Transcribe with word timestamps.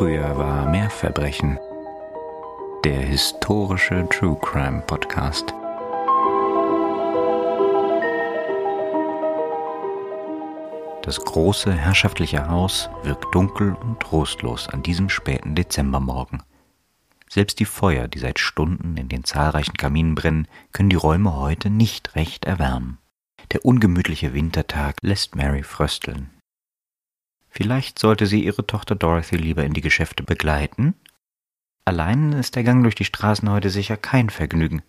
Früher 0.00 0.38
war 0.38 0.66
mehr 0.66 0.88
Verbrechen. 0.88 1.58
Der 2.84 3.02
historische 3.02 4.08
True 4.08 4.38
Crime 4.40 4.80
Podcast. 4.86 5.52
Das 11.02 11.20
große 11.22 11.74
herrschaftliche 11.74 12.48
Haus 12.48 12.88
wirkt 13.02 13.34
dunkel 13.34 13.74
und 13.74 14.00
trostlos 14.00 14.70
an 14.70 14.82
diesem 14.82 15.10
späten 15.10 15.54
Dezembermorgen. 15.54 16.44
Selbst 17.28 17.60
die 17.60 17.66
Feuer, 17.66 18.08
die 18.08 18.20
seit 18.20 18.38
Stunden 18.38 18.96
in 18.96 19.10
den 19.10 19.24
zahlreichen 19.24 19.74
Kaminen 19.74 20.14
brennen, 20.14 20.48
können 20.72 20.88
die 20.88 20.96
Räume 20.96 21.36
heute 21.36 21.68
nicht 21.68 22.16
recht 22.16 22.46
erwärmen. 22.46 22.96
Der 23.52 23.66
ungemütliche 23.66 24.32
Wintertag 24.32 24.96
lässt 25.02 25.36
Mary 25.36 25.62
frösteln. 25.62 26.30
Vielleicht 27.50 27.98
sollte 27.98 28.26
sie 28.26 28.44
ihre 28.44 28.66
Tochter 28.66 28.94
Dorothy 28.94 29.36
lieber 29.36 29.64
in 29.64 29.72
die 29.72 29.80
Geschäfte 29.80 30.22
begleiten? 30.22 30.94
Allein 31.84 32.32
ist 32.32 32.54
der 32.54 32.62
Gang 32.62 32.82
durch 32.82 32.94
die 32.94 33.04
Straßen 33.04 33.50
heute 33.50 33.70
sicher 33.70 33.96
kein 33.96 34.30
Vergnügen, 34.30 34.82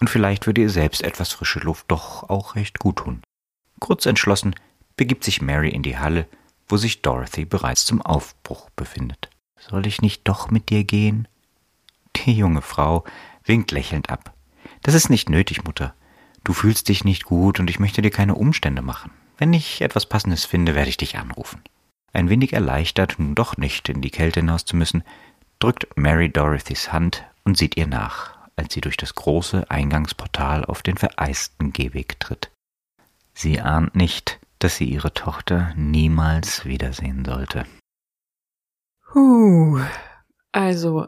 und 0.00 0.10
vielleicht 0.10 0.46
würde 0.46 0.60
ihr 0.60 0.70
selbst 0.70 1.02
etwas 1.02 1.32
frische 1.32 1.60
Luft 1.60 1.86
doch 1.88 2.28
auch 2.28 2.56
recht 2.56 2.78
gut 2.78 2.96
tun. 2.96 3.22
Kurz 3.80 4.06
entschlossen 4.06 4.54
begibt 4.96 5.22
sich 5.24 5.40
Mary 5.40 5.70
in 5.70 5.82
die 5.82 5.98
Halle, 5.98 6.26
wo 6.68 6.76
sich 6.76 7.02
Dorothy 7.02 7.44
bereits 7.44 7.86
zum 7.86 8.02
Aufbruch 8.02 8.68
befindet. 8.70 9.30
Soll 9.58 9.86
ich 9.86 10.02
nicht 10.02 10.26
doch 10.26 10.50
mit 10.50 10.68
dir 10.68 10.84
gehen? 10.84 11.28
Die 12.16 12.32
junge 12.32 12.62
Frau 12.62 13.04
winkt 13.44 13.70
lächelnd 13.70 14.10
ab. 14.10 14.34
Das 14.82 14.94
ist 14.94 15.08
nicht 15.08 15.30
nötig, 15.30 15.64
Mutter. 15.64 15.94
Du 16.44 16.52
fühlst 16.52 16.88
dich 16.88 17.04
nicht 17.04 17.24
gut 17.24 17.60
und 17.60 17.70
ich 17.70 17.78
möchte 17.78 18.02
dir 18.02 18.10
keine 18.10 18.34
Umstände 18.34 18.82
machen. 18.82 19.10
Wenn 19.36 19.52
ich 19.52 19.80
etwas 19.80 20.06
Passendes 20.06 20.44
finde, 20.44 20.74
werde 20.74 20.90
ich 20.90 20.96
dich 20.96 21.16
anrufen. 21.16 21.62
Ein 22.18 22.30
wenig 22.30 22.52
erleichtert, 22.52 23.14
nun 23.20 23.36
doch 23.36 23.58
nicht 23.58 23.88
in 23.88 24.00
die 24.00 24.10
Kälte 24.10 24.40
hinaus 24.40 24.64
zu 24.64 24.74
müssen, 24.74 25.04
drückt 25.60 25.96
Mary 25.96 26.28
Dorothys 26.28 26.92
Hand 26.92 27.24
und 27.44 27.56
sieht 27.56 27.76
ihr 27.76 27.86
nach, 27.86 28.36
als 28.56 28.74
sie 28.74 28.80
durch 28.80 28.96
das 28.96 29.14
große 29.14 29.70
Eingangsportal 29.70 30.64
auf 30.64 30.82
den 30.82 30.96
vereisten 30.96 31.72
Gehweg 31.72 32.18
tritt. 32.18 32.50
Sie 33.34 33.60
ahnt 33.60 33.94
nicht, 33.94 34.40
dass 34.58 34.74
sie 34.74 34.86
ihre 34.86 35.14
Tochter 35.14 35.72
niemals 35.76 36.64
wiedersehen 36.64 37.24
sollte. 37.24 37.66
Huh, 39.14 39.78
also 40.50 41.06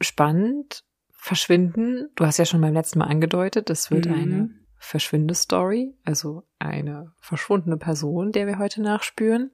spannend, 0.00 0.84
verschwinden. 1.10 2.08
Du 2.14 2.24
hast 2.24 2.38
ja 2.38 2.46
schon 2.46 2.62
beim 2.62 2.72
letzten 2.72 3.00
Mal 3.00 3.08
angedeutet, 3.08 3.68
es 3.68 3.90
wird 3.90 4.06
mhm. 4.06 4.14
eine 4.14 4.50
Verschwindestory, 4.78 5.94
also 6.02 6.44
eine 6.58 7.12
verschwundene 7.18 7.76
Person, 7.76 8.32
der 8.32 8.46
wir 8.46 8.58
heute 8.58 8.80
nachspüren. 8.80 9.50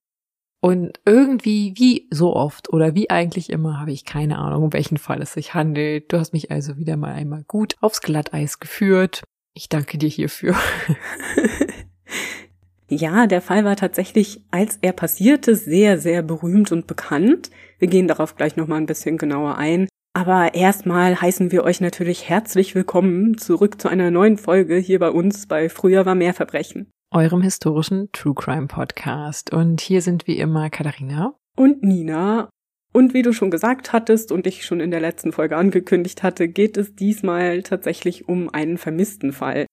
Und 0.64 1.00
irgendwie, 1.04 1.74
wie 1.76 2.06
so 2.12 2.36
oft 2.36 2.72
oder 2.72 2.94
wie 2.94 3.10
eigentlich 3.10 3.50
immer, 3.50 3.80
habe 3.80 3.90
ich 3.90 4.04
keine 4.04 4.38
Ahnung, 4.38 4.62
um 4.62 4.72
welchen 4.72 4.96
Fall 4.96 5.20
es 5.20 5.32
sich 5.32 5.54
handelt. 5.54 6.12
Du 6.12 6.20
hast 6.20 6.32
mich 6.32 6.52
also 6.52 6.76
wieder 6.76 6.96
mal 6.96 7.12
einmal 7.12 7.42
gut 7.48 7.74
aufs 7.80 8.00
Glatteis 8.00 8.60
geführt. 8.60 9.24
Ich 9.54 9.68
danke 9.68 9.98
dir 9.98 10.08
hierfür. 10.08 10.54
ja, 12.88 13.26
der 13.26 13.40
Fall 13.40 13.64
war 13.64 13.74
tatsächlich, 13.74 14.40
als 14.52 14.78
er 14.82 14.92
passierte, 14.92 15.56
sehr, 15.56 15.98
sehr 15.98 16.22
berühmt 16.22 16.70
und 16.70 16.86
bekannt. 16.86 17.50
Wir 17.80 17.88
gehen 17.88 18.06
darauf 18.06 18.36
gleich 18.36 18.54
nochmal 18.54 18.78
ein 18.78 18.86
bisschen 18.86 19.18
genauer 19.18 19.58
ein. 19.58 19.88
Aber 20.14 20.54
erstmal 20.54 21.20
heißen 21.20 21.50
wir 21.50 21.64
euch 21.64 21.80
natürlich 21.80 22.28
herzlich 22.28 22.76
willkommen 22.76 23.36
zurück 23.36 23.80
zu 23.80 23.88
einer 23.88 24.12
neuen 24.12 24.38
Folge 24.38 24.76
hier 24.76 25.00
bei 25.00 25.10
uns 25.10 25.48
bei 25.48 25.68
Früher 25.68 26.06
war 26.06 26.14
mehr 26.14 26.34
Verbrechen 26.34 26.92
eurem 27.12 27.42
historischen 27.42 28.10
True 28.12 28.34
Crime 28.34 28.66
Podcast. 28.66 29.52
Und 29.52 29.80
hier 29.80 30.02
sind 30.02 30.26
wie 30.26 30.38
immer 30.38 30.70
Katharina 30.70 31.34
und 31.56 31.82
Nina. 31.82 32.48
Und 32.92 33.14
wie 33.14 33.22
du 33.22 33.32
schon 33.32 33.50
gesagt 33.50 33.92
hattest 33.92 34.32
und 34.32 34.46
ich 34.46 34.64
schon 34.64 34.80
in 34.80 34.90
der 34.90 35.00
letzten 35.00 35.32
Folge 35.32 35.56
angekündigt 35.56 36.22
hatte, 36.22 36.48
geht 36.48 36.76
es 36.76 36.94
diesmal 36.94 37.62
tatsächlich 37.62 38.28
um 38.28 38.50
einen 38.50 38.76
vermissten 38.76 39.32
Fall. 39.32 39.66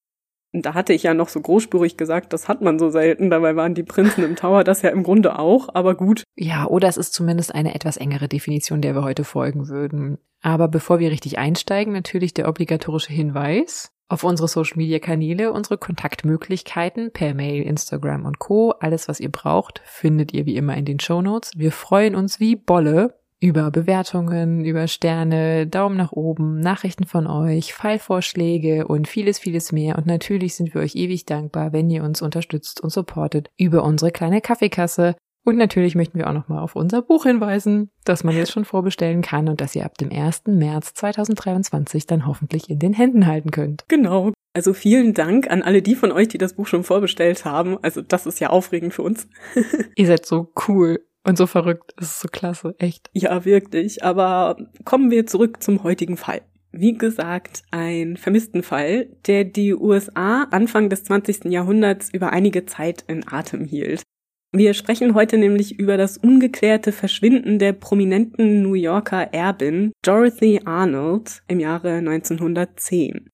Und 0.52 0.66
da 0.66 0.74
hatte 0.74 0.94
ich 0.94 1.04
ja 1.04 1.14
noch 1.14 1.30
so 1.30 1.40
großspurig 1.40 1.96
gesagt, 1.96 2.34
das 2.34 2.48
hat 2.48 2.62
man 2.62 2.80
so 2.80 2.90
selten, 2.90 3.30
dabei 3.30 3.56
waren 3.56 3.76
die 3.76 3.84
Prinzen 3.84 4.24
im 4.24 4.36
Tower 4.36 4.64
das 4.64 4.82
ja 4.82 4.90
im 4.90 5.04
Grunde 5.04 5.38
auch, 5.38 5.70
aber 5.74 5.96
gut. 5.96 6.24
Ja, 6.36 6.66
oder 6.66 6.88
es 6.88 6.98
ist 6.98 7.14
zumindest 7.14 7.54
eine 7.54 7.76
etwas 7.76 7.98
engere 7.98 8.28
Definition, 8.28 8.82
der 8.82 8.96
wir 8.96 9.04
heute 9.04 9.24
folgen 9.24 9.68
würden. 9.68 10.18
Aber 10.42 10.68
bevor 10.68 11.00
wir 11.00 11.12
richtig 11.12 11.38
einsteigen, 11.38 11.94
natürlich 11.94 12.34
der 12.34 12.48
obligatorische 12.48 13.14
Hinweis 13.14 13.92
auf 14.10 14.24
unsere 14.24 14.48
Social 14.48 14.78
Media 14.78 15.00
Kanäle, 15.00 15.54
unsere 15.54 15.78
Kontaktmöglichkeiten 15.78 17.12
per 17.12 17.34
Mail, 17.34 17.64
Instagram 17.64 18.26
und 18.26 18.40
Co. 18.40 18.72
Alles, 18.72 19.08
was 19.08 19.20
ihr 19.20 19.32
braucht, 19.32 19.82
findet 19.86 20.34
ihr 20.34 20.46
wie 20.46 20.58
immer 20.58 20.76
in 20.76 20.86
den 20.86 21.00
Show 21.00 21.22
Notes. 21.22 21.52
Wir 21.56 21.72
freuen 21.72 22.16
uns 22.16 22.40
wie 22.40 22.56
Bolle 22.56 23.20
über 23.40 23.72
Bewertungen, 23.72 24.66
über 24.66 24.88
Sterne, 24.88 25.66
Daumen 25.66 25.96
nach 25.96 26.12
oben, 26.12 26.60
Nachrichten 26.60 27.06
von 27.06 27.26
euch, 27.26 27.74
Fallvorschläge 27.74 28.88
und 28.88 29.08
vieles, 29.08 29.40
vieles 29.40 29.72
mehr. 29.72 29.98
Und 29.98 30.08
natürlich 30.08 30.56
sind 30.56 30.74
wir 30.74 30.82
euch 30.82 30.96
ewig 30.96 31.26
dankbar, 31.26 31.72
wenn 31.72 31.90
ihr 31.90 32.04
uns 32.04 32.22
unterstützt 32.22 32.82
und 32.82 32.90
supportet 32.90 33.50
über 33.58 33.84
unsere 33.84 34.12
kleine 34.12 34.42
Kaffeekasse. 34.42 35.16
Und 35.46 35.58
natürlich 35.58 35.96
möchten 35.96 36.18
wir 36.18 36.28
auch 36.28 36.34
nochmal 36.34 36.60
auf 36.60 36.76
unser 36.76 37.02
Buch 37.02 37.24
hinweisen, 37.24 37.90
das 38.04 38.24
man 38.24 38.36
jetzt 38.36 38.52
schon 38.52 38.66
vorbestellen 38.66 39.22
kann 39.22 39.48
und 39.48 39.62
das 39.62 39.76
ihr 39.76 39.86
ab 39.86 39.98
dem 39.98 40.12
1. 40.12 40.44
März 40.48 40.94
2023 40.94 42.06
dann 42.06 42.28
hoffentlich 42.28 42.70
in 42.70 42.80
den 42.80 42.94
Händen 42.94 43.26
halten 43.26 43.52
könnt. 43.52 43.86
Genau. 43.88 44.32
Also 44.54 44.74
vielen 44.74 45.14
Dank 45.14 45.50
an 45.50 45.62
alle 45.62 45.82
die 45.82 45.96
von 45.96 46.12
euch, 46.12 46.28
die 46.28 46.38
das 46.38 46.54
Buch 46.54 46.68
schon 46.68 46.84
vorbestellt 46.84 47.46
haben. 47.46 47.78
Also 47.82 48.02
das 48.02 48.26
ist 48.26 48.40
ja 48.40 48.50
aufregend 48.50 48.94
für 48.94 49.04
uns. 49.04 49.28
ihr 49.96 50.08
seid 50.08 50.26
so 50.26 50.52
cool 50.68 51.00
und 51.24 51.38
so 51.38 51.48
verrückt. 51.48 51.94
Das 51.98 52.10
ist 52.10 52.20
so 52.20 52.28
klasse, 52.28 52.76
echt. 52.80 53.10
Ja, 53.14 53.46
wirklich. 53.46 54.04
Aber 54.04 54.58
kommen 54.86 55.12
wir 55.12 55.28
zurück 55.28 55.62
zum 55.62 55.84
heutigen 55.84 56.18
Fall. 56.18 56.42
Wie 56.72 56.94
gesagt, 56.94 57.64
ein 57.72 58.18
Vermisstenfall, 58.18 59.08
der 59.26 59.44
die 59.44 59.74
USA 59.74 60.44
Anfang 60.52 60.90
des 60.90 61.04
20. 61.06 61.46
Jahrhunderts 61.46 62.10
über 62.14 62.32
einige 62.32 62.66
Zeit 62.66 63.04
in 63.08 63.28
Atem 63.28 63.66
hielt. 63.66 64.04
Wir 64.52 64.74
sprechen 64.74 65.14
heute 65.14 65.38
nämlich 65.38 65.78
über 65.78 65.96
das 65.96 66.18
ungeklärte 66.18 66.92
Verschwinden 66.92 67.60
der 67.60 67.72
prominenten 67.74 68.64
New 68.64 68.74
Yorker 68.74 69.32
Erbin 69.32 69.92
Dorothy 70.02 70.62
Arnold 70.66 71.44
im 71.48 71.60
Jahre 71.60 71.92
1910. 71.98 73.30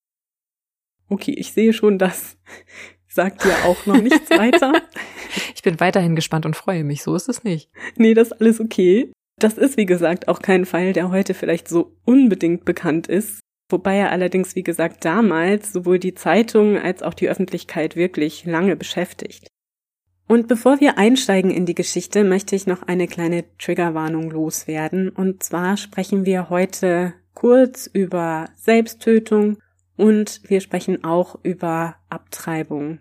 Okay, 1.07 1.31
ich 1.31 1.53
sehe 1.53 1.71
schon, 1.71 1.97
das 1.97 2.37
sagt 3.07 3.45
ja 3.45 3.63
auch 3.63 3.85
noch 3.85 4.01
nichts 4.01 4.29
weiter. 4.37 4.73
Ich 5.55 5.63
bin 5.63 5.79
weiterhin 5.79 6.17
gespannt 6.17 6.45
und 6.45 6.57
freue 6.57 6.83
mich, 6.83 7.01
so 7.01 7.15
ist 7.15 7.29
es 7.29 7.45
nicht. 7.45 7.69
Nee, 7.95 8.13
das 8.13 8.31
ist 8.31 8.41
alles 8.41 8.59
okay. 8.59 9.13
Das 9.39 9.57
ist, 9.57 9.77
wie 9.77 9.85
gesagt, 9.85 10.27
auch 10.27 10.41
kein 10.41 10.65
Fall, 10.65 10.91
der 10.91 11.11
heute 11.11 11.33
vielleicht 11.33 11.69
so 11.69 11.95
unbedingt 12.03 12.65
bekannt 12.65 13.07
ist. 13.07 13.39
Wobei 13.71 13.95
er 13.95 14.11
allerdings, 14.11 14.55
wie 14.55 14.63
gesagt, 14.63 15.05
damals 15.05 15.71
sowohl 15.71 15.97
die 15.97 16.13
Zeitung 16.13 16.77
als 16.77 17.01
auch 17.01 17.13
die 17.13 17.29
Öffentlichkeit 17.29 17.95
wirklich 17.95 18.43
lange 18.43 18.75
beschäftigt. 18.75 19.47
Und 20.27 20.47
bevor 20.47 20.79
wir 20.79 20.97
einsteigen 20.97 21.51
in 21.51 21.65
die 21.65 21.75
Geschichte, 21.75 22.23
möchte 22.23 22.55
ich 22.55 22.65
noch 22.65 22.83
eine 22.83 23.07
kleine 23.07 23.45
Triggerwarnung 23.59 24.31
loswerden. 24.31 25.09
Und 25.09 25.43
zwar 25.43 25.77
sprechen 25.77 26.25
wir 26.25 26.49
heute 26.49 27.13
kurz 27.35 27.87
über 27.91 28.49
Selbsttötung 28.55 29.57
und 29.97 30.41
wir 30.47 30.61
sprechen 30.61 31.03
auch 31.03 31.37
über 31.43 31.95
Abtreibung. 32.09 32.99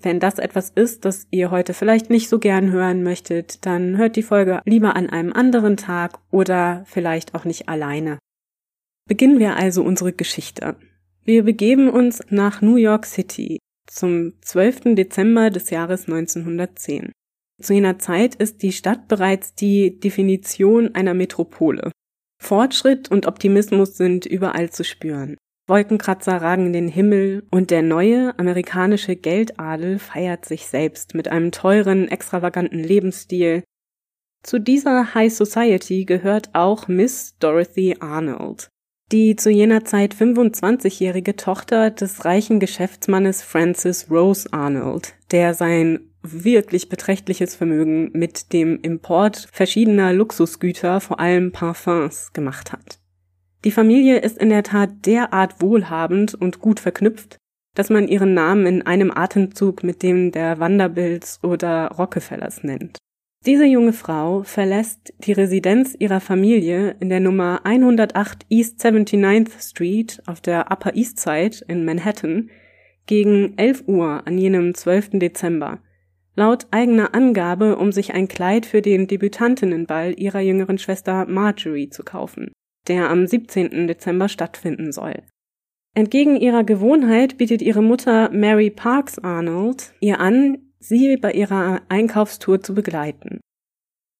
Wenn 0.00 0.18
das 0.18 0.38
etwas 0.38 0.70
ist, 0.70 1.04
das 1.04 1.26
ihr 1.30 1.50
heute 1.50 1.74
vielleicht 1.74 2.10
nicht 2.10 2.28
so 2.28 2.38
gern 2.38 2.72
hören 2.72 3.02
möchtet, 3.02 3.64
dann 3.66 3.96
hört 3.98 4.16
die 4.16 4.22
Folge 4.22 4.60
lieber 4.64 4.96
an 4.96 5.10
einem 5.10 5.32
anderen 5.32 5.76
Tag 5.76 6.18
oder 6.30 6.84
vielleicht 6.86 7.34
auch 7.34 7.44
nicht 7.44 7.68
alleine. 7.68 8.18
Beginnen 9.06 9.38
wir 9.38 9.56
also 9.56 9.82
unsere 9.82 10.12
Geschichte. 10.12 10.76
Wir 11.24 11.44
begeben 11.44 11.88
uns 11.88 12.20
nach 12.30 12.62
New 12.62 12.76
York 12.76 13.06
City 13.06 13.58
zum 13.92 14.32
12. 14.40 14.94
Dezember 14.94 15.50
des 15.50 15.70
Jahres 15.70 16.06
1910. 16.06 17.12
Zu 17.60 17.74
jener 17.74 17.98
Zeit 17.98 18.34
ist 18.34 18.62
die 18.62 18.72
Stadt 18.72 19.06
bereits 19.06 19.54
die 19.54 20.00
Definition 20.00 20.94
einer 20.94 21.14
Metropole. 21.14 21.92
Fortschritt 22.42 23.10
und 23.10 23.26
Optimismus 23.26 23.96
sind 23.96 24.26
überall 24.26 24.70
zu 24.70 24.82
spüren. 24.82 25.36
Wolkenkratzer 25.68 26.38
ragen 26.38 26.66
in 26.66 26.72
den 26.72 26.88
Himmel 26.88 27.46
und 27.50 27.70
der 27.70 27.82
neue 27.82 28.36
amerikanische 28.38 29.14
Geldadel 29.14 29.98
feiert 29.98 30.44
sich 30.44 30.66
selbst 30.66 31.14
mit 31.14 31.28
einem 31.28 31.52
teuren, 31.52 32.08
extravaganten 32.08 32.80
Lebensstil. 32.82 33.62
Zu 34.42 34.58
dieser 34.58 35.14
High 35.14 35.32
Society 35.32 36.04
gehört 36.04 36.50
auch 36.52 36.88
Miss 36.88 37.36
Dorothy 37.38 37.96
Arnold 38.00 38.71
die 39.12 39.36
zu 39.36 39.50
jener 39.50 39.84
Zeit 39.84 40.14
25-jährige 40.14 41.36
Tochter 41.36 41.90
des 41.90 42.24
reichen 42.24 42.60
Geschäftsmannes 42.60 43.42
Francis 43.42 44.10
Rose 44.10 44.48
Arnold, 44.52 45.14
der 45.30 45.52
sein 45.52 46.00
wirklich 46.22 46.88
beträchtliches 46.88 47.54
Vermögen 47.54 48.10
mit 48.14 48.52
dem 48.52 48.80
Import 48.80 49.48
verschiedener 49.52 50.12
Luxusgüter, 50.12 51.00
vor 51.00 51.20
allem 51.20 51.52
Parfums, 51.52 52.32
gemacht 52.32 52.72
hat. 52.72 53.00
Die 53.64 53.70
Familie 53.70 54.18
ist 54.18 54.38
in 54.38 54.48
der 54.48 54.62
Tat 54.62 54.90
derart 55.04 55.60
wohlhabend 55.60 56.34
und 56.34 56.60
gut 56.60 56.80
verknüpft, 56.80 57.36
dass 57.74 57.90
man 57.90 58.08
ihren 58.08 58.34
Namen 58.34 58.66
in 58.66 58.82
einem 58.82 59.10
Atemzug 59.10 59.82
mit 59.82 60.02
dem 60.02 60.32
der 60.32 60.58
Vanderbilts 60.58 61.38
oder 61.42 61.88
Rockefellers 61.88 62.64
nennt. 62.64 62.98
Diese 63.44 63.64
junge 63.64 63.92
Frau 63.92 64.44
verlässt 64.44 65.12
die 65.18 65.32
Residenz 65.32 65.96
ihrer 65.98 66.20
Familie 66.20 66.94
in 67.00 67.08
der 67.08 67.18
Nummer 67.18 67.62
108 67.64 68.46
East 68.50 68.84
79th 68.84 69.68
Street 69.68 70.22
auf 70.26 70.40
der 70.40 70.70
Upper 70.70 70.94
East 70.94 71.18
Side 71.18 71.64
in 71.66 71.84
Manhattan 71.84 72.50
gegen 73.06 73.58
11 73.58 73.88
Uhr 73.88 74.24
an 74.28 74.38
jenem 74.38 74.74
12. 74.74 75.18
Dezember. 75.18 75.80
Laut 76.36 76.68
eigener 76.70 77.16
Angabe, 77.16 77.76
um 77.76 77.90
sich 77.90 78.14
ein 78.14 78.28
Kleid 78.28 78.64
für 78.64 78.80
den 78.80 79.08
Debütantinnenball 79.08 80.14
ihrer 80.16 80.40
jüngeren 80.40 80.78
Schwester 80.78 81.26
Marjorie 81.26 81.90
zu 81.90 82.04
kaufen, 82.04 82.52
der 82.86 83.10
am 83.10 83.26
17. 83.26 83.88
Dezember 83.88 84.28
stattfinden 84.28 84.92
soll. 84.92 85.24
Entgegen 85.94 86.36
ihrer 86.36 86.62
Gewohnheit 86.62 87.38
bietet 87.38 87.60
ihre 87.60 87.82
Mutter 87.82 88.30
Mary 88.30 88.70
Parks 88.70 89.18
Arnold 89.18 89.92
ihr 90.00 90.20
an, 90.20 90.58
sie 90.84 91.16
bei 91.16 91.32
ihrer 91.32 91.82
Einkaufstour 91.88 92.60
zu 92.60 92.74
begleiten. 92.74 93.40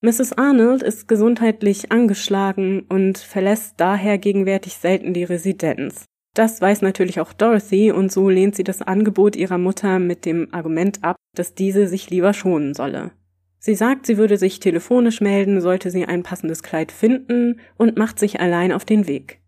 Mrs. 0.01 0.33
Arnold 0.33 0.83
ist 0.83 1.07
gesundheitlich 1.07 1.93
angeschlagen 1.93 2.87
und 2.89 3.19
verlässt 3.19 3.75
daher 3.77 4.19
gegenwärtig 4.19 4.75
selten 4.75 5.15
die 5.15 5.25
Residenz. 5.25 6.07
Das 6.35 6.61
weiß 6.61 6.83
natürlich 6.83 7.21
auch 7.21 7.33
Dorothy 7.33 7.93
und 7.93 8.11
so 8.11 8.29
lehnt 8.29 8.57
sie 8.57 8.65
das 8.65 8.83
Angebot 8.83 9.37
ihrer 9.37 9.59
Mutter 9.59 9.99
mit 9.99 10.25
dem 10.25 10.49
Argument 10.53 11.05
ab, 11.05 11.17
dass 11.37 11.55
diese 11.55 11.87
sich 11.87 12.11
lieber 12.11 12.33
schonen 12.33 12.75
solle. 12.75 13.13
Sie 13.59 13.77
sagt, 13.77 14.07
sie 14.07 14.17
würde 14.17 14.39
sich 14.39 14.59
telefonisch 14.59 15.21
melden, 15.21 15.61
sollte 15.61 15.93
sie 15.93 16.05
ein 16.05 16.25
passendes 16.25 16.65
Kleid 16.65 16.91
finden 16.91 17.61
und 17.77 17.97
macht 17.97 18.19
sich 18.19 18.41
allein 18.41 18.73
auf 18.73 18.85
den 18.85 19.07
Weg. 19.07 19.41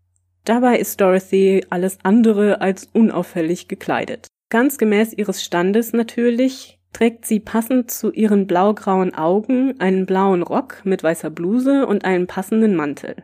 Dabei 0.45 0.77
ist 0.77 1.01
Dorothy 1.01 1.65
alles 1.69 1.97
andere 2.03 2.61
als 2.61 2.87
unauffällig 2.93 3.67
gekleidet. 3.67 4.27
Ganz 4.49 4.77
gemäß 4.77 5.11
ihres 5.11 5.43
Standes 5.43 5.91
natürlich 5.91 6.74
trägt 6.95 7.25
sie 7.25 7.41
passend 7.41 7.91
zu 7.91 8.13
ihren 8.13 8.47
blaugrauen 8.47 9.13
Augen 9.13 9.77
einen 9.81 10.05
blauen 10.05 10.43
Rock 10.43 10.81
mit 10.85 11.03
weißer 11.03 11.29
Bluse 11.29 11.85
und 11.85 12.05
einen 12.05 12.25
passenden 12.25 12.73
Mantel. 12.73 13.21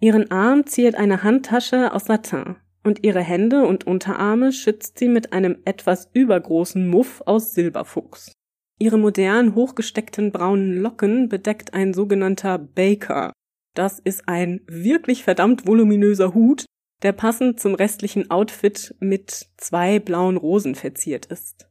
Ihren 0.00 0.30
Arm 0.30 0.64
ziert 0.64 0.94
eine 0.94 1.22
Handtasche 1.22 1.92
aus 1.92 2.06
Satin 2.06 2.56
und 2.82 3.04
ihre 3.04 3.20
Hände 3.20 3.66
und 3.66 3.86
Unterarme 3.86 4.52
schützt 4.52 4.98
sie 4.98 5.08
mit 5.08 5.34
einem 5.34 5.58
etwas 5.66 6.08
übergroßen 6.14 6.88
Muff 6.88 7.22
aus 7.26 7.52
Silberfuchs. 7.52 8.32
Ihre 8.78 8.98
modern 8.98 9.54
hochgesteckten 9.54 10.32
braunen 10.32 10.80
Locken 10.80 11.28
bedeckt 11.28 11.74
ein 11.74 11.92
sogenannter 11.92 12.56
Baker. 12.56 13.34
Das 13.74 13.98
ist 13.98 14.30
ein 14.30 14.62
wirklich 14.66 15.24
verdammt 15.24 15.66
voluminöser 15.66 16.32
Hut, 16.32 16.64
der 17.02 17.12
passend 17.12 17.60
zum 17.60 17.74
restlichen 17.74 18.30
Outfit 18.30 18.94
mit 18.98 19.50
zwei 19.58 19.98
blauen 19.98 20.38
Rosen 20.38 20.74
verziert 20.74 21.26
ist. 21.26 21.68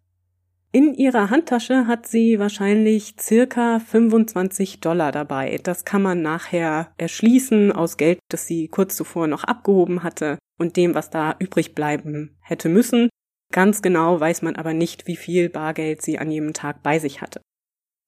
In 0.76 0.96
ihrer 0.96 1.30
Handtasche 1.30 1.86
hat 1.86 2.08
sie 2.08 2.40
wahrscheinlich 2.40 3.14
circa 3.22 3.78
25 3.78 4.80
Dollar 4.80 5.12
dabei. 5.12 5.60
Das 5.62 5.86
kann 5.86 6.02
man 6.02 6.24
nachher 6.24 6.92
erschließen 6.98 7.72
aus 7.72 7.96
Geld, 7.98 8.18
das 8.32 8.48
sie 8.48 8.70
kurz 8.70 8.96
zuvor 8.96 9.28
noch 9.28 9.44
abgehoben 9.44 10.02
hatte 10.02 10.40
und 10.60 10.76
dem, 10.76 10.96
was 10.96 11.12
da 11.12 11.36
übrig 11.38 11.76
bleiben 11.76 12.40
hätte 12.42 12.70
müssen. 12.70 13.10
Ganz 13.52 13.84
genau 13.84 14.20
weiß 14.20 14.42
man 14.42 14.56
aber 14.56 14.74
nicht, 14.74 15.06
wie 15.06 15.16
viel 15.16 15.48
Bargeld 15.48 16.02
sie 16.02 16.18
an 16.18 16.32
jedem 16.32 16.54
Tag 16.54 16.82
bei 16.82 16.98
sich 16.98 17.22
hatte. 17.22 17.40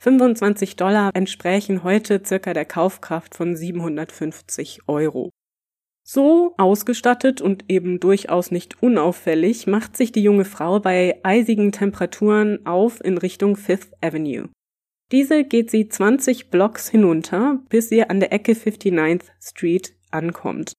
25 0.02 0.76
Dollar 0.76 1.12
entsprechen 1.14 1.84
heute 1.84 2.20
circa 2.26 2.54
der 2.54 2.66
Kaufkraft 2.66 3.36
von 3.36 3.56
750 3.56 4.88
Euro. 4.88 5.30
So 6.08 6.54
ausgestattet 6.58 7.42
und 7.42 7.66
eben 7.68 8.00
durchaus 8.00 8.52
nicht 8.52 8.82
unauffällig 8.84 9.66
macht 9.66 9.98
sich 9.98 10.12
die 10.12 10.22
junge 10.22 10.46
Frau 10.46 10.80
bei 10.80 11.20
eisigen 11.24 11.72
Temperaturen 11.72 12.64
auf 12.64 13.04
in 13.04 13.18
Richtung 13.18 13.56
Fifth 13.58 13.92
Avenue. 14.02 14.50
Diese 15.12 15.44
geht 15.44 15.72
sie 15.72 15.90
20 15.90 16.52
Blocks 16.52 16.90
hinunter, 16.90 17.60
bis 17.70 17.90
sie 17.90 18.04
an 18.04 18.20
der 18.20 18.32
Ecke 18.32 18.52
59th 18.52 19.24
Street 19.42 19.94
ankommt. 20.12 20.74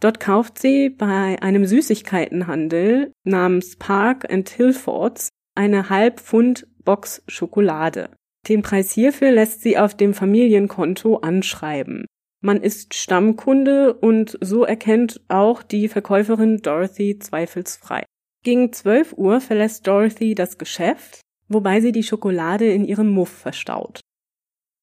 Dort 0.00 0.20
kauft 0.20 0.60
sie 0.60 0.90
bei 0.90 1.42
einem 1.42 1.66
Süßigkeitenhandel 1.66 3.12
namens 3.24 3.74
Park 3.76 4.32
and 4.32 4.48
Hillfords 4.48 5.28
eine 5.56 5.90
halb 5.90 6.20
Pfund 6.20 6.68
Box 6.84 7.24
Schokolade. 7.26 8.10
Den 8.48 8.62
Preis 8.62 8.92
hierfür 8.92 9.32
lässt 9.32 9.62
sie 9.62 9.76
auf 9.76 9.96
dem 9.96 10.14
Familienkonto 10.14 11.16
anschreiben. 11.16 12.06
Man 12.40 12.62
ist 12.62 12.94
Stammkunde 12.94 13.94
und 13.94 14.38
so 14.40 14.64
erkennt 14.64 15.20
auch 15.28 15.62
die 15.62 15.88
Verkäuferin 15.88 16.58
Dorothy 16.58 17.18
zweifelsfrei. 17.18 18.04
Gegen 18.44 18.72
12 18.72 19.14
Uhr 19.14 19.40
verlässt 19.40 19.86
Dorothy 19.86 20.34
das 20.34 20.58
Geschäft, 20.58 21.20
wobei 21.48 21.80
sie 21.80 21.92
die 21.92 22.04
Schokolade 22.04 22.70
in 22.70 22.84
ihrem 22.84 23.08
Muff 23.08 23.30
verstaut. 23.30 24.00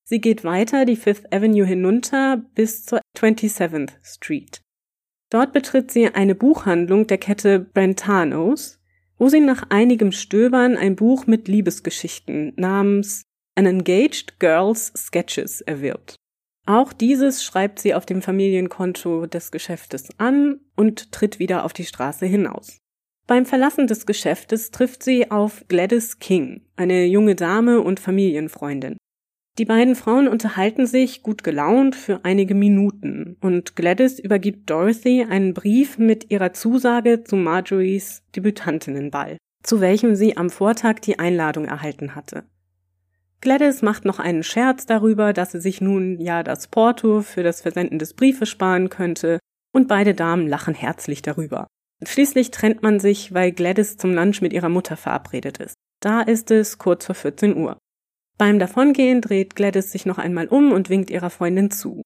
Sie 0.04 0.20
geht 0.20 0.44
weiter 0.44 0.86
die 0.86 0.98
Fifth 0.98 1.34
Avenue 1.34 1.66
hinunter 1.66 2.44
bis 2.54 2.86
zur 2.86 3.00
27th 3.18 3.94
Street. 4.04 4.62
Dort 5.32 5.54
betritt 5.54 5.92
sie 5.92 6.08
eine 6.08 6.36
Buchhandlung 6.36 7.08
der 7.08 7.18
Kette 7.18 7.60
Brentanos, 7.60 8.80
wo 9.18 9.30
sie 9.30 9.40
nach 9.40 9.70
einigem 9.70 10.12
Stöbern 10.12 10.78
ein 10.78 10.96
Buch 10.96 11.26
mit 11.26 11.48
Liebesgeschichten 11.48 12.54
namens 12.58 13.24
An 13.56 13.66
Engaged 13.66 14.40
Girl's 14.40 14.92
Sketches 14.96 15.62
erwirbt. 15.62 16.16
Auch 16.66 16.94
dieses 16.94 17.44
schreibt 17.44 17.80
sie 17.80 17.94
auf 17.94 18.06
dem 18.06 18.22
Familienkonto 18.22 19.28
des 19.28 19.52
Geschäftes 19.52 20.10
an 20.18 20.60
und 20.76 21.12
tritt 21.12 21.38
wieder 21.38 21.64
auf 21.64 21.74
die 21.74 21.86
Straße 21.86 22.26
hinaus. 22.26 22.80
Beim 23.28 23.46
Verlassen 23.46 23.88
des 23.88 24.06
Geschäftes 24.06 24.72
trifft 24.72 25.04
sie 25.04 25.32
auf 25.32 25.66
Gladys 25.68 26.20
King, 26.20 26.62
eine 26.76 27.06
junge 27.06 27.36
Dame 27.36 27.82
und 27.82 28.00
Familienfreundin. 28.00 28.98
Die 29.58 29.66
beiden 29.66 29.96
Frauen 29.96 30.28
unterhalten 30.28 30.86
sich 30.86 31.24
gut 31.24 31.44
gelaunt 31.44 31.96
für 31.96 32.20
einige 32.24 32.56
Minuten 32.56 33.38
und 33.42 33.76
Gladys 33.76 34.20
übergibt 34.20 34.70
Dorothy 34.70 35.26
einen 35.30 35.54
Brief 35.54 35.98
mit 35.98 36.30
ihrer 36.30 36.54
Zusage 36.54 37.24
zu 37.24 37.36
Marjories 37.36 38.22
Debütantinnenball, 38.36 39.38
zu 39.64 39.82
welchem 39.82 40.16
sie 40.16 40.36
am 40.36 40.50
Vortag 40.50 41.00
die 41.00 41.20
Einladung 41.20 41.66
erhalten 41.66 42.16
hatte. 42.16 42.44
Gladys 43.46 43.84
macht 43.84 44.06
noch 44.06 44.18
einen 44.18 44.42
Scherz 44.42 44.88
darüber, 44.88 45.32
dass 45.32 45.52
sie 45.52 45.62
sich 45.62 45.80
nun 45.80 46.20
ja 46.20 46.42
das 46.42 46.68
Porto 46.68 47.22
für 47.22 47.44
das 47.44 47.62
Versenden 47.62 48.00
des 48.00 48.16
Briefes 48.16 48.50
sparen 48.50 48.90
könnte, 48.90 49.38
und 49.72 49.88
beide 49.88 50.16
Damen 50.16 50.48
lachen 50.48 50.74
herzlich 50.74 51.22
darüber. 51.22 51.68
Schließlich 52.04 52.50
trennt 52.50 52.82
man 52.82 53.00
sich, 53.00 53.36
weil 53.36 53.52
Gladys 53.52 53.98
zum 53.98 54.16
Lunch 54.16 54.42
mit 54.42 54.52
ihrer 54.52 54.70
Mutter 54.70 54.98
verabredet 54.98 55.60
ist. 55.60 55.76
Da 56.02 56.22
ist 56.22 56.50
es 56.50 56.80
kurz 56.80 57.06
vor 57.06 57.14
14 57.14 57.56
Uhr. 57.56 57.78
Beim 58.40 58.58
Davongehen 58.58 59.22
dreht 59.22 59.56
Gladys 59.56 59.92
sich 59.92 60.08
noch 60.08 60.18
einmal 60.18 60.48
um 60.48 60.72
und 60.72 60.90
winkt 60.90 61.12
ihrer 61.12 61.30
Freundin 61.30 61.70
zu. 61.70 62.02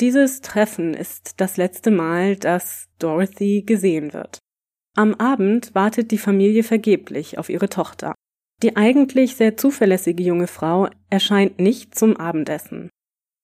Dieses 0.00 0.40
Treffen 0.40 0.94
ist 0.94 1.34
das 1.38 1.58
letzte 1.58 1.90
Mal, 1.90 2.36
dass 2.36 2.88
Dorothy 2.98 3.62
gesehen 3.66 4.14
wird. 4.14 4.38
Am 4.96 5.14
Abend 5.16 5.74
wartet 5.74 6.12
die 6.12 6.18
Familie 6.18 6.62
vergeblich 6.62 7.36
auf 7.36 7.50
ihre 7.50 7.68
Tochter. 7.68 8.14
Die 8.62 8.76
eigentlich 8.76 9.36
sehr 9.36 9.56
zuverlässige 9.56 10.22
junge 10.22 10.48
Frau 10.48 10.88
erscheint 11.10 11.60
nicht 11.60 11.94
zum 11.94 12.16
Abendessen. 12.16 12.90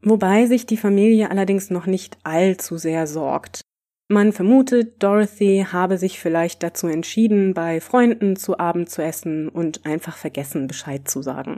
Wobei 0.03 0.47
sich 0.47 0.67
die 0.67 0.77
Familie 0.77 1.31
allerdings 1.31 1.71
noch 1.71 1.87
nicht 1.87 2.19
allzu 2.25 2.77
sehr 2.77 3.07
sorgt. 3.07 3.61
Man 4.09 4.33
vermutet, 4.33 5.03
Dorothy 5.03 5.67
habe 5.71 5.97
sich 5.97 6.21
vielleicht 6.21 6.63
dazu 6.63 6.89
entschieden, 6.89 7.55
bei 7.55 7.81
Freunden 7.81 8.37
zu 8.37 8.59
Abend 8.59 8.91
zu 8.91 9.03
essen 9.03 9.49
und 9.49 9.87
einfach 9.87 10.17
vergessen, 10.17 10.67
Bescheid 10.67 11.09
zu 11.09 11.23
sagen. 11.23 11.57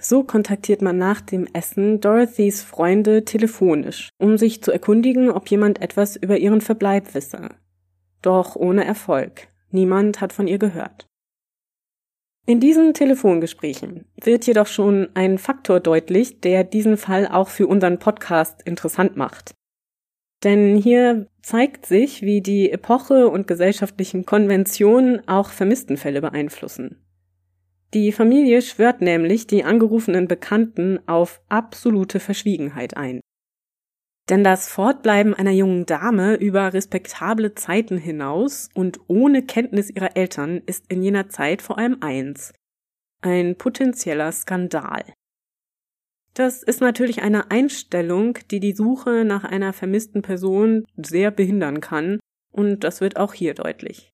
So 0.00 0.22
kontaktiert 0.22 0.82
man 0.82 0.98
nach 0.98 1.20
dem 1.20 1.46
Essen 1.52 2.00
Dorothys 2.00 2.62
Freunde 2.62 3.24
telefonisch, 3.24 4.10
um 4.18 4.36
sich 4.36 4.62
zu 4.62 4.70
erkundigen, 4.70 5.30
ob 5.30 5.48
jemand 5.48 5.80
etwas 5.80 6.16
über 6.16 6.36
ihren 6.36 6.60
Verbleib 6.60 7.14
wisse. 7.14 7.48
Doch 8.22 8.54
ohne 8.56 8.84
Erfolg. 8.84 9.48
Niemand 9.70 10.20
hat 10.20 10.32
von 10.32 10.46
ihr 10.46 10.58
gehört. 10.58 11.06
In 12.46 12.60
diesen 12.60 12.92
Telefongesprächen 12.92 14.04
wird 14.22 14.46
jedoch 14.46 14.66
schon 14.66 15.08
ein 15.14 15.38
Faktor 15.38 15.80
deutlich, 15.80 16.40
der 16.40 16.62
diesen 16.62 16.98
Fall 16.98 17.26
auch 17.26 17.48
für 17.48 17.66
unseren 17.66 17.98
Podcast 17.98 18.60
interessant 18.66 19.16
macht. 19.16 19.54
Denn 20.42 20.76
hier 20.76 21.26
zeigt 21.42 21.86
sich, 21.86 22.20
wie 22.20 22.42
die 22.42 22.70
Epoche 22.70 23.28
und 23.28 23.46
gesellschaftlichen 23.46 24.26
Konventionen 24.26 25.26
auch 25.26 25.48
Vermisstenfälle 25.48 26.20
beeinflussen. 26.20 27.02
Die 27.94 28.12
Familie 28.12 28.60
schwört 28.60 29.00
nämlich 29.00 29.46
die 29.46 29.64
angerufenen 29.64 30.28
Bekannten 30.28 30.98
auf 31.06 31.40
absolute 31.48 32.20
Verschwiegenheit 32.20 32.94
ein. 32.94 33.20
Denn 34.30 34.42
das 34.42 34.68
Fortbleiben 34.68 35.34
einer 35.34 35.50
jungen 35.50 35.84
Dame 35.84 36.34
über 36.36 36.72
respektable 36.72 37.54
Zeiten 37.54 37.98
hinaus 37.98 38.70
und 38.74 38.98
ohne 39.06 39.44
Kenntnis 39.44 39.90
ihrer 39.90 40.16
Eltern 40.16 40.62
ist 40.64 40.90
in 40.90 41.02
jener 41.02 41.28
Zeit 41.28 41.60
vor 41.60 41.78
allem 41.78 41.98
eins 42.00 42.52
ein 43.20 43.56
potenzieller 43.56 44.32
Skandal. 44.32 45.02
Das 46.34 46.62
ist 46.62 46.80
natürlich 46.80 47.22
eine 47.22 47.50
Einstellung, 47.50 48.38
die 48.50 48.60
die 48.60 48.74
Suche 48.74 49.24
nach 49.24 49.44
einer 49.44 49.72
vermissten 49.72 50.20
Person 50.20 50.84
sehr 50.96 51.30
behindern 51.30 51.80
kann, 51.80 52.18
und 52.52 52.84
das 52.84 53.00
wird 53.00 53.16
auch 53.16 53.32
hier 53.32 53.54
deutlich. 53.54 54.10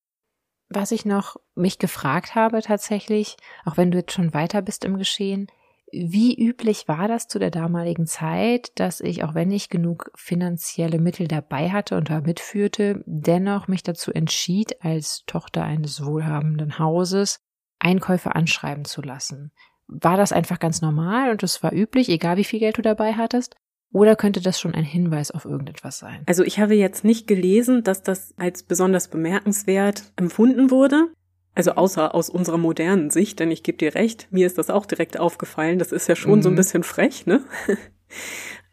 Was 0.69 0.91
ich 0.91 1.03
noch 1.03 1.35
mich 1.55 1.79
gefragt 1.79 2.35
habe 2.35 2.61
tatsächlich, 2.61 3.35
auch 3.65 3.77
wenn 3.77 3.91
du 3.91 3.97
jetzt 3.97 4.13
schon 4.13 4.33
weiter 4.33 4.61
bist 4.61 4.85
im 4.85 4.97
Geschehen, 4.97 5.47
Wie 5.91 6.35
üblich 6.35 6.87
war 6.87 7.07
das 7.07 7.27
zu 7.27 7.37
der 7.37 7.51
damaligen 7.51 8.07
Zeit, 8.07 8.71
dass 8.75 9.01
ich, 9.01 9.23
auch 9.23 9.33
wenn 9.33 9.51
ich 9.51 9.69
genug 9.69 10.11
finanzielle 10.15 10.99
Mittel 10.99 11.27
dabei 11.27 11.69
hatte 11.69 11.97
und 11.97 12.09
da 12.09 12.21
mitführte, 12.21 13.03
dennoch 13.05 13.67
mich 13.67 13.83
dazu 13.83 14.11
entschied, 14.11 14.83
als 14.83 15.23
Tochter 15.25 15.63
eines 15.63 16.05
wohlhabenden 16.05 16.79
Hauses 16.79 17.39
Einkäufe 17.79 18.35
anschreiben 18.35 18.85
zu 18.85 19.01
lassen? 19.01 19.51
War 19.87 20.15
das 20.15 20.31
einfach 20.31 20.59
ganz 20.59 20.81
normal 20.81 21.31
und 21.31 21.43
es 21.43 21.61
war 21.63 21.73
üblich, 21.73 22.07
egal 22.09 22.37
wie 22.37 22.45
viel 22.45 22.59
Geld 22.59 22.77
du 22.77 22.81
dabei 22.81 23.13
hattest? 23.13 23.55
Oder 23.93 24.15
könnte 24.15 24.39
das 24.39 24.59
schon 24.59 24.73
ein 24.73 24.85
Hinweis 24.85 25.31
auf 25.31 25.43
irgendetwas 25.43 25.99
sein? 25.99 26.23
Also 26.25 26.43
ich 26.43 26.59
habe 26.59 26.75
jetzt 26.75 27.03
nicht 27.03 27.27
gelesen, 27.27 27.83
dass 27.83 28.01
das 28.03 28.33
als 28.37 28.63
besonders 28.63 29.09
bemerkenswert 29.09 30.13
empfunden 30.15 30.71
wurde. 30.71 31.11
Also 31.53 31.71
außer 31.71 32.15
aus 32.15 32.29
unserer 32.29 32.57
modernen 32.57 33.09
Sicht, 33.09 33.39
denn 33.39 33.51
ich 33.51 33.63
gebe 33.63 33.77
dir 33.77 33.95
recht, 33.95 34.27
mir 34.31 34.47
ist 34.47 34.57
das 34.57 34.69
auch 34.69 34.85
direkt 34.85 35.19
aufgefallen. 35.19 35.79
Das 35.79 35.91
ist 35.91 36.07
ja 36.07 36.15
schon 36.15 36.39
mhm. 36.39 36.41
so 36.43 36.49
ein 36.49 36.53
mhm. 36.53 36.57
bisschen 36.57 36.83
frech, 36.83 37.25
ne? 37.25 37.43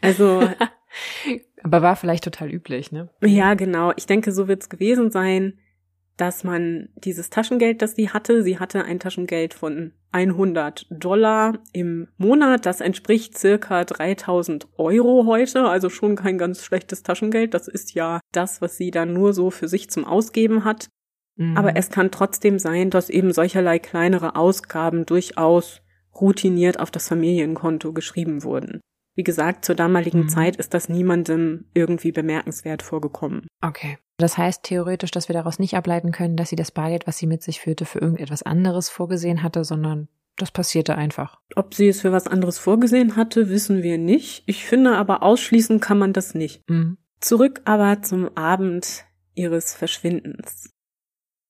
also. 0.00 0.48
Aber 1.62 1.82
war 1.82 1.96
vielleicht 1.96 2.24
total 2.24 2.52
üblich, 2.52 2.92
ne? 2.92 3.10
Ja, 3.20 3.54
genau. 3.54 3.92
Ich 3.96 4.06
denke, 4.06 4.30
so 4.30 4.46
wird's 4.46 4.68
gewesen 4.68 5.10
sein, 5.10 5.58
dass 6.18 6.44
man 6.44 6.88
dieses 6.96 7.30
Taschengeld, 7.30 7.80
das 7.80 7.94
sie 7.94 8.10
hatte, 8.10 8.42
sie 8.42 8.58
hatte 8.58 8.84
ein 8.84 8.98
Taschengeld 8.98 9.54
von 9.54 9.92
100 10.10 10.86
Dollar 10.90 11.58
im 11.72 12.08
Monat. 12.16 12.66
Das 12.66 12.80
entspricht 12.80 13.38
circa 13.38 13.84
3000 13.84 14.66
Euro 14.76 15.26
heute, 15.26 15.64
also 15.64 15.90
schon 15.90 16.16
kein 16.16 16.36
ganz 16.36 16.64
schlechtes 16.64 17.02
Taschengeld. 17.02 17.54
Das 17.54 17.68
ist 17.68 17.94
ja 17.94 18.20
das, 18.32 18.60
was 18.60 18.76
sie 18.76 18.90
dann 18.90 19.12
nur 19.12 19.32
so 19.32 19.50
für 19.50 19.68
sich 19.68 19.90
zum 19.90 20.04
Ausgeben 20.04 20.64
hat. 20.64 20.88
Mhm. 21.38 21.56
Aber 21.56 21.76
es 21.76 21.88
kann 21.88 22.10
trotzdem 22.10 22.58
sein, 22.58 22.90
dass 22.90 23.08
eben 23.08 23.32
solcherlei 23.32 23.78
kleinere 23.78 24.36
Ausgaben 24.36 25.06
durchaus 25.06 25.80
routiniert 26.20 26.80
auf 26.80 26.90
das 26.90 27.08
Familienkonto 27.08 27.92
geschrieben 27.92 28.42
wurden. 28.42 28.80
Wie 29.14 29.24
gesagt, 29.24 29.64
zur 29.64 29.74
damaligen 29.74 30.22
mhm. 30.22 30.28
Zeit 30.28 30.56
ist 30.56 30.74
das 30.74 30.88
niemandem 30.88 31.64
irgendwie 31.74 32.12
bemerkenswert 32.12 32.82
vorgekommen. 32.82 33.46
Okay. 33.60 33.98
Das 34.18 34.36
heißt 34.36 34.64
theoretisch, 34.64 35.12
dass 35.12 35.28
wir 35.28 35.34
daraus 35.34 35.60
nicht 35.60 35.74
ableiten 35.74 36.10
können, 36.12 36.36
dass 36.36 36.50
sie 36.50 36.56
das 36.56 36.72
Bargeld, 36.72 37.06
was 37.06 37.18
sie 37.18 37.26
mit 37.26 37.42
sich 37.42 37.60
führte, 37.60 37.84
für 37.84 38.00
irgendetwas 38.00 38.42
anderes 38.42 38.88
vorgesehen 38.88 39.44
hatte, 39.44 39.64
sondern 39.64 40.08
das 40.36 40.50
passierte 40.50 40.96
einfach. 40.96 41.40
Ob 41.56 41.74
sie 41.74 41.88
es 41.88 42.00
für 42.00 42.12
was 42.12 42.26
anderes 42.26 42.58
vorgesehen 42.58 43.16
hatte, 43.16 43.48
wissen 43.48 43.82
wir 43.82 43.98
nicht. 43.98 44.42
Ich 44.46 44.64
finde 44.64 44.96
aber 44.96 45.22
ausschließen 45.22 45.80
kann 45.80 45.98
man 45.98 46.12
das 46.12 46.34
nicht. 46.34 46.68
Mhm. 46.68 46.98
Zurück 47.20 47.62
aber 47.64 48.02
zum 48.02 48.36
Abend 48.36 49.04
ihres 49.34 49.74
Verschwindens. 49.74 50.70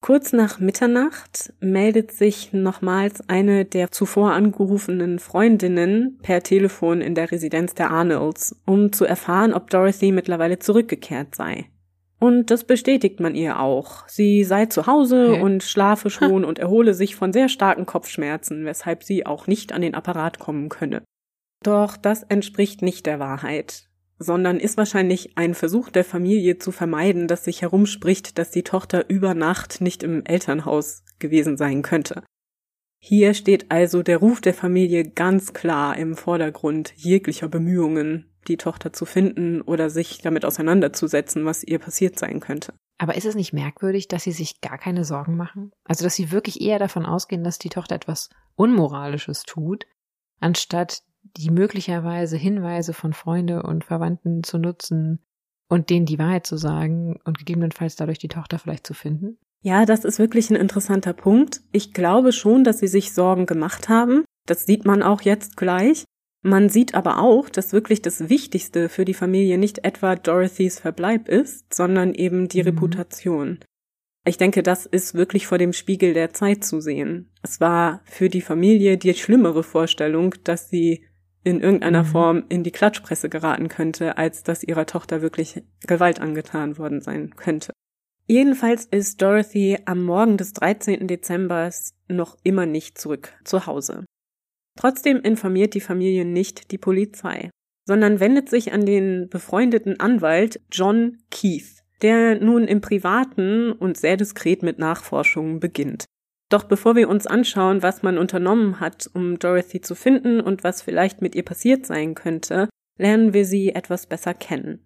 Kurz 0.01 0.33
nach 0.33 0.61
Mitternacht 0.61 1.53
meldet 1.61 2.13
sich 2.13 2.53
nochmals 2.53 3.29
eine 3.29 3.65
der 3.65 3.91
zuvor 3.91 4.33
angerufenen 4.33 5.19
Freundinnen 5.19 6.19
per 6.23 6.43
Telefon 6.43 7.01
in 7.01 7.15
der 7.17 7.33
Residenz 7.33 7.75
der 7.75 7.91
Arnolds, 7.91 8.55
um 8.65 8.93
zu 8.93 9.05
erfahren, 9.05 9.53
ob 9.53 9.71
Dorothy 9.71 10.13
mittlerweile 10.13 10.61
zurückgekehrt 10.61 11.35
sei. 11.35 11.67
Und 12.21 12.51
das 12.51 12.65
bestätigt 12.65 13.21
man 13.21 13.35
ihr 13.35 13.61
auch. 13.61 14.09
Sie 14.09 14.45
sei 14.45 14.67
zu 14.67 14.87
Hause 14.87 15.31
okay. 15.33 15.43
und 15.43 15.63
schlafe 15.63 16.11
schon 16.11 16.45
und 16.45 16.59
erhole 16.59 16.95
sich 16.95 17.17
von 17.17 17.33
sehr 17.33 17.49
starken 17.49 17.87
Kopfschmerzen, 17.87 18.65
weshalb 18.65 19.03
sie 19.03 19.27
auch 19.27 19.47
nicht 19.47 19.73
an 19.73 19.83
den 19.83 19.95
Apparat 19.95 20.39
kommen 20.39 20.69
könne. 20.69 21.03
Doch 21.63 21.97
das 21.97 22.23
entspricht 22.23 22.83
nicht 22.83 23.07
der 23.07 23.19
Wahrheit 23.19 23.88
sondern 24.19 24.59
ist 24.59 24.77
wahrscheinlich 24.77 25.37
ein 25.37 25.55
Versuch 25.55 25.91
der 25.91 26.05
Familie 26.05 26.59
zu 26.59 26.73
vermeiden, 26.73 27.29
dass 27.29 27.45
sich 27.45 27.63
herumspricht, 27.63 28.39
dass 28.39 28.51
die 28.51 28.65
Tochter 28.65 29.09
über 29.09 29.35
Nacht 29.35 29.81
nicht 29.81 30.03
im 30.03 30.25
Elternhaus 30.25 31.05
gewesen 31.19 31.57
sein 31.57 31.83
könnte. 31.83 32.23
Hier 33.01 33.35
steht 33.35 33.71
also 33.71 34.03
der 34.03 34.19
Ruf 34.19 34.41
der 34.41 34.55
Familie 34.55 35.05
ganz 35.05 35.53
klar 35.53 35.97
im 35.97 36.17
Vordergrund 36.17 36.93
jeglicher 36.97 37.49
Bemühungen, 37.49 38.29
die 38.49 38.57
Tochter 38.57 38.93
zu 38.93 39.05
finden 39.05 39.61
oder 39.61 39.89
sich 39.89 40.21
damit 40.21 40.45
auseinanderzusetzen, 40.45 41.45
was 41.45 41.63
ihr 41.63 41.79
passiert 41.79 42.19
sein 42.19 42.41
könnte. 42.41 42.75
Aber 42.99 43.15
ist 43.15 43.27
es 43.27 43.37
nicht 43.37 43.53
merkwürdig, 43.53 44.09
dass 44.09 44.25
sie 44.25 44.33
sich 44.33 44.61
gar 44.61 44.79
keine 44.79 45.05
Sorgen 45.05 45.37
machen? 45.37 45.71
Also, 45.85 46.03
dass 46.03 46.17
sie 46.17 46.33
wirklich 46.33 46.61
eher 46.61 46.81
davon 46.81 47.07
ausgehen, 47.07 47.45
dass 47.45 47.59
die 47.59 47.69
Tochter 47.69 47.95
etwas 47.95 48.31
Unmoralisches 48.57 49.45
tut, 49.45 49.87
anstatt 50.41 51.03
die 51.23 51.51
möglicherweise 51.51 52.37
Hinweise 52.37 52.93
von 52.93 53.13
Freunde 53.13 53.63
und 53.63 53.85
Verwandten 53.85 54.43
zu 54.43 54.59
nutzen 54.59 55.21
und 55.69 55.91
denen 55.91 56.07
die 56.07 56.19
Wahrheit 56.19 56.47
zu 56.47 56.57
sagen 56.57 57.21
und 57.25 57.39
gegebenenfalls 57.39 57.97
dadurch 57.97 58.19
die 58.19 58.29
Tochter 58.29 58.59
vielleicht 58.59 58.87
zu 58.87 58.95
finden? 58.95 59.39
Ja, 59.63 59.85
das 59.85 60.05
ist 60.05 60.19
wirklich 60.19 60.51
ein 60.51 60.57
interessanter 60.57 61.13
Punkt. 61.13 61.63
Ich 61.73 61.93
glaube 61.93 62.33
schon, 62.33 62.65
dass 62.65 62.79
sie 62.79 62.87
sich 62.87 63.13
Sorgen 63.13 63.47
gemacht 63.47 63.89
haben. 63.89 64.25
Das 64.47 64.67
sieht 64.67 64.85
man 64.85 65.03
auch 65.03 65.23
jetzt 65.23 65.57
gleich. 65.57 66.05
Man 66.43 66.69
sieht 66.69 66.95
aber 66.95 67.19
auch, 67.19 67.49
dass 67.49 67.73
wirklich 67.73 68.01
das 68.01 68.29
Wichtigste 68.29 68.89
für 68.89 69.05
die 69.05 69.15
Familie 69.15 69.59
nicht 69.59 69.85
etwa 69.85 70.15
Dorothys 70.15 70.79
Verbleib 70.79 71.29
ist, 71.29 71.75
sondern 71.75 72.15
eben 72.15 72.49
die 72.49 72.63
mhm. 72.63 72.69
Reputation. 72.69 73.59
Ich 74.25 74.37
denke, 74.37 74.63
das 74.63 74.87
ist 74.87 75.15
wirklich 75.15 75.47
vor 75.47 75.59
dem 75.59 75.73
Spiegel 75.73 76.13
der 76.15 76.33
Zeit 76.33 76.63
zu 76.63 76.81
sehen. 76.81 77.31
Es 77.43 77.61
war 77.61 78.03
für 78.05 78.29
die 78.29 78.43
Familie 78.43 78.99
die 78.99 79.15
schlimmere 79.15 79.63
Vorstellung, 79.63 80.35
dass 80.45 80.69
sie 80.69 81.05
in 81.49 81.61
irgendeiner 81.61 82.03
mhm. 82.03 82.09
Form 82.09 82.45
in 82.49 82.63
die 82.63 82.71
Klatschpresse 82.71 83.29
geraten 83.29 83.69
könnte, 83.69 84.19
als 84.19 84.43
dass 84.43 84.63
ihrer 84.63 84.85
Tochter 84.87 85.23
wirklich 85.23 85.63
Gewalt 85.87 86.21
angetan 86.21 86.77
worden 86.77 87.01
sein 87.01 87.35
könnte. 87.37 87.73
Jedenfalls 88.27 88.85
ist 88.85 89.23
Dorothy 89.23 89.79
am 89.87 90.05
Morgen 90.05 90.37
des 90.37 90.53
13. 90.53 91.07
Dezembers 91.07 91.95
noch 92.09 92.37
immer 92.43 92.67
nicht 92.67 92.99
zurück 92.99 93.33
zu 93.45 93.65
Hause. 93.65 94.05
Trotzdem 94.77 95.23
informiert 95.23 95.73
die 95.73 95.81
Familie 95.81 96.27
nicht 96.27 96.71
die 96.71 96.79
Polizei, 96.79 97.49
sondern 97.87 98.21
wendet 98.21 98.51
sich 98.51 98.73
an 98.73 98.85
den 98.85 99.31
befreundeten 99.31 99.99
Anwalt 99.99 100.61
John 100.71 101.17
Keith, 101.31 101.83
der 102.03 102.39
nun 102.39 102.65
im 102.65 102.83
Privaten 102.83 103.73
und 103.73 103.97
sehr 103.97 104.19
diskret 104.19 104.63
mit 104.63 104.79
Nachforschungen 104.79 105.59
beginnt. 105.59 106.05
Doch 106.49 106.65
bevor 106.65 106.97
wir 106.97 107.09
uns 107.09 107.27
anschauen, 107.27 107.83
was 107.83 108.03
man 108.03 108.17
unternommen 108.17 108.81
hat, 108.81 109.09
um 109.13 109.39
Dorothy 109.39 109.81
zu 109.81 109.95
finden 109.95 110.41
und 110.41 110.65
was 110.65 110.83
vielleicht 110.83 111.21
mit 111.21 111.35
ihr 111.35 111.45
passiert 111.45 111.85
sein 111.85 112.15
könnte, 112.15 112.69
lernen 112.97 113.35
wir 113.35 113.45
sie 113.45 113.71
etwas 113.71 114.07
besser 114.07 114.35
kennen. 114.35 114.85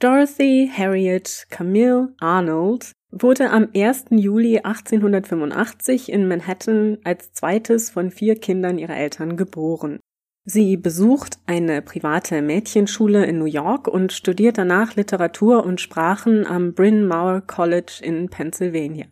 Dorothy 0.00 0.70
Harriet 0.76 1.46
Camille 1.50 2.14
Arnold 2.18 2.92
wurde 3.12 3.50
am 3.50 3.68
1. 3.74 4.06
Juli 4.10 4.58
1885 4.58 6.10
in 6.10 6.26
Manhattan 6.26 6.98
als 7.04 7.32
zweites 7.32 7.90
von 7.90 8.10
vier 8.10 8.34
Kindern 8.34 8.78
ihrer 8.78 8.96
Eltern 8.96 9.36
geboren. 9.36 10.00
Sie 10.44 10.76
besucht 10.76 11.38
eine 11.46 11.80
private 11.80 12.42
Mädchenschule 12.42 13.24
in 13.24 13.38
New 13.38 13.46
York 13.46 13.88
und 13.88 14.12
studiert 14.12 14.58
danach 14.58 14.94
Literatur 14.94 15.64
und 15.64 15.80
Sprachen 15.80 16.46
am 16.46 16.74
Bryn 16.74 17.06
Mawr 17.06 17.40
College 17.40 18.00
in 18.02 18.28
Pennsylvania. 18.28 19.06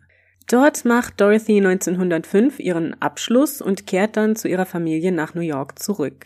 Dort 0.47 0.85
macht 0.85 1.21
Dorothy 1.21 1.57
1905 1.57 2.59
ihren 2.59 3.01
Abschluss 3.01 3.61
und 3.61 3.87
kehrt 3.87 4.17
dann 4.17 4.35
zu 4.35 4.47
ihrer 4.47 4.65
Familie 4.65 5.11
nach 5.11 5.33
New 5.33 5.41
York 5.41 5.79
zurück. 5.79 6.25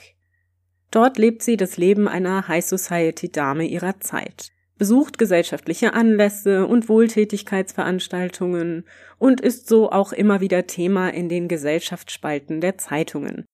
Dort 0.92 1.18
lebt 1.18 1.44
sie 1.44 1.58
das 1.58 1.78
Leben 1.78 2.08
einer 2.08 2.48
High 2.48 2.66
Society 2.66 3.30
Dame 3.32 3.66
ihrer 3.66 4.00
Zeit, 4.00 4.52
besucht 4.78 5.18
gesellschaftliche 5.18 5.94
Anlässe 5.94 6.66
und 6.66 6.90
Wohltätigkeitsveranstaltungen 6.90 8.86
und 9.20 9.42
ist 9.42 9.68
so 9.68 9.92
auch 9.92 10.14
immer 10.14 10.42
wieder 10.42 10.66
Thema 10.66 11.10
in 11.10 11.30
den 11.30 11.48
Gesellschaftsspalten 11.48 12.62
der 12.62 12.78
Zeitungen. 12.78 13.46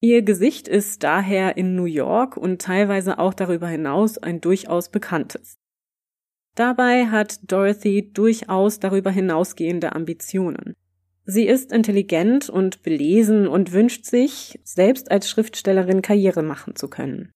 Ihr 0.00 0.22
Gesicht 0.22 0.66
ist 0.66 1.02
daher 1.02 1.58
in 1.58 1.76
New 1.76 1.84
York 1.84 2.38
und 2.38 2.62
teilweise 2.62 3.18
auch 3.18 3.34
darüber 3.34 3.68
hinaus 3.68 4.16
ein 4.16 4.40
durchaus 4.40 4.88
bekanntes. 4.88 5.59
Dabei 6.60 7.06
hat 7.06 7.50
Dorothy 7.50 8.12
durchaus 8.12 8.80
darüber 8.80 9.10
hinausgehende 9.10 9.94
Ambitionen. 9.94 10.74
Sie 11.24 11.46
ist 11.46 11.72
intelligent 11.72 12.50
und 12.50 12.82
belesen 12.82 13.48
und 13.48 13.72
wünscht 13.72 14.04
sich, 14.04 14.60
selbst 14.62 15.10
als 15.10 15.30
Schriftstellerin 15.30 16.02
Karriere 16.02 16.42
machen 16.42 16.76
zu 16.76 16.90
können. 16.90 17.32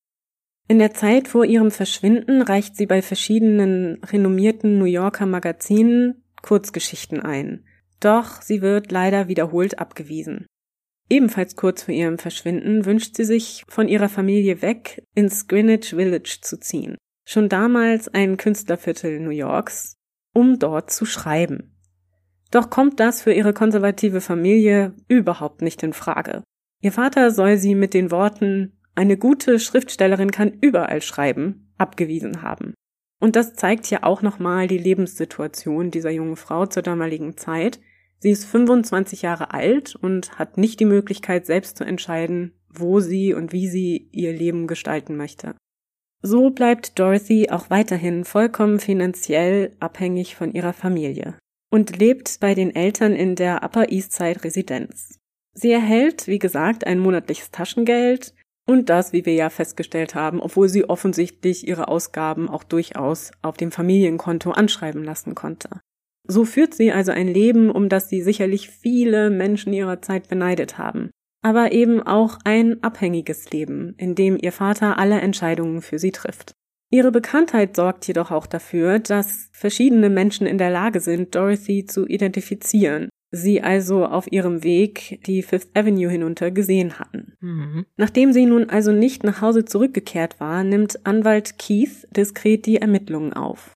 In 0.68 0.78
der 0.78 0.92
Zeit 0.92 1.26
vor 1.26 1.46
ihrem 1.46 1.70
Verschwinden 1.70 2.42
reicht 2.42 2.76
sie 2.76 2.84
bei 2.84 3.00
verschiedenen 3.00 4.04
renommierten 4.04 4.76
New 4.76 4.84
Yorker 4.84 5.24
Magazinen 5.24 6.22
Kurzgeschichten 6.42 7.20
ein. 7.20 7.64
Doch 8.00 8.42
sie 8.42 8.60
wird 8.60 8.92
leider 8.92 9.26
wiederholt 9.26 9.78
abgewiesen. 9.78 10.44
Ebenfalls 11.08 11.56
kurz 11.56 11.84
vor 11.84 11.94
ihrem 11.94 12.18
Verschwinden 12.18 12.84
wünscht 12.84 13.16
sie 13.16 13.24
sich, 13.24 13.64
von 13.68 13.88
ihrer 13.88 14.10
Familie 14.10 14.60
weg 14.60 15.02
ins 15.14 15.48
Greenwich 15.48 15.94
Village 15.94 16.40
zu 16.42 16.60
ziehen 16.60 16.98
schon 17.24 17.48
damals 17.48 18.08
ein 18.08 18.36
Künstlerviertel 18.36 19.20
New 19.20 19.30
Yorks, 19.30 19.96
um 20.32 20.58
dort 20.58 20.90
zu 20.90 21.06
schreiben. 21.06 21.76
Doch 22.50 22.70
kommt 22.70 23.00
das 23.00 23.22
für 23.22 23.32
ihre 23.32 23.52
konservative 23.52 24.20
Familie 24.20 24.94
überhaupt 25.08 25.62
nicht 25.62 25.82
in 25.82 25.92
Frage. 25.92 26.42
Ihr 26.80 26.92
Vater 26.92 27.30
soll 27.30 27.56
sie 27.56 27.74
mit 27.74 27.94
den 27.94 28.10
Worten 28.10 28.78
eine 28.94 29.16
gute 29.16 29.58
Schriftstellerin 29.58 30.30
kann 30.30 30.52
überall 30.60 31.02
schreiben 31.02 31.64
abgewiesen 31.76 32.42
haben. 32.42 32.74
Und 33.20 33.36
das 33.36 33.54
zeigt 33.54 33.90
ja 33.90 34.02
auch 34.02 34.22
nochmal 34.22 34.68
die 34.68 34.78
Lebenssituation 34.78 35.90
dieser 35.90 36.10
jungen 36.10 36.36
Frau 36.36 36.66
zur 36.66 36.82
damaligen 36.82 37.36
Zeit. 37.36 37.80
Sie 38.18 38.30
ist 38.30 38.44
25 38.44 39.22
Jahre 39.22 39.52
alt 39.52 39.96
und 39.96 40.38
hat 40.38 40.56
nicht 40.58 40.78
die 40.80 40.84
Möglichkeit, 40.84 41.46
selbst 41.46 41.76
zu 41.76 41.84
entscheiden, 41.84 42.52
wo 42.68 43.00
sie 43.00 43.34
und 43.34 43.52
wie 43.52 43.68
sie 43.68 44.08
ihr 44.12 44.32
Leben 44.32 44.66
gestalten 44.66 45.16
möchte. 45.16 45.54
So 46.26 46.48
bleibt 46.48 46.98
Dorothy 46.98 47.50
auch 47.50 47.68
weiterhin 47.68 48.24
vollkommen 48.24 48.80
finanziell 48.80 49.72
abhängig 49.78 50.36
von 50.36 50.54
ihrer 50.54 50.72
Familie 50.72 51.36
und 51.70 51.98
lebt 51.98 52.40
bei 52.40 52.54
den 52.54 52.74
Eltern 52.74 53.12
in 53.12 53.36
der 53.36 53.62
Upper 53.62 53.92
East 53.92 54.12
Side 54.12 54.42
Residenz. 54.42 55.18
Sie 55.52 55.70
erhält, 55.70 56.26
wie 56.26 56.38
gesagt, 56.38 56.86
ein 56.86 56.98
monatliches 56.98 57.50
Taschengeld 57.50 58.32
und 58.66 58.88
das, 58.88 59.12
wie 59.12 59.26
wir 59.26 59.34
ja 59.34 59.50
festgestellt 59.50 60.14
haben, 60.14 60.40
obwohl 60.40 60.70
sie 60.70 60.88
offensichtlich 60.88 61.68
ihre 61.68 61.88
Ausgaben 61.88 62.48
auch 62.48 62.64
durchaus 62.64 63.30
auf 63.42 63.58
dem 63.58 63.70
Familienkonto 63.70 64.50
anschreiben 64.52 65.04
lassen 65.04 65.34
konnte. 65.34 65.68
So 66.26 66.46
führt 66.46 66.72
sie 66.72 66.90
also 66.90 67.12
ein 67.12 67.28
Leben, 67.28 67.70
um 67.70 67.90
das 67.90 68.08
sie 68.08 68.22
sicherlich 68.22 68.70
viele 68.70 69.28
Menschen 69.28 69.74
ihrer 69.74 70.00
Zeit 70.00 70.28
beneidet 70.28 70.78
haben 70.78 71.10
aber 71.44 71.72
eben 71.72 72.02
auch 72.02 72.38
ein 72.44 72.82
abhängiges 72.82 73.50
Leben, 73.50 73.94
in 73.98 74.14
dem 74.14 74.38
ihr 74.40 74.50
Vater 74.50 74.98
alle 74.98 75.20
Entscheidungen 75.20 75.82
für 75.82 75.98
sie 75.98 76.10
trifft. 76.10 76.54
Ihre 76.90 77.12
Bekanntheit 77.12 77.76
sorgt 77.76 78.06
jedoch 78.08 78.30
auch 78.30 78.46
dafür, 78.46 78.98
dass 78.98 79.50
verschiedene 79.52 80.08
Menschen 80.08 80.46
in 80.46 80.58
der 80.58 80.70
Lage 80.70 81.00
sind, 81.00 81.34
Dorothy 81.34 81.84
zu 81.84 82.06
identifizieren, 82.06 83.10
sie 83.30 83.60
also 83.62 84.06
auf 84.06 84.30
ihrem 84.32 84.64
Weg 84.64 85.20
die 85.26 85.42
Fifth 85.42 85.76
Avenue 85.76 86.08
hinunter 86.08 86.50
gesehen 86.50 86.98
hatten. 86.98 87.34
Mhm. 87.40 87.84
Nachdem 87.96 88.32
sie 88.32 88.46
nun 88.46 88.70
also 88.70 88.92
nicht 88.92 89.22
nach 89.22 89.42
Hause 89.42 89.66
zurückgekehrt 89.66 90.40
war, 90.40 90.64
nimmt 90.64 91.04
Anwalt 91.04 91.58
Keith 91.58 92.06
diskret 92.10 92.64
die 92.64 92.76
Ermittlungen 92.76 93.34
auf. 93.34 93.74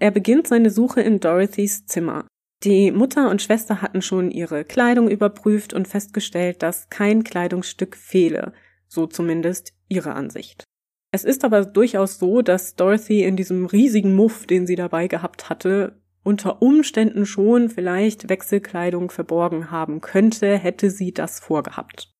Er 0.00 0.10
beginnt 0.10 0.46
seine 0.46 0.70
Suche 0.70 1.02
in 1.02 1.20
Dorothys 1.20 1.84
Zimmer. 1.86 2.26
Die 2.64 2.90
Mutter 2.90 3.28
und 3.28 3.42
Schwester 3.42 3.82
hatten 3.82 4.00
schon 4.00 4.30
ihre 4.30 4.64
Kleidung 4.64 5.10
überprüft 5.10 5.74
und 5.74 5.86
festgestellt, 5.86 6.62
dass 6.62 6.88
kein 6.88 7.22
Kleidungsstück 7.22 7.94
fehle, 7.94 8.54
so 8.88 9.06
zumindest 9.06 9.74
ihre 9.88 10.14
Ansicht. 10.14 10.64
Es 11.12 11.24
ist 11.24 11.44
aber 11.44 11.66
durchaus 11.66 12.18
so, 12.18 12.40
dass 12.40 12.74
Dorothy 12.74 13.22
in 13.22 13.36
diesem 13.36 13.66
riesigen 13.66 14.14
Muff, 14.14 14.46
den 14.46 14.66
sie 14.66 14.76
dabei 14.76 15.08
gehabt 15.08 15.50
hatte, 15.50 16.00
unter 16.22 16.62
Umständen 16.62 17.26
schon 17.26 17.68
vielleicht 17.68 18.30
Wechselkleidung 18.30 19.10
verborgen 19.10 19.70
haben 19.70 20.00
könnte, 20.00 20.56
hätte 20.56 20.88
sie 20.88 21.12
das 21.12 21.40
vorgehabt. 21.40 22.10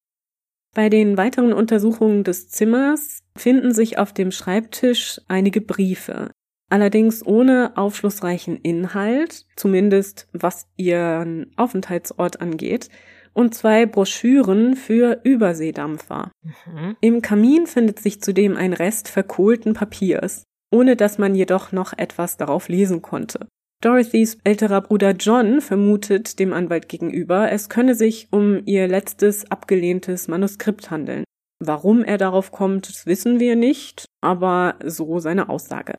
Bei 0.74 0.90
den 0.90 1.16
weiteren 1.16 1.54
Untersuchungen 1.54 2.22
des 2.22 2.50
Zimmers 2.50 3.20
finden 3.34 3.72
sich 3.72 3.96
auf 3.96 4.12
dem 4.12 4.30
Schreibtisch 4.30 5.22
einige 5.26 5.62
Briefe, 5.62 6.30
allerdings 6.70 7.24
ohne 7.24 7.72
aufschlussreichen 7.76 8.56
Inhalt, 8.56 9.46
zumindest 9.56 10.28
was 10.32 10.66
ihren 10.76 11.52
Aufenthaltsort 11.56 12.40
angeht, 12.40 12.88
und 13.32 13.54
zwei 13.54 13.84
Broschüren 13.84 14.76
für 14.76 15.20
Überseedampfer. 15.24 16.30
Mhm. 16.42 16.96
Im 17.00 17.20
Kamin 17.22 17.66
findet 17.66 17.98
sich 17.98 18.22
zudem 18.22 18.56
ein 18.56 18.72
Rest 18.72 19.08
verkohlten 19.08 19.74
Papiers, 19.74 20.44
ohne 20.70 20.96
dass 20.96 21.18
man 21.18 21.34
jedoch 21.34 21.72
noch 21.72 21.92
etwas 21.96 22.36
darauf 22.36 22.68
lesen 22.68 23.02
konnte. 23.02 23.48
Dorothys 23.80 24.38
älterer 24.44 24.80
Bruder 24.80 25.10
John 25.10 25.60
vermutet 25.60 26.38
dem 26.38 26.52
Anwalt 26.52 26.88
gegenüber, 26.88 27.52
es 27.52 27.68
könne 27.68 27.94
sich 27.94 28.28
um 28.30 28.62
ihr 28.64 28.88
letztes 28.88 29.50
abgelehntes 29.50 30.26
Manuskript 30.26 30.90
handeln. 30.90 31.24
Warum 31.58 32.02
er 32.02 32.18
darauf 32.18 32.50
kommt, 32.50 33.04
wissen 33.04 33.40
wir 33.40 33.56
nicht, 33.56 34.06
aber 34.22 34.76
so 34.84 35.18
seine 35.18 35.48
Aussage. 35.48 35.94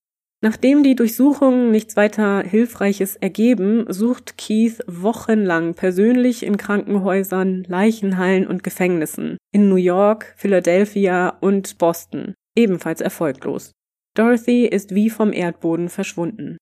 Nachdem 0.46 0.84
die 0.84 0.94
Durchsuchungen 0.94 1.72
nichts 1.72 1.96
weiter 1.96 2.44
Hilfreiches 2.44 3.16
ergeben, 3.16 3.92
sucht 3.92 4.38
Keith 4.38 4.78
wochenlang 4.86 5.74
persönlich 5.74 6.44
in 6.44 6.58
Krankenhäusern, 6.58 7.66
Leichenhallen 7.68 8.46
und 8.46 8.64
Gefängnissen 8.64 9.38
in 9.52 9.70
New 9.70 9.76
York, 9.76 10.36
Philadelphia 10.38 11.30
und 11.42 11.80
Boston, 11.80 12.36
ebenfalls 12.56 13.02
erfolglos. 13.02 13.72
Dorothy 14.16 14.68
ist 14.68 14.94
wie 14.94 15.10
vom 15.10 15.34
Erdboden 15.34 15.90
verschwunden. 15.90 16.58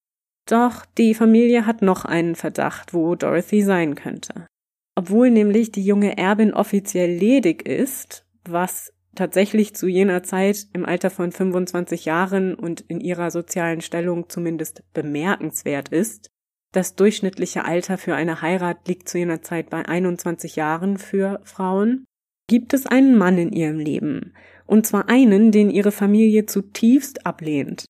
Doch 0.50 0.86
die 0.98 1.14
Familie 1.14 1.66
hat 1.66 1.82
noch 1.82 2.06
einen 2.06 2.36
Verdacht, 2.36 2.94
wo 2.94 3.16
Dorothy 3.16 3.64
sein 3.64 3.96
könnte. 3.96 4.48
Obwohl 4.96 5.30
nämlich 5.30 5.74
die 5.74 5.84
junge 5.84 6.18
Erbin 6.18 6.54
offiziell 6.54 7.12
ledig 7.18 7.68
ist, 7.68 8.24
was 8.48 8.93
tatsächlich 9.16 9.76
zu 9.76 9.88
jener 9.88 10.24
Zeit 10.24 10.68
im 10.74 10.86
Alter 10.86 11.10
von 11.10 11.32
25 11.32 12.06
Jahren 12.06 12.56
und 12.56 12.82
in 12.82 13.00
ihrer 13.00 13.32
sozialen 13.32 13.82
Stellung 13.82 14.30
zumindest 14.30 14.84
bemerkenswert 14.94 15.90
ist. 15.90 16.30
Das 16.72 16.96
durchschnittliche 16.96 17.66
Alter 17.66 17.98
für 17.98 18.16
eine 18.16 18.42
Heirat 18.42 18.88
liegt 18.88 19.08
zu 19.08 19.20
jener 19.20 19.42
Zeit 19.42 19.70
bei 19.70 19.86
21 19.86 20.56
Jahren 20.56 20.98
für 20.98 21.40
Frauen. 21.44 22.06
Gibt 22.48 22.74
es 22.74 22.88
einen 22.88 23.18
Mann 23.18 23.38
in 23.38 23.52
ihrem 23.52 23.78
Leben, 23.78 24.34
und 24.66 24.86
zwar 24.88 25.08
einen, 25.08 25.52
den 25.52 25.70
ihre 25.70 25.92
Familie 25.92 26.46
zutiefst 26.46 27.26
ablehnt. 27.26 27.86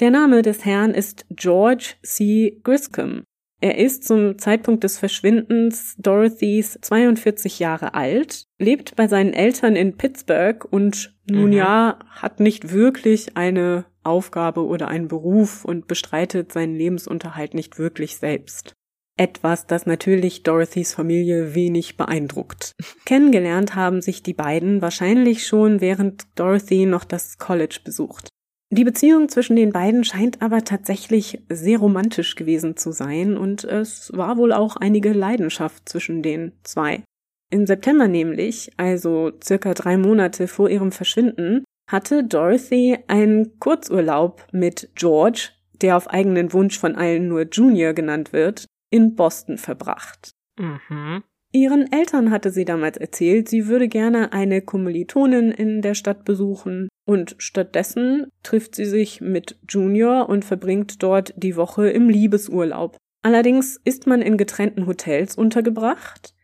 Der 0.00 0.10
Name 0.10 0.42
des 0.42 0.64
Herrn 0.64 0.92
ist 0.92 1.24
George 1.30 1.94
C. 2.02 2.60
Griscom, 2.64 3.22
er 3.64 3.78
ist 3.78 4.04
zum 4.04 4.36
Zeitpunkt 4.36 4.84
des 4.84 4.98
Verschwindens 4.98 5.94
Dorothys 5.96 6.78
42 6.82 7.60
Jahre 7.60 7.94
alt, 7.94 8.44
lebt 8.58 8.94
bei 8.94 9.08
seinen 9.08 9.32
Eltern 9.32 9.74
in 9.74 9.96
Pittsburgh 9.96 10.66
und 10.70 11.16
nun 11.30 11.46
mhm. 11.46 11.52
ja 11.52 11.98
hat 12.10 12.40
nicht 12.40 12.72
wirklich 12.72 13.38
eine 13.38 13.86
Aufgabe 14.02 14.66
oder 14.66 14.88
einen 14.88 15.08
Beruf 15.08 15.64
und 15.64 15.86
bestreitet 15.86 16.52
seinen 16.52 16.76
Lebensunterhalt 16.76 17.54
nicht 17.54 17.78
wirklich 17.78 18.18
selbst. 18.18 18.74
Etwas, 19.16 19.66
das 19.66 19.86
natürlich 19.86 20.42
Dorothys 20.42 20.92
Familie 20.92 21.54
wenig 21.54 21.96
beeindruckt. 21.96 22.72
Kennengelernt 23.06 23.74
haben 23.74 24.02
sich 24.02 24.22
die 24.22 24.34
beiden 24.34 24.82
wahrscheinlich 24.82 25.46
schon 25.46 25.80
während 25.80 26.24
Dorothy 26.34 26.84
noch 26.84 27.04
das 27.04 27.38
College 27.38 27.80
besucht. 27.82 28.28
Die 28.70 28.84
Beziehung 28.84 29.28
zwischen 29.28 29.56
den 29.56 29.72
beiden 29.72 30.04
scheint 30.04 30.42
aber 30.42 30.64
tatsächlich 30.64 31.42
sehr 31.48 31.78
romantisch 31.78 32.34
gewesen 32.34 32.76
zu 32.76 32.92
sein 32.92 33.36
und 33.36 33.64
es 33.64 34.10
war 34.14 34.36
wohl 34.36 34.52
auch 34.52 34.76
einige 34.76 35.12
Leidenschaft 35.12 35.88
zwischen 35.88 36.22
den 36.22 36.52
zwei. 36.64 37.04
Im 37.50 37.66
September 37.66 38.08
nämlich, 38.08 38.72
also 38.76 39.30
circa 39.42 39.74
drei 39.74 39.96
Monate 39.96 40.48
vor 40.48 40.68
ihrem 40.68 40.90
Verschwinden, 40.90 41.62
hatte 41.88 42.24
Dorothy 42.24 42.98
einen 43.06 43.60
Kurzurlaub 43.60 44.46
mit 44.52 44.90
George, 44.94 45.50
der 45.82 45.96
auf 45.96 46.08
eigenen 46.08 46.52
Wunsch 46.52 46.78
von 46.78 46.96
allen 46.96 47.28
nur 47.28 47.42
Junior 47.42 47.92
genannt 47.92 48.32
wird, 48.32 48.66
in 48.90 49.14
Boston 49.14 49.58
verbracht. 49.58 50.30
Mhm. 50.58 51.22
Ihren 51.56 51.92
Eltern 51.92 52.32
hatte 52.32 52.50
sie 52.50 52.64
damals 52.64 52.96
erzählt, 52.96 53.48
sie 53.48 53.68
würde 53.68 53.86
gerne 53.86 54.32
eine 54.32 54.60
Kommilitonin 54.60 55.52
in 55.52 55.82
der 55.82 55.94
Stadt 55.94 56.24
besuchen 56.24 56.88
und 57.06 57.36
stattdessen 57.38 58.26
trifft 58.42 58.74
sie 58.74 58.86
sich 58.86 59.20
mit 59.20 59.56
Junior 59.68 60.28
und 60.28 60.44
verbringt 60.44 61.00
dort 61.00 61.32
die 61.36 61.54
Woche 61.54 61.88
im 61.90 62.08
Liebesurlaub. 62.08 62.96
Allerdings 63.22 63.80
ist 63.84 64.08
man 64.08 64.20
in 64.20 64.36
getrennten 64.36 64.88
Hotels 64.88 65.36
untergebracht. 65.36 66.34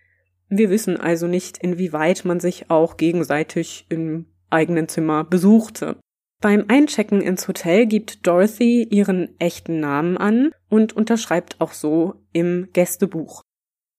Wir 0.48 0.70
wissen 0.70 0.96
also 0.96 1.26
nicht, 1.26 1.58
inwieweit 1.58 2.24
man 2.24 2.38
sich 2.38 2.70
auch 2.70 2.96
gegenseitig 2.96 3.86
im 3.88 4.26
eigenen 4.48 4.86
Zimmer 4.88 5.24
besuchte. 5.24 5.96
Beim 6.40 6.66
Einchecken 6.68 7.20
ins 7.20 7.48
Hotel 7.48 7.86
gibt 7.86 8.28
Dorothy 8.28 8.84
ihren 8.84 9.30
echten 9.40 9.80
Namen 9.80 10.16
an 10.16 10.52
und 10.68 10.92
unterschreibt 10.92 11.60
auch 11.60 11.72
so 11.72 12.14
im 12.32 12.68
Gästebuch. 12.72 13.42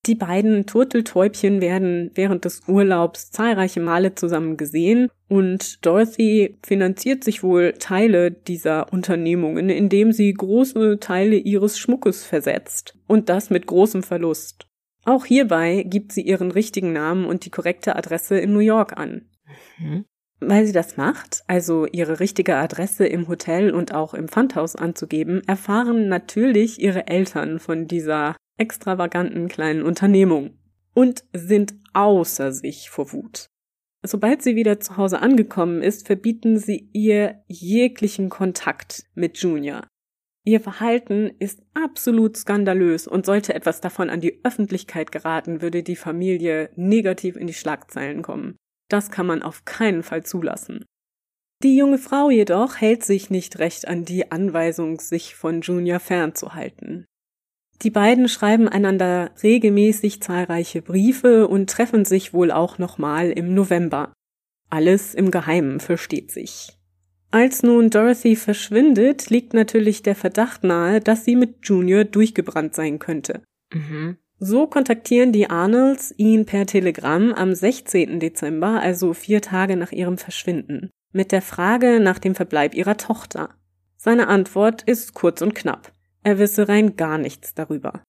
Die 0.07 0.15
beiden 0.15 0.65
Turteltäubchen 0.65 1.61
werden 1.61 2.09
während 2.15 2.45
des 2.45 2.63
Urlaubs 2.67 3.29
zahlreiche 3.29 3.81
Male 3.81 4.15
zusammen 4.15 4.57
gesehen 4.57 5.09
und 5.27 5.85
Dorothy 5.85 6.57
finanziert 6.63 7.23
sich 7.23 7.43
wohl 7.43 7.73
Teile 7.73 8.31
dieser 8.31 8.91
Unternehmungen, 8.91 9.69
indem 9.69 10.11
sie 10.11 10.33
große 10.33 10.99
Teile 10.99 11.35
ihres 11.35 11.77
Schmuckes 11.77 12.25
versetzt 12.25 12.97
und 13.07 13.29
das 13.29 13.51
mit 13.51 13.67
großem 13.67 14.01
Verlust. 14.01 14.65
Auch 15.05 15.25
hierbei 15.25 15.83
gibt 15.87 16.13
sie 16.13 16.21
ihren 16.21 16.51
richtigen 16.51 16.93
Namen 16.93 17.25
und 17.25 17.45
die 17.45 17.51
korrekte 17.51 17.95
Adresse 17.95 18.39
in 18.39 18.53
New 18.53 18.59
York 18.59 18.97
an. 18.97 19.29
Mhm. 19.77 20.05
Weil 20.39 20.65
sie 20.65 20.73
das 20.73 20.97
macht, 20.97 21.43
also 21.45 21.85
ihre 21.85 22.19
richtige 22.19 22.55
Adresse 22.55 23.05
im 23.05 23.27
Hotel 23.27 23.71
und 23.71 23.93
auch 23.93 24.15
im 24.15 24.27
Pfandhaus 24.27 24.75
anzugeben, 24.75 25.43
erfahren 25.45 26.07
natürlich 26.07 26.81
ihre 26.81 27.05
Eltern 27.05 27.59
von 27.59 27.87
dieser 27.87 28.35
extravaganten 28.61 29.47
kleinen 29.47 29.81
Unternehmung 29.81 30.51
und 30.93 31.23
sind 31.33 31.73
außer 31.93 32.51
sich 32.51 32.91
vor 32.91 33.11
Wut. 33.11 33.47
Sobald 34.03 34.43
sie 34.43 34.55
wieder 34.55 34.79
zu 34.79 34.97
Hause 34.97 35.19
angekommen 35.19 35.81
ist, 35.81 36.05
verbieten 36.05 36.57
sie 36.57 36.89
ihr 36.93 37.43
jeglichen 37.47 38.29
Kontakt 38.29 39.05
mit 39.15 39.37
Junior. 39.39 39.87
Ihr 40.43 40.59
Verhalten 40.59 41.31
ist 41.39 41.61
absolut 41.73 42.37
skandalös 42.37 43.07
und 43.07 43.25
sollte 43.25 43.53
etwas 43.53 43.81
davon 43.81 44.09
an 44.09 44.21
die 44.21 44.39
Öffentlichkeit 44.43 45.11
geraten, 45.11 45.61
würde 45.61 45.83
die 45.83 45.95
Familie 45.95 46.69
negativ 46.75 47.35
in 47.35 47.47
die 47.47 47.53
Schlagzeilen 47.53 48.21
kommen. 48.21 48.57
Das 48.89 49.09
kann 49.09 49.25
man 49.25 49.41
auf 49.41 49.65
keinen 49.65 50.03
Fall 50.03 50.23
zulassen. 50.23 50.85
Die 51.63 51.77
junge 51.77 51.99
Frau 51.99 52.31
jedoch 52.31 52.81
hält 52.81 53.03
sich 53.03 53.29
nicht 53.29 53.59
recht 53.59 53.87
an 53.87 54.03
die 54.03 54.31
Anweisung, 54.31 54.99
sich 54.99 55.35
von 55.35 55.61
Junior 55.61 55.99
fernzuhalten. 55.99 57.05
Die 57.83 57.89
beiden 57.89 58.27
schreiben 58.27 58.67
einander 58.67 59.31
regelmäßig 59.41 60.21
zahlreiche 60.21 60.81
Briefe 60.81 61.47
und 61.47 61.69
treffen 61.69 62.05
sich 62.05 62.33
wohl 62.33 62.51
auch 62.51 62.77
nochmal 62.77 63.31
im 63.31 63.53
November. 63.53 64.13
Alles 64.69 65.15
im 65.15 65.31
Geheimen, 65.31 65.79
versteht 65.79 66.31
sich. 66.31 66.77
Als 67.31 67.63
nun 67.63 67.89
Dorothy 67.89 68.35
verschwindet, 68.35 69.29
liegt 69.29 69.53
natürlich 69.53 70.03
der 70.03 70.15
Verdacht 70.15 70.63
nahe, 70.63 70.99
dass 70.99 71.25
sie 71.25 71.35
mit 71.35 71.59
Junior 71.63 72.03
durchgebrannt 72.03 72.75
sein 72.75 72.99
könnte. 72.99 73.41
Mhm. 73.73 74.17
So 74.37 74.67
kontaktieren 74.67 75.31
die 75.31 75.49
Arnolds 75.49 76.13
ihn 76.17 76.45
per 76.45 76.65
Telegramm 76.65 77.31
am 77.33 77.53
16. 77.53 78.19
Dezember, 78.19 78.81
also 78.81 79.13
vier 79.13 79.41
Tage 79.41 79.77
nach 79.77 79.91
ihrem 79.91 80.17
Verschwinden, 80.17 80.89
mit 81.13 81.31
der 81.31 81.41
Frage 81.41 81.99
nach 81.99 82.19
dem 82.19 82.35
Verbleib 82.35 82.75
ihrer 82.75 82.97
Tochter. 82.97 83.49
Seine 83.97 84.27
Antwort 84.27 84.81
ist 84.83 85.13
kurz 85.13 85.41
und 85.41 85.53
knapp. 85.53 85.93
Er 86.23 86.37
wisse 86.37 86.69
rein 86.69 86.95
gar 86.95 87.17
nichts 87.17 87.53
darüber. 87.53 88.03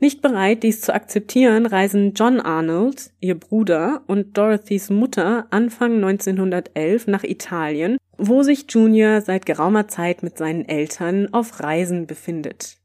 Nicht 0.00 0.22
bereit, 0.22 0.62
dies 0.62 0.80
zu 0.80 0.94
akzeptieren, 0.94 1.66
reisen 1.66 2.12
John 2.14 2.40
Arnold, 2.40 3.10
ihr 3.18 3.34
Bruder, 3.34 4.02
und 4.06 4.36
Dorothys 4.38 4.90
Mutter 4.90 5.46
Anfang 5.50 5.96
1911 5.96 7.08
nach 7.08 7.24
Italien, 7.24 7.96
wo 8.16 8.44
sich 8.44 8.66
Junior 8.68 9.20
seit 9.22 9.44
geraumer 9.44 9.88
Zeit 9.88 10.22
mit 10.22 10.38
seinen 10.38 10.68
Eltern 10.68 11.32
auf 11.32 11.60
Reisen 11.60 12.06
befindet. 12.06 12.76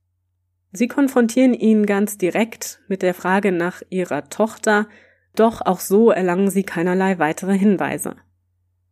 Sie 0.71 0.88
konfrontieren 0.88 1.54
ihn 1.54 1.86
ganz 1.86 2.17
direkt 2.17 2.80
mit 2.88 3.04
der 3.04 3.13
Frage 3.13 3.52
nach 3.52 3.84
ihrer 3.91 4.30
Tochter, 4.30 4.88
doch 5.36 5.62
auch 5.62 5.80
so 5.80 6.10
erlangen 6.10 6.49
sie 6.49 6.63
keinerlei 6.63 7.19
weitere 7.19 7.56
Hinweise. 7.56 8.15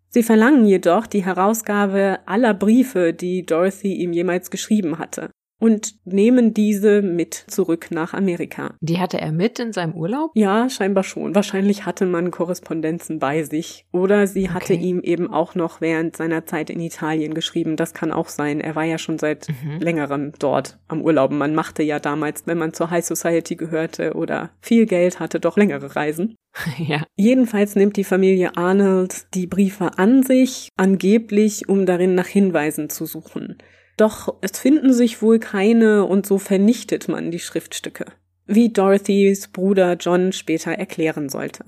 Sie 0.10 0.22
verlangen 0.22 0.66
jedoch 0.66 1.08
die 1.08 1.26
Herausgabe 1.26 2.20
aller 2.28 2.54
Briefe, 2.54 3.14
die 3.14 3.46
Dorothy 3.46 3.96
ihm 3.96 4.14
jemals 4.14 4.52
geschrieben 4.52 5.00
hatte 5.00 5.32
und 5.62 5.94
nehmen 6.06 6.54
diese 6.56 7.04
mit 7.04 7.36
zurück 7.36 7.92
nach 7.92 8.14
Amerika. 8.16 8.74
Die 8.82 9.00
hatte 9.00 9.22
er 9.22 9.32
mit 9.32 9.60
in 9.60 9.74
seinem 9.74 9.94
Urlaub? 9.94 10.32
Ja, 10.34 10.70
scheinbar 10.70 11.04
schon. 11.04 11.36
Wahrscheinlich 11.36 11.86
hatte 11.86 12.08
man 12.08 12.32
Korrespondenzen 12.32 13.20
bei 13.20 13.44
sich. 13.44 13.86
Oder 13.92 14.26
sie 14.26 14.50
hatte 14.50 14.74
okay. 14.74 14.84
ihm 14.84 15.02
eben 15.02 15.32
auch 15.32 15.54
noch 15.54 15.80
während 15.80 16.18
seiner 16.18 16.48
Zeit 16.48 16.72
in 16.72 16.80
Italien 16.80 17.36
geschrieben. 17.36 17.76
Das 17.76 17.94
kann 17.94 18.12
auch 18.12 18.28
sein. 18.28 18.60
Er 18.60 18.76
war 18.76 18.86
ja 18.86 18.98
schon 18.98 19.20
seit 19.20 19.48
mhm. 19.50 19.80
längerem 19.80 20.34
dort 20.40 20.80
am 20.88 21.02
Urlauben. 21.02 21.38
Man 21.38 21.54
machte 21.54 21.84
ja 21.84 22.00
damals, 22.00 22.48
wenn 22.48 22.58
man 22.58 22.74
zur 22.74 22.90
High 22.90 23.06
Society 23.06 23.56
gehörte 23.56 24.16
oder 24.16 24.50
viel 24.62 24.88
Geld 24.88 25.20
hatte, 25.20 25.40
doch 25.40 25.58
längere 25.58 25.96
Reisen. 25.96 26.36
ja. 26.80 27.04
Jedenfalls 27.16 27.76
nimmt 27.76 27.98
die 27.98 28.04
Familie 28.04 28.58
Arnold 28.58 29.34
die 29.36 29.46
Briefe 29.46 30.00
an 30.00 30.24
sich, 30.24 30.70
angeblich, 30.76 31.70
um 31.70 31.86
darin 31.86 32.16
nach 32.16 32.28
Hinweisen 32.28 32.90
zu 32.90 33.06
suchen. 33.06 33.58
Doch 34.02 34.34
es 34.42 34.58
finden 34.58 34.94
sich 34.94 35.22
wohl 35.22 35.38
keine 35.38 36.06
und 36.06 36.26
so 36.26 36.40
vernichtet 36.40 37.08
man 37.08 37.30
die 37.30 37.38
Schriftstücke, 37.38 38.06
wie 38.48 38.70
Dorothys 38.70 39.50
Bruder 39.50 39.94
John 39.94 40.34
später 40.34 40.72
erklären 40.72 41.30
sollte. 41.30 41.66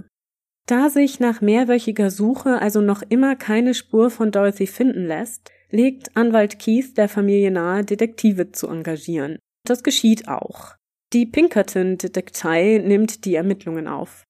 Da 0.66 0.90
sich 0.90 1.20
nach 1.20 1.42
mehrwöchiger 1.42 2.10
Suche 2.10 2.60
also 2.60 2.82
noch 2.82 3.04
immer 3.08 3.36
keine 3.36 3.76
Spur 3.76 4.10
von 4.10 4.32
Dorothy 4.32 4.66
finden 4.66 5.06
lässt, 5.06 5.52
legt 5.70 6.18
Anwalt 6.18 6.58
Keith 6.58 6.98
der 6.98 7.08
Familie 7.08 7.52
nahe, 7.52 7.86
Detektive 7.86 8.52
zu 8.52 8.68
engagieren. 8.68 9.38
Das 9.64 9.84
geschieht 9.84 10.28
auch. 10.28 10.74
Die 11.14 11.28
Pinkerton-Detektei 11.28 12.82
nimmt 12.84 13.26
die 13.26 13.36
Ermittlungen 13.36 13.88
auf. 13.88 14.24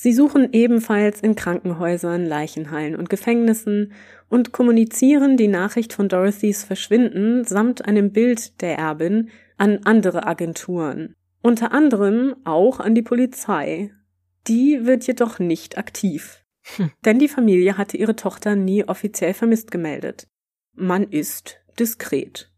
Sie 0.00 0.12
suchen 0.12 0.52
ebenfalls 0.52 1.20
in 1.22 1.34
Krankenhäusern, 1.34 2.24
Leichenhallen 2.24 2.94
und 2.94 3.10
Gefängnissen 3.10 3.92
und 4.28 4.52
kommunizieren 4.52 5.36
die 5.36 5.48
Nachricht 5.48 5.92
von 5.92 6.08
Dorothys 6.08 6.62
Verschwinden 6.62 7.44
samt 7.44 7.84
einem 7.84 8.12
Bild 8.12 8.62
der 8.62 8.78
Erbin 8.78 9.30
an 9.56 9.80
andere 9.82 10.24
Agenturen, 10.24 11.16
unter 11.42 11.72
anderem 11.72 12.36
auch 12.44 12.78
an 12.78 12.94
die 12.94 13.02
Polizei. 13.02 13.90
Die 14.46 14.86
wird 14.86 15.04
jedoch 15.04 15.40
nicht 15.40 15.76
aktiv, 15.78 16.44
hm. 16.76 16.92
denn 17.04 17.18
die 17.18 17.26
Familie 17.26 17.76
hatte 17.76 17.96
ihre 17.96 18.14
Tochter 18.14 18.54
nie 18.54 18.84
offiziell 18.84 19.34
vermisst 19.34 19.72
gemeldet. 19.72 20.28
Man 20.76 21.02
ist 21.10 21.58
diskret. 21.76 22.52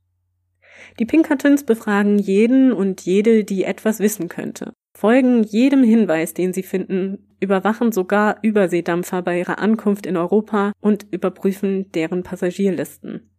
Die 0.99 1.07
Pinkertons 1.07 1.65
befragen 1.65 2.19
jeden 2.19 2.71
und 2.71 3.01
jede, 3.01 3.45
die 3.45 3.65
etwas 3.65 3.99
wissen 3.99 4.29
könnte 4.29 4.75
folgen 5.01 5.45
jedem 5.45 5.83
Hinweis, 5.83 6.35
den 6.35 6.53
sie 6.53 6.63
finden, 6.63 7.27
überwachen 7.41 7.91
sogar 7.91 8.37
Überseedampfer 8.43 9.23
bei 9.23 9.39
ihrer 9.39 9.59
Ankunft 9.59 10.05
in 10.05 10.19
Europa 10.19 10.73
und 10.83 11.07
überprüfen 11.11 11.91
deren 11.93 12.23
Passagierlisten. 12.23 13.31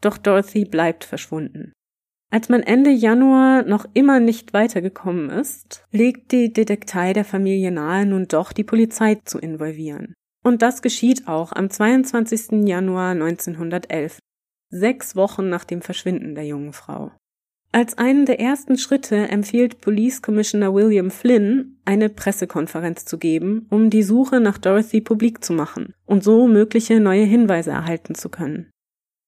Doch 0.00 0.18
Dorothy 0.18 0.64
bleibt 0.64 1.04
verschwunden. 1.04 1.72
Als 2.32 2.48
man 2.48 2.64
Ende 2.64 2.90
Januar 2.90 3.62
noch 3.62 3.86
immer 3.94 4.18
nicht 4.18 4.54
weitergekommen 4.54 5.30
ist, 5.30 5.84
legt 5.92 6.32
die 6.32 6.52
Detektei 6.52 7.12
der 7.12 7.24
Familie 7.24 7.70
nahe, 7.70 8.06
nun 8.06 8.26
doch 8.26 8.52
die 8.52 8.64
Polizei 8.64 9.20
zu 9.24 9.38
involvieren. 9.38 10.14
Und 10.42 10.62
das 10.62 10.82
geschieht 10.82 11.28
auch 11.28 11.52
am 11.52 11.70
22. 11.70 12.66
Januar 12.66 13.12
1911, 13.12 14.18
sechs 14.70 15.14
Wochen 15.14 15.48
nach 15.48 15.62
dem 15.62 15.80
Verschwinden 15.80 16.34
der 16.34 16.44
jungen 16.44 16.72
Frau. 16.72 17.12
Als 17.74 17.98
einen 17.98 18.24
der 18.24 18.38
ersten 18.38 18.78
Schritte 18.78 19.16
empfiehlt 19.16 19.80
Police 19.80 20.22
Commissioner 20.22 20.72
William 20.72 21.10
Flynn, 21.10 21.76
eine 21.84 22.08
Pressekonferenz 22.08 23.04
zu 23.04 23.18
geben, 23.18 23.66
um 23.68 23.90
die 23.90 24.04
Suche 24.04 24.38
nach 24.38 24.58
Dorothy 24.58 25.00
publik 25.00 25.42
zu 25.44 25.52
machen 25.52 25.92
und 26.06 26.22
so 26.22 26.46
mögliche 26.46 27.00
neue 27.00 27.24
Hinweise 27.24 27.72
erhalten 27.72 28.14
zu 28.14 28.28
können. 28.28 28.70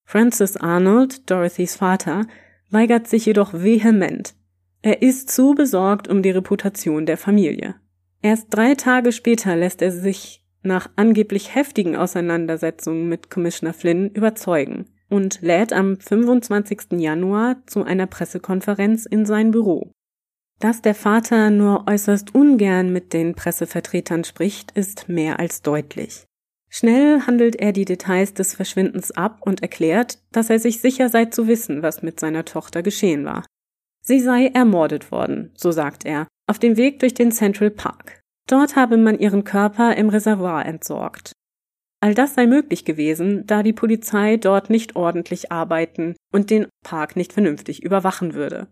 Francis 0.04 0.56
Arnold, 0.56 1.28
Dorothys 1.28 1.74
Vater, 1.74 2.28
weigert 2.70 3.09
sich 3.09 3.26
jedoch 3.26 3.52
vehement. 3.52 4.37
Er 4.80 5.02
ist 5.02 5.28
zu 5.28 5.56
besorgt 5.56 6.06
um 6.06 6.22
die 6.22 6.30
Reputation 6.30 7.04
der 7.04 7.16
Familie. 7.16 7.74
Erst 8.22 8.46
drei 8.50 8.76
Tage 8.76 9.11
später 9.11 9.56
lässt 9.56 9.82
er 9.82 9.90
sich 9.90 10.44
nach 10.62 10.88
angeblich 10.94 11.56
heftigen 11.56 11.96
Auseinandersetzungen 11.96 13.09
mit 13.09 13.28
Commissioner 13.28 13.74
Flynn 13.74 14.09
überzeugen 14.11 14.87
und 15.09 15.40
lädt 15.42 15.73
am 15.73 15.99
25. 15.99 16.92
Januar 16.99 17.57
zu 17.66 17.85
einer 17.85 18.07
Pressekonferenz 18.07 19.07
in 19.07 19.27
sein 19.27 19.51
Büro. 19.51 19.90
Dass 20.59 20.81
der 20.81 20.95
Vater 20.95 21.51
nur 21.51 21.87
äußerst 21.87 22.35
ungern 22.35 22.92
mit 22.92 23.12
den 23.12 23.35
Pressevertretern 23.35 24.25
spricht, 24.25 24.73
ist 24.73 25.09
mehr 25.09 25.38
als 25.38 25.62
deutlich. 25.62 26.25
Schnell 26.69 27.23
handelt 27.23 27.57
er 27.57 27.73
die 27.73 27.85
Details 27.85 28.35
des 28.35 28.55
Verschwindens 28.55 29.12
ab 29.12 29.38
und 29.42 29.62
erklärt, 29.62 30.19
dass 30.33 30.51
er 30.51 30.59
sich 30.59 30.81
sicher 30.81 31.09
sei 31.09 31.27
zu 31.27 31.47
wissen, 31.47 31.83
was 31.83 32.03
mit 32.03 32.19
seiner 32.19 32.45
Tochter 32.45 32.83
geschehen 32.83 33.25
war. 33.25 33.45
Sie 34.03 34.21
sei 34.21 34.47
ermordet 34.49 35.11
worden, 35.11 35.53
so 35.57 35.73
sagt 35.73 36.05
er, 36.05 36.27
auf 36.47 36.59
dem 36.59 36.77
Weg 36.77 37.01
durch 37.01 37.14
den 37.14 37.33
Central 37.33 37.71
Park. 37.71 38.21
Dort 38.49 38.77
habe 38.77 38.97
man 38.97 39.19
ihren 39.19 39.45
Körper 39.45 39.97
im 39.97 40.09
Reservoir 40.09 40.64
entsorgt. 40.64 41.33
All 42.00 42.14
das 42.14 42.35
sei 42.35 42.46
möglich 42.46 42.85
gewesen, 42.85 43.46
da 43.46 43.62
die 43.62 43.72
Polizei 43.72 44.37
dort 44.37 44.70
nicht 44.70 44.96
ordentlich 44.96 45.50
arbeiten 45.50 46.14
und 46.32 46.50
den 46.50 46.66
Park 46.85 47.16
nicht 47.16 47.32
vernünftig 47.32 47.82
überwachen 47.82 48.35
würde. 48.35 48.68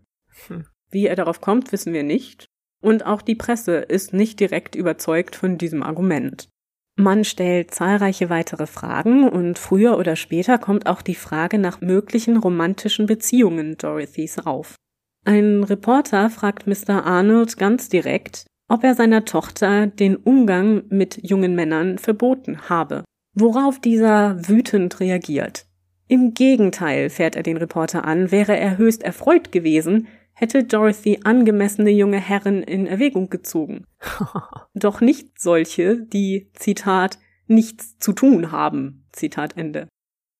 Hm. 0.46 0.66
Wie 0.90 1.06
er 1.06 1.16
darauf 1.16 1.40
kommt, 1.40 1.72
wissen 1.72 1.92
wir 1.92 2.02
nicht. 2.02 2.46
Und 2.82 3.06
auch 3.06 3.22
die 3.22 3.34
Presse 3.34 3.76
ist 3.76 4.12
nicht 4.12 4.40
direkt 4.40 4.74
überzeugt 4.74 5.36
von 5.36 5.56
diesem 5.56 5.82
Argument. 5.82 6.48
Man 6.96 7.24
stellt 7.24 7.72
zahlreiche 7.72 8.28
weitere 8.30 8.66
Fragen 8.66 9.28
und 9.28 9.58
früher 9.58 9.98
oder 9.98 10.14
später 10.16 10.58
kommt 10.58 10.86
auch 10.86 11.02
die 11.02 11.16
Frage 11.16 11.58
nach 11.58 11.80
möglichen 11.80 12.36
romantischen 12.36 13.06
Beziehungen 13.06 13.76
Dorothys 13.78 14.38
auf. 14.38 14.76
Ein 15.24 15.64
Reporter 15.64 16.30
fragt 16.30 16.66
Mr. 16.66 17.04
Arnold 17.04 17.56
ganz 17.56 17.88
direkt, 17.88 18.46
ob 18.68 18.84
er 18.84 18.94
seiner 18.94 19.24
Tochter 19.24 19.86
den 19.86 20.14
Umgang 20.14 20.84
mit 20.90 21.18
jungen 21.22 21.54
Männern 21.56 21.98
verboten 21.98 22.68
habe 22.68 23.02
worauf 23.34 23.80
dieser 23.80 24.48
wütend 24.48 25.00
reagiert. 25.00 25.66
Im 26.06 26.34
Gegenteil, 26.34 27.10
fährt 27.10 27.36
er 27.36 27.42
den 27.42 27.56
Reporter 27.56 28.04
an, 28.04 28.30
wäre 28.30 28.56
er 28.56 28.78
höchst 28.78 29.02
erfreut 29.02 29.52
gewesen, 29.52 30.06
hätte 30.34 30.64
Dorothy 30.64 31.20
angemessene 31.24 31.90
junge 31.90 32.18
Herren 32.18 32.62
in 32.62 32.86
Erwägung 32.86 33.30
gezogen. 33.30 33.86
Doch 34.74 35.00
nicht 35.00 35.40
solche, 35.40 36.00
die, 36.00 36.50
Zitat, 36.54 37.18
nichts 37.46 37.98
zu 37.98 38.12
tun 38.12 38.52
haben, 38.52 39.06
Zitat 39.12 39.56
Ende. 39.56 39.88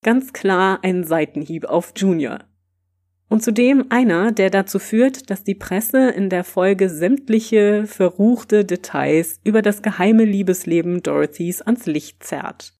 Ganz 0.03 0.33
klar 0.33 0.81
ein 0.83 1.05
Seitenhieb 1.05 1.65
auf 1.65 1.93
Junior. 1.97 2.41
Und 3.29 3.43
zudem 3.43 3.87
einer, 3.89 4.33
der 4.33 4.51
dazu 4.51 4.79
führt, 4.79 5.31
dass 5.31 5.45
die 5.45 5.55
Presse 5.55 6.11
in 6.11 6.29
der 6.29 6.45
Folge 6.45 6.91
sämtliche 6.91 7.87
verruchte 7.87 8.65
Details 8.65 9.41
über 9.45 9.63
das 9.63 9.81
geheime 9.81 10.25
Liebesleben 10.25 11.03
Dorothys 11.03 11.63
ans 11.63 11.87
Licht 11.87 12.23
zerrt. 12.23 12.74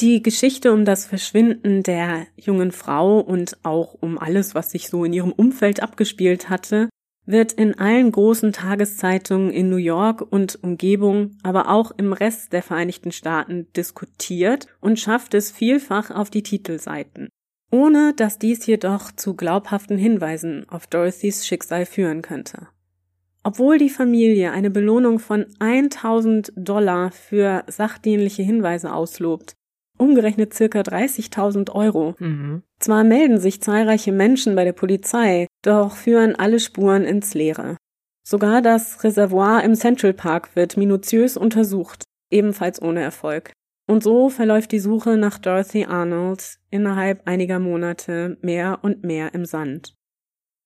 Die 0.00 0.22
Geschichte 0.22 0.72
um 0.72 0.84
das 0.84 1.06
Verschwinden 1.06 1.82
der 1.82 2.28
jungen 2.36 2.70
Frau 2.70 3.18
und 3.18 3.58
auch 3.64 3.94
um 3.94 4.16
alles, 4.16 4.54
was 4.54 4.70
sich 4.70 4.88
so 4.88 5.04
in 5.04 5.12
ihrem 5.12 5.32
Umfeld 5.32 5.82
abgespielt 5.82 6.48
hatte, 6.48 6.88
wird 7.26 7.52
in 7.52 7.76
allen 7.80 8.12
großen 8.12 8.52
Tageszeitungen 8.52 9.50
in 9.50 9.68
New 9.68 9.76
York 9.76 10.24
und 10.30 10.62
Umgebung, 10.62 11.32
aber 11.42 11.68
auch 11.68 11.90
im 11.96 12.12
Rest 12.12 12.52
der 12.52 12.62
Vereinigten 12.62 13.10
Staaten 13.10 13.66
diskutiert 13.76 14.68
und 14.80 15.00
schafft 15.00 15.34
es 15.34 15.50
vielfach 15.50 16.12
auf 16.12 16.30
die 16.30 16.44
Titelseiten, 16.44 17.28
ohne 17.72 18.14
dass 18.14 18.38
dies 18.38 18.64
jedoch 18.66 19.10
zu 19.10 19.34
glaubhaften 19.34 19.98
Hinweisen 19.98 20.64
auf 20.68 20.86
Dorothys 20.86 21.44
Schicksal 21.44 21.86
führen 21.86 22.22
könnte. 22.22 22.68
Obwohl 23.42 23.78
die 23.78 23.90
Familie 23.90 24.52
eine 24.52 24.70
Belohnung 24.70 25.18
von 25.18 25.46
1000 25.58 26.52
Dollar 26.54 27.10
für 27.10 27.64
sachdienliche 27.66 28.42
Hinweise 28.44 28.94
auslobt, 28.94 29.57
umgerechnet 29.98 30.54
circa 30.54 30.80
30.000 30.80 31.72
Euro. 31.72 32.14
Mhm. 32.18 32.62
Zwar 32.78 33.04
melden 33.04 33.38
sich 33.38 33.60
zahlreiche 33.60 34.12
Menschen 34.12 34.54
bei 34.54 34.64
der 34.64 34.72
Polizei, 34.72 35.46
doch 35.62 35.96
führen 35.96 36.34
alle 36.36 36.60
Spuren 36.60 37.04
ins 37.04 37.34
Leere. 37.34 37.76
Sogar 38.26 38.62
das 38.62 39.02
Reservoir 39.04 39.64
im 39.64 39.74
Central 39.74 40.12
Park 40.12 40.54
wird 40.54 40.76
minutiös 40.76 41.36
untersucht, 41.36 42.04
ebenfalls 42.30 42.80
ohne 42.80 43.00
Erfolg. 43.00 43.52
Und 43.86 44.02
so 44.02 44.28
verläuft 44.28 44.72
die 44.72 44.80
Suche 44.80 45.16
nach 45.16 45.38
Dorothy 45.38 45.86
Arnold 45.86 46.58
innerhalb 46.70 47.26
einiger 47.26 47.58
Monate 47.58 48.36
mehr 48.42 48.80
und 48.82 49.02
mehr 49.02 49.32
im 49.32 49.46
Sand. 49.46 49.94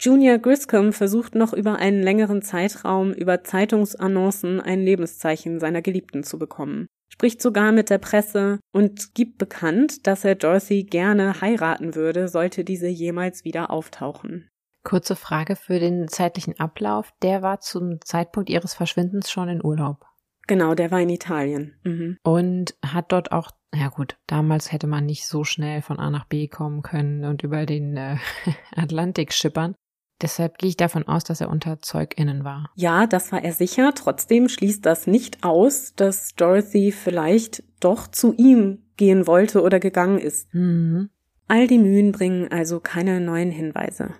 Junior 0.01 0.39
Griscom 0.39 0.93
versucht 0.93 1.37
noch 1.37 1.53
über 1.53 1.77
einen 1.77 2.03
längeren 2.03 2.43
Zeitraum 2.43 3.13
über 3.13 3.45
Zeitungsannoncen 3.45 4.61
ein 4.61 4.83
Lebenszeichen 4.83 5.61
seiner 5.61 5.81
Geliebten 5.81 6.25
zu 6.25 6.41
bekommen, 6.41 6.89
spricht 7.13 7.43
sogar 7.43 7.73
mit 7.73 7.91
der 7.91 7.99
Presse 7.99 8.59
und 8.73 9.15
gibt 9.15 9.37
bekannt, 9.37 10.07
dass 10.07 10.25
er 10.25 10.35
Dorothy 10.35 10.85
gerne 10.85 11.43
heiraten 11.43 11.95
würde, 11.95 12.27
sollte 12.27 12.65
diese 12.65 12.89
jemals 12.89 13.45
wieder 13.45 13.71
auftauchen. 13.71 14.49
Kurze 14.83 15.15
Frage 15.15 15.55
für 15.55 15.79
den 15.79 16.09
zeitlichen 16.09 16.59
Ablauf. 16.59 17.13
Der 17.23 17.43
war 17.43 17.61
zum 17.61 18.01
Zeitpunkt 18.01 18.51
ihres 18.51 18.75
Verschwindens 18.75 19.31
schon 19.31 19.49
in 19.49 19.65
Urlaub. 19.65 20.07
Genau, 20.49 20.75
der 20.75 20.91
war 20.91 21.01
in 21.01 21.11
Italien. 21.11 21.77
Mhm. 21.85 22.17
Und 22.25 22.75
hat 22.85 23.13
dort 23.13 23.31
auch, 23.31 23.51
ja 23.75 23.91
gut, 23.91 24.17
damals 24.27 24.73
hätte 24.73 24.87
man 24.87 25.07
nicht 25.07 25.27
so 25.27 25.45
schnell 25.45 25.83
von 25.83 26.01
A 26.01 26.11
nach 26.11 26.25
B 26.25 26.49
kommen 26.49 26.83
können 26.83 27.25
und 27.25 27.45
über 27.45 27.67
den 27.67 27.97
äh, 27.97 28.17
Atlantik 28.75 29.33
schippern. 29.33 29.75
Deshalb 30.21 30.59
gehe 30.59 30.69
ich 30.69 30.77
davon 30.77 31.09
aus, 31.09 31.25
dass 31.25 31.41
er 31.41 31.51
unter 31.51 31.81
ZeugInnen 31.81 32.45
war. 32.45 32.71
Ja, 32.77 33.07
das 33.07 33.33
war 33.33 33.43
er 33.43 33.53
sicher. 33.53 33.93
Trotzdem 33.95 34.49
schließt 34.49 34.85
das 34.87 35.07
nicht 35.07 35.43
aus, 35.43 35.95
dass 35.95 36.35
Dorothy 36.35 36.93
vielleicht 36.93 37.65
doch 37.81 38.07
zu 38.07 38.33
ihm 38.35 38.83
gehen 38.97 39.27
wollte 39.27 39.63
oder 39.63 39.81
gegangen 39.81 40.19
ist. 40.19 40.53
Mhm. 40.55 41.11
All 41.49 41.67
die 41.67 41.79
Mühen 41.79 42.13
bringen 42.13 42.53
also 42.53 42.79
keine 42.79 43.21
neuen 43.21 43.51
Hinweise. 43.51 44.15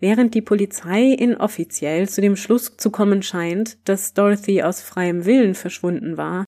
Während 0.00 0.34
die 0.34 0.42
Polizei 0.42 1.12
inoffiziell 1.12 2.08
zu 2.08 2.20
dem 2.20 2.36
Schluss 2.36 2.76
zu 2.76 2.90
kommen 2.90 3.22
scheint, 3.22 3.78
dass 3.88 4.12
Dorothy 4.12 4.62
aus 4.62 4.80
freiem 4.80 5.24
Willen 5.24 5.54
verschwunden 5.54 6.16
war, 6.16 6.44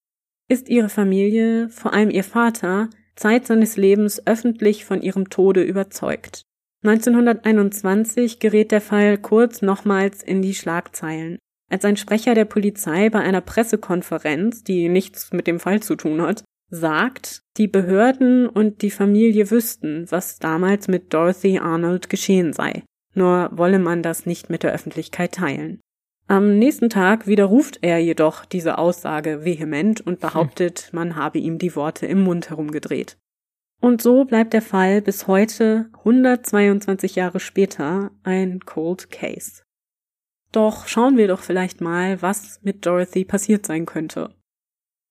ist 0.48 0.68
ihre 0.68 0.88
Familie, 0.88 1.68
vor 1.68 1.92
allem 1.92 2.10
ihr 2.10 2.24
Vater, 2.24 2.90
Zeit 3.14 3.46
seines 3.46 3.76
Lebens 3.76 4.26
öffentlich 4.26 4.84
von 4.84 5.00
ihrem 5.00 5.30
Tode 5.30 5.62
überzeugt. 5.62 6.42
1921 6.86 8.38
gerät 8.38 8.72
der 8.72 8.80
Fall 8.80 9.18
kurz 9.18 9.62
nochmals 9.62 10.22
in 10.22 10.42
die 10.42 10.54
Schlagzeilen, 10.54 11.38
als 11.70 11.84
ein 11.84 11.96
Sprecher 11.96 12.34
der 12.34 12.44
Polizei 12.44 13.10
bei 13.10 13.20
einer 13.20 13.40
Pressekonferenz, 13.40 14.62
die 14.62 14.88
nichts 14.88 15.32
mit 15.32 15.46
dem 15.46 15.60
Fall 15.60 15.82
zu 15.82 15.96
tun 15.96 16.22
hat, 16.22 16.44
sagt, 16.70 17.40
die 17.56 17.68
Behörden 17.68 18.48
und 18.48 18.82
die 18.82 18.90
Familie 18.90 19.50
wüssten, 19.50 20.06
was 20.10 20.38
damals 20.38 20.88
mit 20.88 21.12
Dorothy 21.14 21.58
Arnold 21.58 22.08
geschehen 22.10 22.52
sei 22.52 22.82
nur 23.16 23.48
wolle 23.52 23.78
man 23.78 24.02
das 24.02 24.26
nicht 24.26 24.50
mit 24.50 24.62
der 24.62 24.72
Öffentlichkeit 24.72 25.32
teilen. 25.32 25.80
Am 26.28 26.58
nächsten 26.58 26.90
Tag 26.90 27.26
widerruft 27.26 27.78
er 27.82 27.98
jedoch 27.98 28.44
diese 28.44 28.78
Aussage 28.78 29.44
vehement 29.44 30.00
und 30.00 30.20
behauptet, 30.20 30.90
man 30.92 31.16
habe 31.16 31.38
ihm 31.38 31.58
die 31.58 31.74
Worte 31.76 32.06
im 32.06 32.22
Mund 32.22 32.50
herumgedreht. 32.50 33.16
Und 33.80 34.02
so 34.02 34.24
bleibt 34.24 34.52
der 34.52 34.62
Fall 34.62 35.02
bis 35.02 35.26
heute, 35.26 35.90
122 35.98 37.14
Jahre 37.14 37.40
später, 37.40 38.10
ein 38.22 38.60
Cold 38.60 39.10
Case. 39.10 39.62
Doch 40.52 40.86
schauen 40.86 41.16
wir 41.16 41.28
doch 41.28 41.40
vielleicht 41.40 41.80
mal, 41.80 42.22
was 42.22 42.60
mit 42.62 42.86
Dorothy 42.86 43.24
passiert 43.24 43.66
sein 43.66 43.84
könnte. 43.84 44.34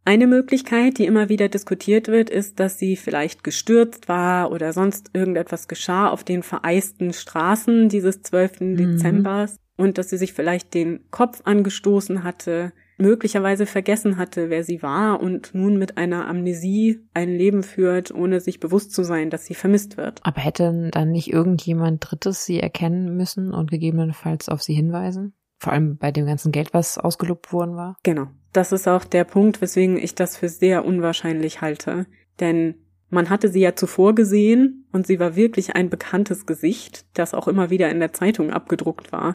Eine 0.08 0.28
Möglichkeit, 0.28 1.00
die 1.00 1.06
immer 1.06 1.30
wieder 1.30 1.50
diskutiert 1.50 2.08
wird, 2.08 2.30
ist, 2.30 2.60
dass 2.60 2.78
sie 2.78 2.96
vielleicht 2.96 3.44
gestürzt 3.44 4.08
war 4.08 4.52
oder 4.52 4.72
sonst 4.72 5.10
irgendetwas 5.14 5.68
geschah 5.68 6.10
auf 6.10 6.24
den 6.24 6.44
vereisten 6.44 7.12
Straßen 7.12 7.90
dieses 7.90 8.22
12. 8.22 8.62
Mhm. 8.62 8.78
Dezembers 8.78 9.58
und 9.78 9.98
dass 9.98 10.10
sie 10.10 10.18
sich 10.18 10.34
vielleicht 10.34 10.76
den 10.76 11.10
Kopf 11.10 11.42
angestoßen 11.44 12.24
hatte, 12.24 12.72
möglicherweise 12.98 13.66
vergessen 13.66 14.18
hatte, 14.18 14.50
wer 14.50 14.64
sie 14.64 14.82
war 14.82 15.20
und 15.20 15.54
nun 15.54 15.78
mit 15.78 15.98
einer 15.98 16.28
Amnesie 16.28 17.02
ein 17.14 17.30
Leben 17.30 17.64
führt, 17.64 18.14
ohne 18.14 18.40
sich 18.40 18.60
bewusst 18.60 18.94
zu 18.94 19.04
sein, 19.04 19.30
dass 19.30 19.46
sie 19.46 19.56
vermisst 19.56 19.98
wird. 19.98 20.20
Aber 20.24 20.42
hätte 20.42 20.90
dann 20.92 21.12
nicht 21.12 21.32
irgendjemand 21.32 22.10
Drittes 22.10 22.46
sie 22.46 22.60
erkennen 22.60 23.16
müssen 23.16 23.54
und 23.54 23.72
gegebenenfalls 23.72 24.50
auf 24.50 24.64
sie 24.64 24.74
hinweisen? 24.74 25.34
Vor 25.58 25.74
allem 25.74 25.98
bei 25.98 26.12
dem 26.12 26.26
ganzen 26.26 26.52
Geld, 26.52 26.74
was 26.74 26.98
ausgelobt 26.98 27.52
worden 27.54 27.76
war. 27.76 27.98
Genau. 28.04 28.28
Das 28.54 28.72
ist 28.72 28.88
auch 28.88 29.04
der 29.04 29.24
Punkt, 29.24 29.62
weswegen 29.62 29.98
ich 29.98 30.16
das 30.16 30.38
für 30.38 30.50
sehr 30.50 30.86
unwahrscheinlich 30.86 31.62
halte. 31.62 32.06
Denn 32.40 32.76
man 33.10 33.30
hatte 33.30 33.50
sie 33.50 33.62
ja 33.62 33.76
zuvor 33.76 34.16
gesehen 34.16 34.88
und 34.92 35.08
sie 35.08 35.20
war 35.20 35.36
wirklich 35.36 35.76
ein 35.76 35.90
bekanntes 35.90 36.46
Gesicht, 36.46 37.06
das 37.14 37.34
auch 37.34 37.48
immer 37.48 37.70
wieder 37.70 37.90
in 37.90 38.00
der 38.00 38.14
Zeitung 38.14 38.52
abgedruckt 38.52 39.12
war. 39.12 39.34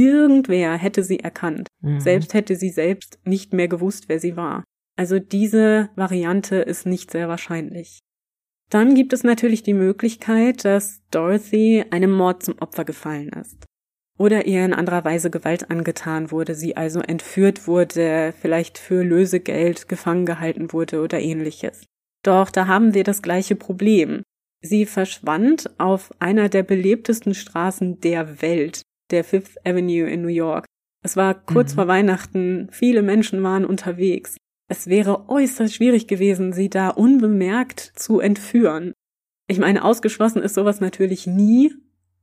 Irgendwer 0.00 0.76
hätte 0.76 1.02
sie 1.02 1.20
erkannt. 1.20 1.68
Mhm. 1.80 2.00
Selbst 2.00 2.34
hätte 2.34 2.56
sie 2.56 2.70
selbst 2.70 3.18
nicht 3.24 3.52
mehr 3.52 3.68
gewusst, 3.68 4.08
wer 4.08 4.18
sie 4.18 4.36
war. 4.36 4.64
Also 4.96 5.18
diese 5.18 5.90
Variante 5.96 6.56
ist 6.56 6.86
nicht 6.86 7.10
sehr 7.10 7.28
wahrscheinlich. 7.28 8.00
Dann 8.70 8.94
gibt 8.94 9.12
es 9.12 9.24
natürlich 9.24 9.62
die 9.62 9.74
Möglichkeit, 9.74 10.64
dass 10.64 11.00
Dorothy 11.10 11.84
einem 11.90 12.12
Mord 12.12 12.42
zum 12.42 12.58
Opfer 12.58 12.84
gefallen 12.84 13.30
ist 13.30 13.66
oder 14.20 14.46
ihr 14.46 14.66
in 14.66 14.74
anderer 14.74 15.02
Weise 15.06 15.30
Gewalt 15.30 15.70
angetan 15.70 16.30
wurde, 16.30 16.54
sie 16.54 16.76
also 16.76 17.00
entführt 17.00 17.66
wurde, 17.66 18.34
vielleicht 18.38 18.76
für 18.76 19.02
Lösegeld 19.02 19.88
gefangen 19.88 20.26
gehalten 20.26 20.74
wurde 20.74 21.00
oder 21.00 21.18
ähnliches. 21.18 21.86
Doch 22.22 22.50
da 22.50 22.66
haben 22.66 22.92
wir 22.92 23.02
das 23.02 23.22
gleiche 23.22 23.56
Problem. 23.56 24.22
Sie 24.62 24.84
verschwand 24.84 25.70
auf 25.80 26.10
einer 26.18 26.50
der 26.50 26.62
belebtesten 26.62 27.32
Straßen 27.32 28.00
der 28.02 28.42
Welt, 28.42 28.82
der 29.10 29.24
Fifth 29.24 29.58
Avenue 29.66 30.08
in 30.08 30.22
New 30.22 30.28
York. 30.28 30.66
Es 31.02 31.16
war 31.16 31.34
kurz 31.34 31.72
mhm. 31.72 31.76
vor 31.76 31.88
Weihnachten, 31.88 32.68
viele 32.70 33.02
Menschen 33.02 33.42
waren 33.42 33.64
unterwegs. 33.64 34.36
Es 34.68 34.86
wäre 34.86 35.28
äußerst 35.28 35.74
schwierig 35.74 36.06
gewesen, 36.06 36.52
sie 36.52 36.70
da 36.70 36.90
unbemerkt 36.90 37.80
zu 37.80 38.20
entführen. 38.20 38.92
Ich 39.48 39.58
meine, 39.58 39.84
ausgeschlossen 39.84 40.42
ist 40.42 40.54
sowas 40.54 40.80
natürlich 40.80 41.26
nie, 41.26 41.72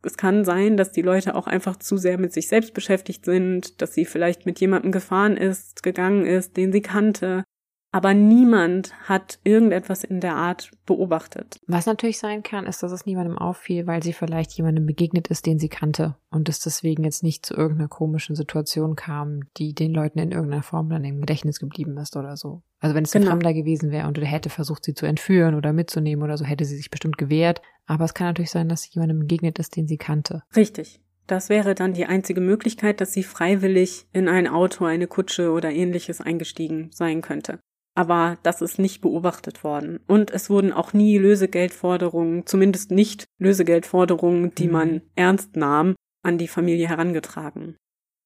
es 0.03 0.17
kann 0.17 0.45
sein, 0.45 0.77
dass 0.77 0.91
die 0.91 1.01
Leute 1.01 1.35
auch 1.35 1.47
einfach 1.47 1.77
zu 1.77 1.97
sehr 1.97 2.17
mit 2.17 2.31
sich 2.31 2.47
selbst 2.47 2.73
beschäftigt 2.73 3.25
sind, 3.25 3.81
dass 3.81 3.93
sie 3.93 4.05
vielleicht 4.05 4.45
mit 4.45 4.59
jemandem 4.59 4.91
gefahren 4.91 5.37
ist, 5.37 5.83
gegangen 5.83 6.25
ist, 6.25 6.55
den 6.55 6.71
sie 6.71 6.81
kannte. 6.81 7.43
Aber 7.91 8.13
niemand 8.13 8.93
hat 9.07 9.39
irgendetwas 9.43 10.03
in 10.03 10.19
der 10.19 10.35
Art 10.35 10.71
beobachtet. 10.85 11.57
Was 11.67 11.85
natürlich 11.85 12.19
sein 12.19 12.43
kann, 12.43 12.65
ist, 12.65 12.83
dass 12.83 12.91
es 12.91 13.05
niemandem 13.05 13.37
auffiel, 13.37 13.87
weil 13.87 14.03
sie 14.03 14.13
vielleicht 14.13 14.51
jemandem 14.53 14.85
begegnet 14.85 15.29
ist, 15.29 15.45
den 15.45 15.57
sie 15.57 15.69
kannte 15.69 16.15
und 16.29 16.49
es 16.49 16.59
deswegen 16.59 17.03
jetzt 17.05 17.23
nicht 17.23 17.45
zu 17.45 17.55
irgendeiner 17.55 17.87
komischen 17.87 18.35
Situation 18.35 18.95
kam, 18.95 19.41
die 19.57 19.73
den 19.73 19.93
Leuten 19.93 20.19
in 20.19 20.31
irgendeiner 20.31 20.63
Form 20.63 20.89
dann 20.89 21.05
im 21.05 21.21
Gedächtnis 21.21 21.59
geblieben 21.59 21.97
ist 21.97 22.17
oder 22.17 22.35
so. 22.35 22.61
Also 22.79 22.93
wenn 22.93 23.05
es 23.05 23.15
ein 23.15 23.21
genau. 23.21 23.31
Fremder 23.31 23.53
gewesen 23.53 23.89
wäre 23.89 24.07
und 24.07 24.17
er 24.17 24.25
hätte 24.25 24.49
versucht, 24.49 24.83
sie 24.83 24.93
zu 24.93 25.05
entführen 25.05 25.55
oder 25.55 25.71
mitzunehmen 25.73 26.23
oder 26.23 26.37
so, 26.37 26.45
hätte 26.45 26.65
sie 26.65 26.75
sich 26.75 26.91
bestimmt 26.91 27.17
gewehrt. 27.17 27.61
Aber 27.85 28.03
es 28.05 28.13
kann 28.13 28.27
natürlich 28.27 28.51
sein, 28.51 28.69
dass 28.69 28.83
sie 28.83 28.91
jemandem 28.93 29.19
begegnet 29.19 29.59
ist, 29.59 29.75
den 29.75 29.87
sie 29.87 29.97
kannte. 29.97 30.43
Richtig. 30.55 30.99
Das 31.25 31.49
wäre 31.49 31.75
dann 31.75 31.93
die 31.93 32.05
einzige 32.05 32.39
Möglichkeit, 32.39 33.01
dass 33.01 33.11
sie 33.11 33.23
freiwillig 33.23 34.07
in 34.13 34.29
ein 34.29 34.47
Auto, 34.47 34.85
eine 34.85 35.07
Kutsche 35.07 35.51
oder 35.51 35.71
ähnliches 35.71 36.21
eingestiegen 36.21 36.89
sein 36.93 37.21
könnte. 37.21 37.59
Aber 37.97 38.37
das 38.43 38.61
ist 38.61 38.77
nicht 38.77 39.01
beobachtet 39.01 39.63
worden. 39.63 39.99
Und 40.05 40.29
es 40.29 40.51
wurden 40.51 40.71
auch 40.71 40.93
nie 40.93 41.17
Lösegeldforderungen, 41.17 42.45
zumindest 42.45 42.91
nicht 42.91 43.25
Lösegeldforderungen, 43.39 44.53
die 44.53 44.67
mhm. 44.67 44.71
man 44.71 45.01
ernst 45.15 45.55
nahm, 45.55 45.95
an 46.23 46.37
die 46.37 46.47
Familie 46.47 46.89
herangetragen. 46.89 47.75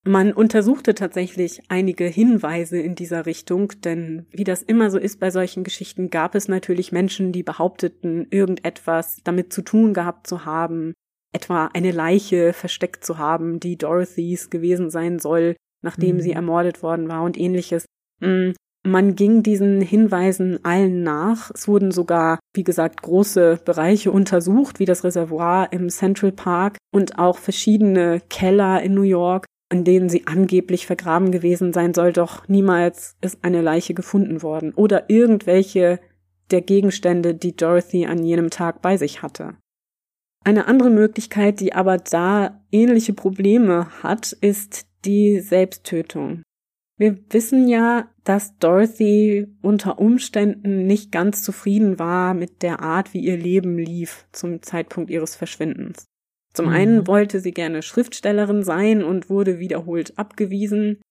Man 0.04 0.34
untersuchte 0.34 0.94
tatsächlich 0.94 1.62
einige 1.70 2.04
Hinweise 2.04 2.80
in 2.80 2.96
dieser 2.96 3.26
Richtung, 3.26 3.72
denn 3.82 4.26
wie 4.32 4.44
das 4.44 4.62
immer 4.62 4.92
so 4.92 4.98
ist 4.98 5.22
bei 5.22 5.32
solchen 5.32 5.64
Geschichten, 5.64 6.10
gab 6.10 6.36
es 6.36 6.50
natürlich 6.50 6.92
Menschen, 6.92 7.32
die 7.32 7.44
behaupteten, 7.44 8.28
irgendetwas 8.30 9.22
damit 9.24 9.54
zu 9.54 9.62
tun 9.62 9.94
gehabt 9.94 10.28
zu 10.28 10.44
haben, 10.44 10.92
etwa 11.32 11.68
eine 11.68 11.92
Leiche 11.92 12.52
versteckt 12.52 13.06
zu 13.06 13.20
haben, 13.20 13.62
die 13.62 13.78
Dorothys 13.78 14.50
gewesen 14.50 14.90
sein 14.90 15.20
soll, 15.20 15.56
nachdem 15.82 16.18
mhm. 16.18 16.22
sie 16.22 16.34
ermordet 16.34 16.84
worden 16.84 17.08
war 17.08 17.24
und 17.24 17.40
ähnliches. 17.40 17.86
Man 18.84 19.16
ging 19.16 19.44
diesen 19.44 19.80
Hinweisen 19.80 20.66
allen 20.66 21.04
nach. 21.04 21.52
Es 21.54 21.68
wurden 21.68 21.92
sogar, 21.92 22.40
wie 22.54 22.64
gesagt, 22.64 23.04
große 23.04 23.60
Bereiche 23.64 24.12
untersucht, 24.12 24.80
wie 24.80 24.86
das 24.86 25.04
Reservoir 25.04 25.72
im 25.72 25.90
Central 25.90 26.32
Park 26.32 26.78
und 26.92 27.20
auch 27.20 27.38
verschiedene 27.38 28.22
Keller 28.30 28.82
in 28.82 28.96
New 28.96 29.04
York 29.04 29.46
in 29.72 29.84
denen 29.86 30.10
sie 30.10 30.28
angeblich 30.28 30.86
vergraben 30.86 31.32
gewesen 31.32 31.74
sein 31.74 31.94
soll, 31.94 32.12
doch 32.12 32.48
niemals 32.48 33.16
ist 33.22 33.40
eine 33.42 33.62
Leiche 33.62 33.94
gefunden 33.94 34.44
worden 34.44 34.74
oder 34.74 35.10
irgendwelche 35.10 36.00
der 36.52 36.62
Gegenstände, 36.62 37.34
die 37.34 37.56
Dorothy 37.56 38.06
an 38.06 38.24
jenem 38.24 38.50
Tag 38.50 38.82
bei 38.82 38.98
sich 38.98 39.22
hatte. 39.22 39.56
Eine 40.44 40.68
andere 40.68 40.90
Möglichkeit, 40.90 41.60
die 41.60 41.74
aber 41.74 41.98
da 41.98 42.62
ähnliche 42.72 43.14
Probleme 43.14 43.88
hat, 44.04 44.34
ist 44.34 44.86
die 45.06 45.40
Selbsttötung. 45.40 46.44
Wir 47.02 47.18
wissen 47.32 47.68
ja, 47.68 48.12
dass 48.24 48.60
Dorothy 48.60 49.48
unter 49.64 49.98
Umständen 49.98 50.86
nicht 50.86 51.12
ganz 51.12 51.42
zufrieden 51.42 51.98
war 51.98 52.36
mit 52.36 52.62
der 52.62 52.80
Art, 52.82 53.16
wie 53.16 53.22
ihr 53.22 53.38
Leben 53.38 53.80
lief 53.80 54.28
zum 54.32 54.62
Zeitpunkt 54.62 55.10
ihres 55.10 55.36
Verschwindens. 55.36 56.06
Zum 56.54 56.68
mhm. 56.68 56.74
einen 56.74 57.08
wollte 57.08 57.40
sie 57.40 57.54
gerne 57.54 57.82
Schriftstellerin 57.82 58.62
sein 58.62 59.04
und 59.04 59.32
wurde 59.32 59.58
wiederholt 59.58 60.20
abgewiesen. 60.20 61.02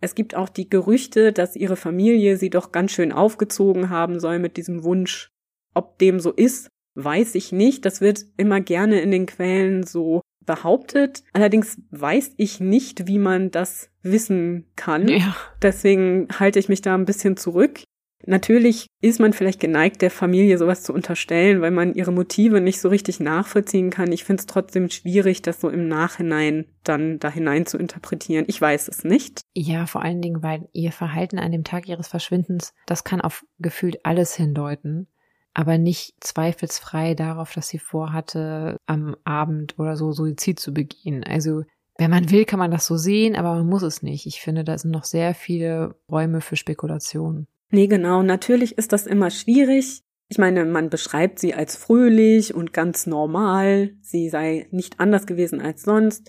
Es 0.00 0.14
gibt 0.14 0.34
auch 0.34 0.48
die 0.48 0.70
Gerüchte, 0.70 1.34
dass 1.34 1.54
ihre 1.54 1.76
Familie 1.76 2.38
sie 2.38 2.48
doch 2.48 2.72
ganz 2.72 2.92
schön 2.92 3.12
aufgezogen 3.12 3.90
haben 3.90 4.20
soll 4.20 4.38
mit 4.38 4.56
diesem 4.56 4.84
Wunsch. 4.84 5.28
Ob 5.74 5.98
dem 5.98 6.18
so 6.18 6.32
ist, 6.32 6.70
weiß 6.94 7.34
ich 7.34 7.52
nicht. 7.52 7.84
Das 7.84 8.00
wird 8.00 8.24
immer 8.38 8.62
gerne 8.62 9.02
in 9.02 9.10
den 9.10 9.26
Quellen 9.26 9.82
so 9.82 10.22
behauptet. 10.46 11.22
Allerdings 11.32 11.80
weiß 11.90 12.34
ich 12.36 12.60
nicht, 12.60 13.06
wie 13.06 13.18
man 13.18 13.50
das 13.50 13.90
wissen 14.02 14.66
kann. 14.76 15.08
Ja. 15.08 15.36
Deswegen 15.60 16.28
halte 16.38 16.58
ich 16.58 16.68
mich 16.68 16.80
da 16.80 16.94
ein 16.94 17.04
bisschen 17.04 17.36
zurück. 17.36 17.80
Natürlich 18.24 18.86
ist 19.00 19.20
man 19.20 19.32
vielleicht 19.32 19.60
geneigt, 19.60 20.02
der 20.02 20.10
Familie 20.10 20.58
sowas 20.58 20.82
zu 20.82 20.92
unterstellen, 20.92 21.60
weil 21.60 21.70
man 21.70 21.94
ihre 21.94 22.12
Motive 22.12 22.60
nicht 22.60 22.80
so 22.80 22.88
richtig 22.88 23.20
nachvollziehen 23.20 23.90
kann. 23.90 24.10
Ich 24.10 24.24
finde 24.24 24.40
es 24.40 24.46
trotzdem 24.46 24.90
schwierig, 24.90 25.42
das 25.42 25.60
so 25.60 25.68
im 25.68 25.86
Nachhinein 25.86 26.66
dann 26.82 27.18
da 27.20 27.30
hinein 27.30 27.66
zu 27.66 27.78
interpretieren. 27.78 28.44
Ich 28.48 28.60
weiß 28.60 28.88
es 28.88 29.04
nicht. 29.04 29.42
Ja, 29.54 29.86
vor 29.86 30.02
allen 30.02 30.22
Dingen, 30.22 30.42
weil 30.42 30.68
ihr 30.72 30.92
Verhalten 30.92 31.38
an 31.38 31.52
dem 31.52 31.62
Tag 31.62 31.88
ihres 31.88 32.08
Verschwindens, 32.08 32.74
das 32.86 33.04
kann 33.04 33.20
auf 33.20 33.44
gefühlt 33.58 34.04
alles 34.04 34.34
hindeuten 34.34 35.08
aber 35.56 35.78
nicht 35.78 36.12
zweifelsfrei 36.20 37.14
darauf, 37.14 37.54
dass 37.54 37.68
sie 37.68 37.78
vorhatte, 37.78 38.76
am 38.84 39.16
Abend 39.24 39.78
oder 39.78 39.96
so 39.96 40.12
Suizid 40.12 40.60
zu 40.60 40.74
begehen. 40.74 41.24
Also 41.24 41.62
wenn 41.96 42.10
man 42.10 42.30
will, 42.30 42.44
kann 42.44 42.58
man 42.58 42.70
das 42.70 42.84
so 42.84 42.98
sehen, 42.98 43.34
aber 43.34 43.54
man 43.54 43.66
muss 43.66 43.82
es 43.82 44.02
nicht. 44.02 44.26
Ich 44.26 44.42
finde, 44.42 44.64
da 44.64 44.76
sind 44.76 44.90
noch 44.90 45.04
sehr 45.04 45.34
viele 45.34 45.94
Räume 46.10 46.42
für 46.42 46.56
Spekulationen. 46.56 47.46
Nee, 47.70 47.86
genau. 47.86 48.22
Natürlich 48.22 48.76
ist 48.76 48.92
das 48.92 49.06
immer 49.06 49.30
schwierig. 49.30 50.02
Ich 50.28 50.36
meine, 50.36 50.66
man 50.66 50.90
beschreibt 50.90 51.38
sie 51.38 51.54
als 51.54 51.74
fröhlich 51.74 52.54
und 52.54 52.74
ganz 52.74 53.06
normal. 53.06 53.94
Sie 54.02 54.28
sei 54.28 54.68
nicht 54.72 55.00
anders 55.00 55.26
gewesen 55.26 55.62
als 55.62 55.84
sonst. 55.84 56.28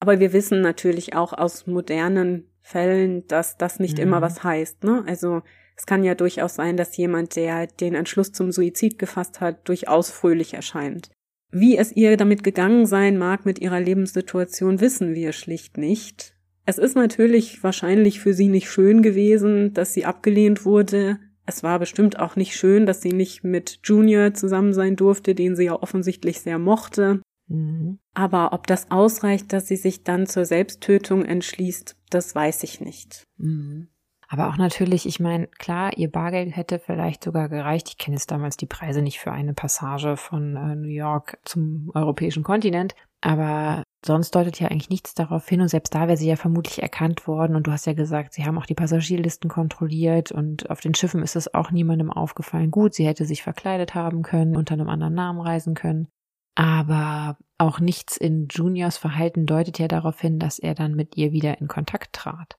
Aber 0.00 0.18
wir 0.18 0.32
wissen 0.32 0.62
natürlich 0.62 1.14
auch 1.14 1.32
aus 1.32 1.68
modernen 1.68 2.50
Fällen, 2.60 3.24
dass 3.28 3.56
das 3.56 3.78
nicht 3.78 3.98
mhm. 3.98 4.02
immer 4.02 4.20
was 4.20 4.42
heißt. 4.42 4.82
Ne? 4.82 5.04
Also 5.06 5.42
es 5.76 5.86
kann 5.86 6.04
ja 6.04 6.14
durchaus 6.14 6.54
sein, 6.54 6.76
dass 6.76 6.96
jemand, 6.96 7.36
der 7.36 7.66
den 7.66 7.94
Entschluss 7.94 8.32
zum 8.32 8.52
Suizid 8.52 8.98
gefasst 8.98 9.40
hat, 9.40 9.68
durchaus 9.68 10.10
fröhlich 10.10 10.54
erscheint. 10.54 11.10
Wie 11.50 11.76
es 11.76 11.92
ihr 11.92 12.16
damit 12.16 12.42
gegangen 12.42 12.86
sein 12.86 13.16
mag 13.16 13.46
mit 13.46 13.60
ihrer 13.60 13.80
Lebenssituation, 13.80 14.80
wissen 14.80 15.14
wir 15.14 15.32
schlicht 15.32 15.78
nicht. 15.78 16.34
Es 16.66 16.78
ist 16.78 16.96
natürlich 16.96 17.62
wahrscheinlich 17.62 18.20
für 18.20 18.34
sie 18.34 18.48
nicht 18.48 18.70
schön 18.70 19.02
gewesen, 19.02 19.72
dass 19.74 19.92
sie 19.92 20.04
abgelehnt 20.04 20.64
wurde. 20.64 21.18
Es 21.46 21.62
war 21.62 21.78
bestimmt 21.78 22.18
auch 22.18 22.36
nicht 22.36 22.56
schön, 22.56 22.86
dass 22.86 23.02
sie 23.02 23.12
nicht 23.12 23.44
mit 23.44 23.80
Junior 23.84 24.32
zusammen 24.32 24.72
sein 24.72 24.96
durfte, 24.96 25.34
den 25.34 25.56
sie 25.56 25.64
ja 25.64 25.80
offensichtlich 25.80 26.40
sehr 26.40 26.58
mochte. 26.58 27.20
Mhm. 27.48 27.98
Aber 28.14 28.52
ob 28.52 28.66
das 28.66 28.90
ausreicht, 28.90 29.52
dass 29.52 29.68
sie 29.68 29.76
sich 29.76 30.04
dann 30.04 30.26
zur 30.26 30.46
Selbsttötung 30.46 31.24
entschließt, 31.24 31.96
das 32.10 32.34
weiß 32.34 32.62
ich 32.62 32.80
nicht. 32.80 33.24
Mhm. 33.36 33.88
Aber 34.34 34.48
auch 34.48 34.56
natürlich, 34.56 35.06
ich 35.06 35.20
meine, 35.20 35.46
klar, 35.46 35.96
ihr 35.96 36.10
Bargeld 36.10 36.56
hätte 36.56 36.80
vielleicht 36.80 37.22
sogar 37.22 37.48
gereicht. 37.48 37.88
Ich 37.88 37.98
kenne 37.98 38.16
jetzt 38.16 38.32
damals 38.32 38.56
die 38.56 38.66
Preise 38.66 39.00
nicht 39.00 39.20
für 39.20 39.30
eine 39.30 39.54
Passage 39.54 40.16
von 40.16 40.56
äh, 40.56 40.74
New 40.74 40.88
York 40.88 41.38
zum 41.44 41.92
europäischen 41.94 42.42
Kontinent. 42.42 42.96
Aber 43.20 43.84
sonst 44.04 44.34
deutet 44.34 44.58
ja 44.58 44.66
eigentlich 44.66 44.90
nichts 44.90 45.14
darauf 45.14 45.48
hin. 45.48 45.60
Und 45.60 45.68
selbst 45.68 45.94
da 45.94 46.08
wäre 46.08 46.16
sie 46.16 46.26
ja 46.26 46.34
vermutlich 46.34 46.82
erkannt 46.82 47.28
worden. 47.28 47.54
Und 47.54 47.68
du 47.68 47.70
hast 47.70 47.86
ja 47.86 47.92
gesagt, 47.92 48.32
sie 48.32 48.44
haben 48.44 48.58
auch 48.58 48.66
die 48.66 48.74
Passagierlisten 48.74 49.48
kontrolliert. 49.48 50.32
Und 50.32 50.68
auf 50.68 50.80
den 50.80 50.96
Schiffen 50.96 51.22
ist 51.22 51.36
es 51.36 51.54
auch 51.54 51.70
niemandem 51.70 52.10
aufgefallen. 52.10 52.72
Gut, 52.72 52.94
sie 52.94 53.06
hätte 53.06 53.26
sich 53.26 53.44
verkleidet 53.44 53.94
haben 53.94 54.22
können, 54.22 54.56
unter 54.56 54.74
einem 54.74 54.88
anderen 54.88 55.14
Namen 55.14 55.42
reisen 55.42 55.74
können. 55.74 56.08
Aber 56.56 57.38
auch 57.56 57.78
nichts 57.78 58.16
in 58.16 58.48
Juniors 58.50 58.96
Verhalten 58.96 59.46
deutet 59.46 59.78
ja 59.78 59.86
darauf 59.86 60.20
hin, 60.20 60.40
dass 60.40 60.58
er 60.58 60.74
dann 60.74 60.96
mit 60.96 61.16
ihr 61.16 61.30
wieder 61.30 61.60
in 61.60 61.68
Kontakt 61.68 62.14
trat. 62.14 62.56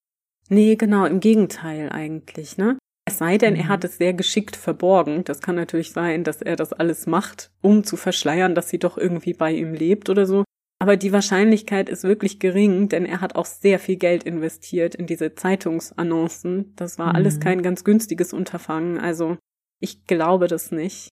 Nee, 0.50 0.76
genau, 0.76 1.06
im 1.06 1.20
Gegenteil 1.20 1.90
eigentlich, 1.90 2.58
ne? 2.58 2.78
Es 3.08 3.20
sei 3.20 3.38
denn, 3.38 3.56
er 3.56 3.66
mhm. 3.66 3.70
hat 3.70 3.84
es 3.84 3.98
sehr 3.98 4.14
geschickt 4.14 4.56
verborgen. 4.56 5.24
Das 5.24 5.42
kann 5.42 5.56
natürlich 5.56 5.92
sein, 5.92 6.24
dass 6.24 6.42
er 6.42 6.56
das 6.56 6.74
alles 6.74 7.06
macht, 7.06 7.52
um 7.62 7.84
zu 7.84 7.98
verschleiern, 7.98 8.56
dass 8.56 8.70
sie 8.70 8.80
doch 8.80 8.98
irgendwie 8.98 9.34
bei 9.34 9.52
ihm 9.52 9.74
lebt 9.74 10.10
oder 10.10 10.26
so. 10.26 10.44
Aber 10.82 10.98
die 10.98 11.14
Wahrscheinlichkeit 11.14 11.88
ist 11.88 12.04
wirklich 12.04 12.40
gering, 12.40 12.90
denn 12.90 13.06
er 13.06 13.22
hat 13.22 13.36
auch 13.36 13.46
sehr 13.46 13.80
viel 13.80 13.96
Geld 13.96 14.24
investiert 14.24 14.96
in 14.96 15.08
diese 15.08 15.36
Zeitungsannoncen. 15.36 16.74
Das 16.76 17.00
war 17.00 17.10
mhm. 17.10 17.16
alles 17.16 17.40
kein 17.40 17.62
ganz 17.62 17.84
günstiges 17.84 18.34
Unterfangen. 18.34 18.98
Also 18.98 19.38
ich 19.80 20.06
glaube 20.06 20.48
das 20.48 20.72
nicht. 20.72 21.10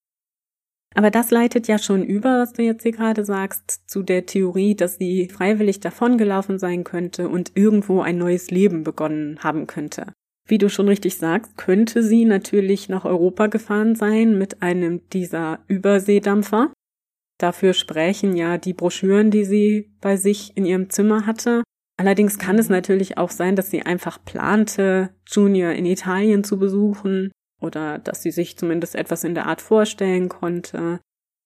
Aber 0.96 1.10
das 1.10 1.32
leitet 1.32 1.68
ja 1.68 1.78
schon 1.78 2.04
über, 2.04 2.40
was 2.40 2.54
du 2.54 2.62
jetzt 2.62 2.84
hier 2.84 2.92
gerade 2.92 3.26
sagst, 3.26 3.90
zu 3.90 4.04
der 4.04 4.26
Theorie, 4.26 4.76
dass 4.76 4.98
sie 4.98 5.28
freiwillig 5.28 5.80
davongelaufen 5.80 6.60
sein 6.60 6.84
könnte 6.84 7.30
und 7.30 7.52
irgendwo 7.56 8.02
ein 8.02 8.18
neues 8.18 8.52
Leben 8.52 8.84
begonnen 8.84 9.40
haben 9.44 9.68
könnte. 9.68 10.14
Wie 10.48 10.58
du 10.58 10.70
schon 10.70 10.88
richtig 10.88 11.18
sagst, 11.18 11.58
könnte 11.58 12.04
sie 12.04 12.26
natürlich 12.26 12.90
nach 12.90 13.06
Europa 13.06 13.48
gefahren 13.48 13.96
sein 13.96 14.38
mit 14.38 14.62
einem 14.62 15.08
dieser 15.10 15.60
Überseedampfer. 15.68 16.72
Dafür 17.40 17.74
sprechen 17.74 18.36
ja 18.36 18.58
die 18.58 18.74
Broschüren, 18.74 19.32
die 19.32 19.46
sie 19.46 19.96
bei 20.02 20.18
sich 20.18 20.56
in 20.56 20.66
ihrem 20.66 20.90
Zimmer 20.90 21.26
hatte. 21.26 21.64
Allerdings 21.98 22.38
kann 22.38 22.60
es 22.60 22.70
natürlich 22.70 23.18
auch 23.18 23.32
sein, 23.32 23.56
dass 23.56 23.72
sie 23.72 23.84
einfach 23.84 24.24
plante, 24.24 25.10
Junior 25.26 25.72
in 25.72 25.86
Italien 25.86 26.44
zu 26.44 26.60
besuchen 26.60 27.32
oder 27.64 28.00
dass 28.00 28.22
sie 28.22 28.32
sich 28.32 28.58
zumindest 28.58 28.96
etwas 28.96 29.24
in 29.24 29.34
der 29.34 29.48
Art 29.48 29.62
vorstellen 29.62 30.30
konnte. 30.30 31.00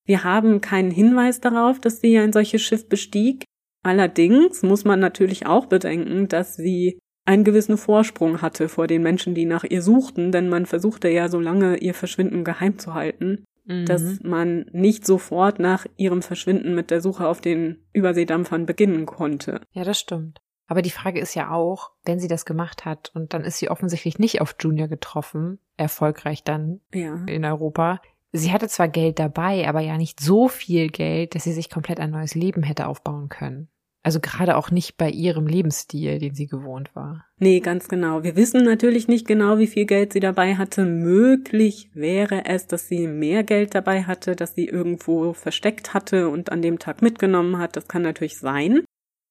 Wir 0.05 0.23
haben 0.23 0.61
keinen 0.61 0.91
Hinweis 0.91 1.41
darauf, 1.41 1.79
dass 1.79 1.99
sie 1.99 2.17
ein 2.17 2.33
solches 2.33 2.61
Schiff 2.61 2.87
bestieg. 2.89 3.43
Allerdings 3.83 4.63
muss 4.63 4.85
man 4.85 4.99
natürlich 4.99 5.45
auch 5.45 5.67
bedenken, 5.67 6.27
dass 6.27 6.55
sie 6.55 6.99
einen 7.25 7.43
gewissen 7.43 7.77
Vorsprung 7.77 8.41
hatte 8.41 8.69
vor 8.69 8.87
den 8.87 9.03
Menschen, 9.03 9.35
die 9.35 9.45
nach 9.45 9.65
ihr 9.65 9.81
suchten, 9.81 10.31
denn 10.31 10.49
man 10.49 10.65
versuchte 10.65 11.09
ja 11.09 11.27
so 11.27 11.39
lange 11.39 11.77
ihr 11.77 11.93
Verschwinden 11.93 12.45
geheim 12.45 12.79
zu 12.79 12.93
halten, 12.93 13.43
mhm. 13.65 13.85
dass 13.85 14.23
man 14.23 14.65
nicht 14.71 15.05
sofort 15.05 15.59
nach 15.59 15.85
ihrem 15.97 16.21
Verschwinden 16.21 16.73
mit 16.73 16.89
der 16.89 17.01
Suche 17.01 17.27
auf 17.27 17.41
den 17.41 17.83
Überseedampfern 17.91 18.65
beginnen 18.65 19.05
konnte. 19.05 19.59
Ja, 19.73 19.83
das 19.83 19.99
stimmt. 19.99 20.39
Aber 20.67 20.81
die 20.81 20.91
Frage 20.91 21.19
ist 21.19 21.33
ja 21.33 21.51
auch, 21.51 21.91
wenn 22.03 22.19
sie 22.19 22.27
das 22.27 22.45
gemacht 22.45 22.85
hat 22.85 23.11
und 23.15 23.33
dann 23.33 23.43
ist 23.43 23.57
sie 23.57 23.69
offensichtlich 23.69 24.19
nicht 24.19 24.41
auf 24.41 24.55
Junior 24.59 24.87
getroffen, 24.87 25.59
erfolgreich 25.77 26.43
dann 26.43 26.81
ja. 26.93 27.23
in 27.25 27.45
Europa. 27.45 28.01
Sie 28.33 28.51
hatte 28.51 28.67
zwar 28.67 28.89
Geld 28.89 29.19
dabei, 29.19 29.67
aber 29.67 29.79
ja 29.79 29.97
nicht 29.97 30.19
so 30.19 30.49
viel 30.49 30.89
Geld, 30.89 31.35
dass 31.35 31.45
sie 31.45 31.53
sich 31.53 31.69
komplett 31.69 31.99
ein 31.99 32.11
neues 32.11 32.35
Leben 32.35 32.63
hätte 32.63 32.87
aufbauen 32.87 33.29
können. 33.29 33.69
Also 34.03 34.19
gerade 34.21 34.55
auch 34.55 34.71
nicht 34.71 34.95
bei 34.95 35.09
ihrem 35.09 35.47
Lebensstil, 35.47 36.19
den 36.19 36.33
sie 36.33 36.47
gewohnt 36.47 36.95
war. 36.95 37.25
Nee, 37.39 37.59
ganz 37.59 37.89
genau. 37.89 38.23
Wir 38.23 38.37
wissen 38.37 38.63
natürlich 38.63 39.09
nicht 39.09 39.27
genau, 39.27 39.57
wie 39.57 39.67
viel 39.67 39.85
Geld 39.85 40.13
sie 40.13 40.21
dabei 40.21 40.55
hatte. 40.55 40.85
Möglich 40.85 41.89
wäre 41.93 42.45
es, 42.45 42.67
dass 42.67 42.87
sie 42.87 43.05
mehr 43.07 43.43
Geld 43.43 43.75
dabei 43.75 44.03
hatte, 44.03 44.37
dass 44.37 44.55
sie 44.55 44.65
irgendwo 44.65 45.33
versteckt 45.33 45.93
hatte 45.93 46.29
und 46.29 46.53
an 46.53 46.61
dem 46.61 46.79
Tag 46.79 47.01
mitgenommen 47.01 47.57
hat. 47.57 47.75
Das 47.75 47.89
kann 47.89 48.01
natürlich 48.01 48.37
sein. 48.37 48.81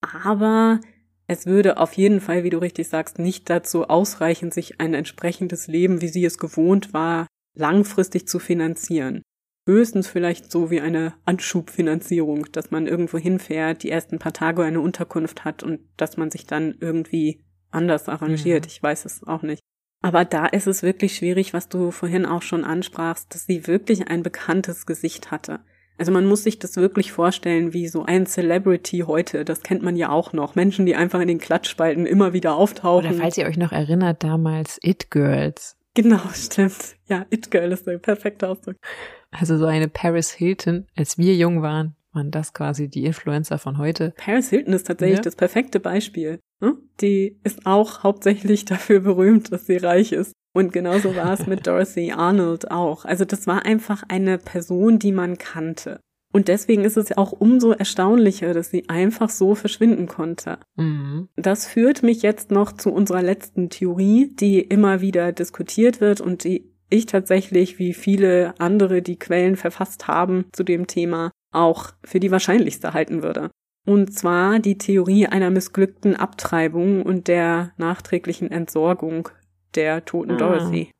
Aber 0.02 0.80
es 1.28 1.46
würde 1.46 1.78
auf 1.78 1.92
jeden 1.94 2.20
Fall, 2.20 2.44
wie 2.44 2.50
du 2.50 2.58
richtig 2.58 2.88
sagst, 2.88 3.18
nicht 3.18 3.50
dazu 3.50 3.88
ausreichen, 3.88 4.52
sich 4.52 4.80
ein 4.80 4.94
entsprechendes 4.94 5.66
Leben, 5.66 6.00
wie 6.00 6.08
sie 6.08 6.24
es 6.24 6.38
gewohnt 6.38 6.92
war, 6.92 7.26
langfristig 7.56 8.28
zu 8.28 8.38
finanzieren. 8.38 9.22
Höchstens 9.68 10.06
vielleicht 10.06 10.52
so 10.52 10.70
wie 10.70 10.80
eine 10.80 11.14
Anschubfinanzierung, 11.24 12.46
dass 12.52 12.70
man 12.70 12.86
irgendwo 12.86 13.18
hinfährt, 13.18 13.82
die 13.82 13.90
ersten 13.90 14.20
paar 14.20 14.32
Tage 14.32 14.62
eine 14.62 14.80
Unterkunft 14.80 15.44
hat 15.44 15.64
und 15.64 15.80
dass 15.96 16.16
man 16.16 16.30
sich 16.30 16.46
dann 16.46 16.76
irgendwie 16.80 17.44
anders 17.72 18.08
arrangiert. 18.08 18.66
Ja. 18.66 18.70
Ich 18.70 18.80
weiß 18.80 19.04
es 19.06 19.24
auch 19.24 19.42
nicht. 19.42 19.60
Aber 20.02 20.24
da 20.24 20.46
ist 20.46 20.68
es 20.68 20.84
wirklich 20.84 21.16
schwierig, 21.16 21.52
was 21.52 21.68
du 21.68 21.90
vorhin 21.90 22.26
auch 22.26 22.42
schon 22.42 22.64
ansprachst, 22.64 23.34
dass 23.34 23.46
sie 23.46 23.66
wirklich 23.66 24.06
ein 24.06 24.22
bekanntes 24.22 24.86
Gesicht 24.86 25.32
hatte. 25.32 25.60
Also 25.98 26.12
man 26.12 26.26
muss 26.26 26.42
sich 26.42 26.58
das 26.58 26.76
wirklich 26.76 27.12
vorstellen, 27.12 27.72
wie 27.72 27.88
so 27.88 28.04
ein 28.04 28.26
Celebrity 28.26 29.04
heute, 29.06 29.44
das 29.44 29.62
kennt 29.62 29.82
man 29.82 29.96
ja 29.96 30.10
auch 30.10 30.32
noch. 30.32 30.54
Menschen, 30.54 30.84
die 30.84 30.94
einfach 30.94 31.20
in 31.20 31.28
den 31.28 31.38
Klatschspalten 31.38 32.06
immer 32.06 32.32
wieder 32.32 32.54
auftauchen. 32.54 33.10
Oder 33.10 33.18
falls 33.18 33.38
ihr 33.38 33.46
euch 33.46 33.56
noch 33.56 33.72
erinnert, 33.72 34.22
damals 34.22 34.78
It 34.82 35.10
Girls. 35.10 35.76
Genau, 35.94 36.20
stimmt. 36.34 36.96
Ja, 37.08 37.24
It 37.30 37.50
Girl 37.50 37.72
ist 37.72 37.86
der 37.86 37.98
perfekte 37.98 38.48
Ausdruck. 38.48 38.76
Also 39.30 39.56
so 39.56 39.64
eine 39.64 39.88
Paris 39.88 40.30
Hilton, 40.30 40.86
als 40.94 41.16
wir 41.16 41.34
jung 41.34 41.62
waren, 41.62 41.96
waren 42.12 42.30
das 42.30 42.52
quasi 42.52 42.88
die 42.88 43.04
Influencer 43.04 43.58
von 43.58 43.78
heute. 43.78 44.12
Paris 44.16 44.50
Hilton 44.50 44.74
ist 44.74 44.86
tatsächlich 44.86 45.18
ja. 45.18 45.22
das 45.22 45.36
perfekte 45.36 45.80
Beispiel. 45.80 46.40
Ne? 46.60 46.76
Die 47.00 47.38
ist 47.44 47.64
auch 47.64 48.02
hauptsächlich 48.02 48.64
dafür 48.66 49.00
berühmt, 49.00 49.52
dass 49.52 49.66
sie 49.66 49.76
reich 49.76 50.12
ist. 50.12 50.32
Und 50.56 50.72
genauso 50.72 51.14
war 51.14 51.34
es 51.34 51.46
mit 51.46 51.66
Dorothy 51.66 52.12
Arnold 52.12 52.70
auch. 52.70 53.04
Also 53.04 53.26
das 53.26 53.46
war 53.46 53.66
einfach 53.66 54.04
eine 54.08 54.38
Person, 54.38 54.98
die 54.98 55.12
man 55.12 55.36
kannte. 55.36 56.00
Und 56.32 56.48
deswegen 56.48 56.82
ist 56.82 56.96
es 56.96 57.10
ja 57.10 57.18
auch 57.18 57.32
umso 57.32 57.72
erstaunlicher, 57.72 58.54
dass 58.54 58.70
sie 58.70 58.88
einfach 58.88 59.28
so 59.28 59.54
verschwinden 59.54 60.06
konnte. 60.06 60.56
Mhm. 60.76 61.28
Das 61.36 61.66
führt 61.66 62.02
mich 62.02 62.22
jetzt 62.22 62.50
noch 62.50 62.72
zu 62.72 62.90
unserer 62.90 63.20
letzten 63.20 63.68
Theorie, 63.68 64.34
die 64.34 64.60
immer 64.60 65.02
wieder 65.02 65.30
diskutiert 65.32 66.00
wird 66.00 66.22
und 66.22 66.44
die 66.44 66.72
ich 66.88 67.04
tatsächlich, 67.04 67.78
wie 67.78 67.92
viele 67.92 68.54
andere, 68.58 69.02
die 69.02 69.18
Quellen 69.18 69.56
verfasst 69.56 70.08
haben 70.08 70.46
zu 70.52 70.64
dem 70.64 70.86
Thema, 70.86 71.32
auch 71.52 71.90
für 72.02 72.18
die 72.18 72.30
wahrscheinlichste 72.30 72.94
halten 72.94 73.22
würde. 73.22 73.50
Und 73.86 74.14
zwar 74.14 74.58
die 74.58 74.78
Theorie 74.78 75.26
einer 75.26 75.50
missglückten 75.50 76.16
Abtreibung 76.16 77.02
und 77.02 77.28
der 77.28 77.72
nachträglichen 77.76 78.50
Entsorgung 78.50 79.28
der 79.74 80.04
toten 80.04 80.32
ah. 80.32 80.36
Dorothy. 80.36 80.90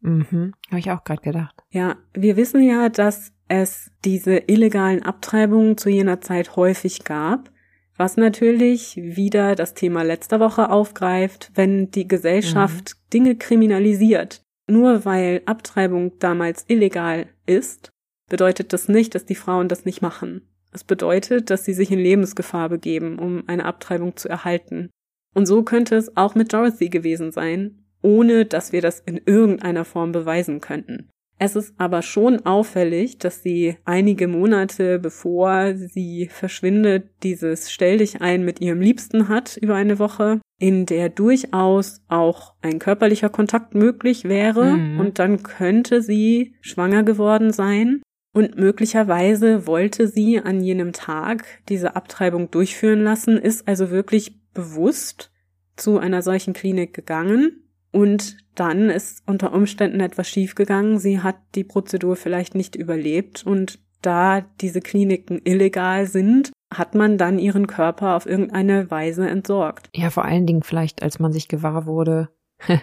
Mhm, 0.00 0.52
habe 0.68 0.78
ich 0.78 0.90
auch 0.90 1.02
gerade 1.04 1.22
gedacht. 1.22 1.62
Ja, 1.70 1.96
wir 2.12 2.36
wissen 2.36 2.62
ja, 2.62 2.88
dass 2.90 3.32
es 3.48 3.90
diese 4.04 4.36
illegalen 4.36 5.02
Abtreibungen 5.02 5.78
zu 5.78 5.88
jener 5.88 6.20
Zeit 6.20 6.56
häufig 6.56 7.04
gab, 7.04 7.50
was 7.96 8.16
natürlich 8.16 8.96
wieder 8.96 9.54
das 9.54 9.74
Thema 9.74 10.02
letzter 10.02 10.40
Woche 10.40 10.70
aufgreift, 10.70 11.52
wenn 11.54 11.90
die 11.90 12.08
Gesellschaft 12.08 12.96
mhm. 12.96 13.10
Dinge 13.12 13.36
kriminalisiert. 13.36 14.42
Nur 14.66 15.04
weil 15.04 15.42
Abtreibung 15.46 16.18
damals 16.18 16.64
illegal 16.68 17.26
ist, 17.46 17.90
bedeutet 18.28 18.72
das 18.72 18.88
nicht, 18.88 19.14
dass 19.14 19.26
die 19.26 19.34
Frauen 19.34 19.68
das 19.68 19.84
nicht 19.84 20.02
machen. 20.02 20.48
Es 20.72 20.84
bedeutet, 20.84 21.50
dass 21.50 21.64
sie 21.64 21.74
sich 21.74 21.90
in 21.90 21.98
Lebensgefahr 21.98 22.68
begeben, 22.68 23.18
um 23.18 23.44
eine 23.46 23.64
Abtreibung 23.64 24.16
zu 24.16 24.28
erhalten. 24.28 24.90
Und 25.34 25.46
so 25.46 25.62
könnte 25.62 25.96
es 25.96 26.16
auch 26.16 26.34
mit 26.34 26.52
Dorothy 26.52 26.88
gewesen 26.88 27.30
sein, 27.30 27.83
ohne 28.04 28.44
dass 28.44 28.72
wir 28.72 28.82
das 28.82 29.00
in 29.00 29.20
irgendeiner 29.24 29.84
Form 29.84 30.12
beweisen 30.12 30.60
könnten. 30.60 31.08
Es 31.38 31.56
ist 31.56 31.74
aber 31.78 32.02
schon 32.02 32.46
auffällig, 32.46 33.18
dass 33.18 33.42
sie 33.42 33.76
einige 33.84 34.28
Monate 34.28 35.00
bevor 35.00 35.74
sie 35.74 36.28
verschwindet, 36.30 37.10
dieses 37.24 37.72
Stell 37.72 37.98
dich 37.98 38.20
ein 38.20 38.44
mit 38.44 38.60
ihrem 38.60 38.80
Liebsten 38.80 39.28
hat 39.28 39.56
über 39.56 39.74
eine 39.74 39.98
Woche, 39.98 40.40
in 40.60 40.86
der 40.86 41.08
durchaus 41.08 42.02
auch 42.08 42.54
ein 42.62 42.78
körperlicher 42.78 43.30
Kontakt 43.30 43.74
möglich 43.74 44.24
wäre 44.24 44.76
mhm. 44.76 45.00
und 45.00 45.18
dann 45.18 45.42
könnte 45.42 46.02
sie 46.02 46.54
schwanger 46.60 47.02
geworden 47.02 47.52
sein 47.52 48.00
und 48.32 48.56
möglicherweise 48.56 49.66
wollte 49.66 50.06
sie 50.06 50.38
an 50.38 50.60
jenem 50.60 50.92
Tag 50.92 51.44
diese 51.68 51.96
Abtreibung 51.96 52.50
durchführen 52.52 53.02
lassen, 53.02 53.38
ist 53.38 53.66
also 53.66 53.90
wirklich 53.90 54.40
bewusst 54.52 55.32
zu 55.76 55.98
einer 55.98 56.22
solchen 56.22 56.52
Klinik 56.52 56.94
gegangen 56.94 57.63
und 57.94 58.36
dann 58.56 58.90
ist 58.90 59.22
unter 59.26 59.52
Umständen 59.52 60.00
etwas 60.00 60.28
schiefgegangen. 60.28 60.98
Sie 60.98 61.20
hat 61.20 61.36
die 61.54 61.64
Prozedur 61.64 62.16
vielleicht 62.16 62.54
nicht 62.54 62.74
überlebt 62.74 63.46
und 63.46 63.78
da 64.02 64.42
diese 64.60 64.80
Kliniken 64.80 65.40
illegal 65.44 66.06
sind, 66.06 66.52
hat 66.74 66.96
man 66.96 67.18
dann 67.18 67.38
ihren 67.38 67.68
Körper 67.68 68.16
auf 68.16 68.26
irgendeine 68.26 68.90
Weise 68.90 69.28
entsorgt. 69.28 69.88
Ja, 69.94 70.10
vor 70.10 70.24
allen 70.24 70.44
Dingen 70.44 70.64
vielleicht, 70.64 71.02
als 71.02 71.20
man 71.20 71.32
sich 71.32 71.46
gewahr 71.46 71.86
wurde, 71.86 72.30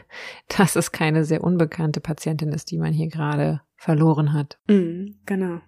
dass 0.58 0.78
es 0.78 0.94
keine 0.94 1.26
sehr 1.26 1.44
unbekannte 1.44 2.00
Patientin 2.00 2.54
ist, 2.54 2.72
die 2.72 2.78
man 2.78 2.94
hier 2.94 3.08
gerade 3.08 3.62
verloren 3.76 4.32
hat. 4.32 4.60
Mm, 4.70 5.16
genau. 5.26 5.60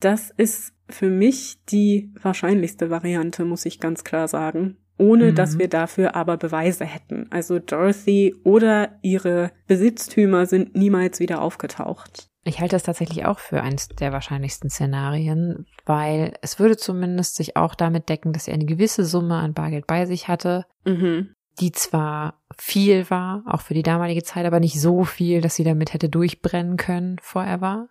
Das 0.00 0.30
ist 0.30 0.74
für 0.88 1.10
mich 1.10 1.64
die 1.66 2.12
wahrscheinlichste 2.20 2.90
Variante, 2.90 3.44
muss 3.44 3.64
ich 3.64 3.78
ganz 3.78 4.02
klar 4.02 4.26
sagen. 4.26 4.76
Ohne 4.98 5.30
mhm. 5.30 5.34
dass 5.36 5.58
wir 5.58 5.68
dafür 5.68 6.14
aber 6.16 6.36
Beweise 6.36 6.84
hätten. 6.84 7.26
Also 7.30 7.58
Dorothy 7.58 8.34
oder 8.44 8.98
ihre 9.02 9.52
Besitztümer 9.66 10.46
sind 10.46 10.76
niemals 10.76 11.20
wieder 11.20 11.40
aufgetaucht. 11.40 12.28
Ich 12.44 12.60
halte 12.60 12.76
das 12.76 12.82
tatsächlich 12.82 13.26
auch 13.26 13.38
für 13.38 13.62
eines 13.62 13.88
der 13.88 14.12
wahrscheinlichsten 14.12 14.70
Szenarien, 14.70 15.66
weil 15.84 16.34
es 16.40 16.58
würde 16.58 16.76
zumindest 16.76 17.36
sich 17.36 17.56
auch 17.56 17.74
damit 17.74 18.08
decken, 18.08 18.32
dass 18.32 18.46
sie 18.46 18.52
eine 18.52 18.64
gewisse 18.64 19.04
Summe 19.04 19.36
an 19.36 19.54
Bargeld 19.54 19.86
bei 19.86 20.06
sich 20.06 20.28
hatte, 20.28 20.64
mhm. 20.84 21.34
die 21.60 21.72
zwar 21.72 22.40
viel 22.56 23.10
war, 23.10 23.42
auch 23.46 23.60
für 23.60 23.74
die 23.74 23.82
damalige 23.82 24.22
Zeit, 24.22 24.46
aber 24.46 24.60
nicht 24.60 24.80
so 24.80 25.04
viel, 25.04 25.40
dass 25.42 25.56
sie 25.56 25.64
damit 25.64 25.92
hätte 25.92 26.08
durchbrennen 26.08 26.76
können 26.76 27.18
forever. 27.20 27.88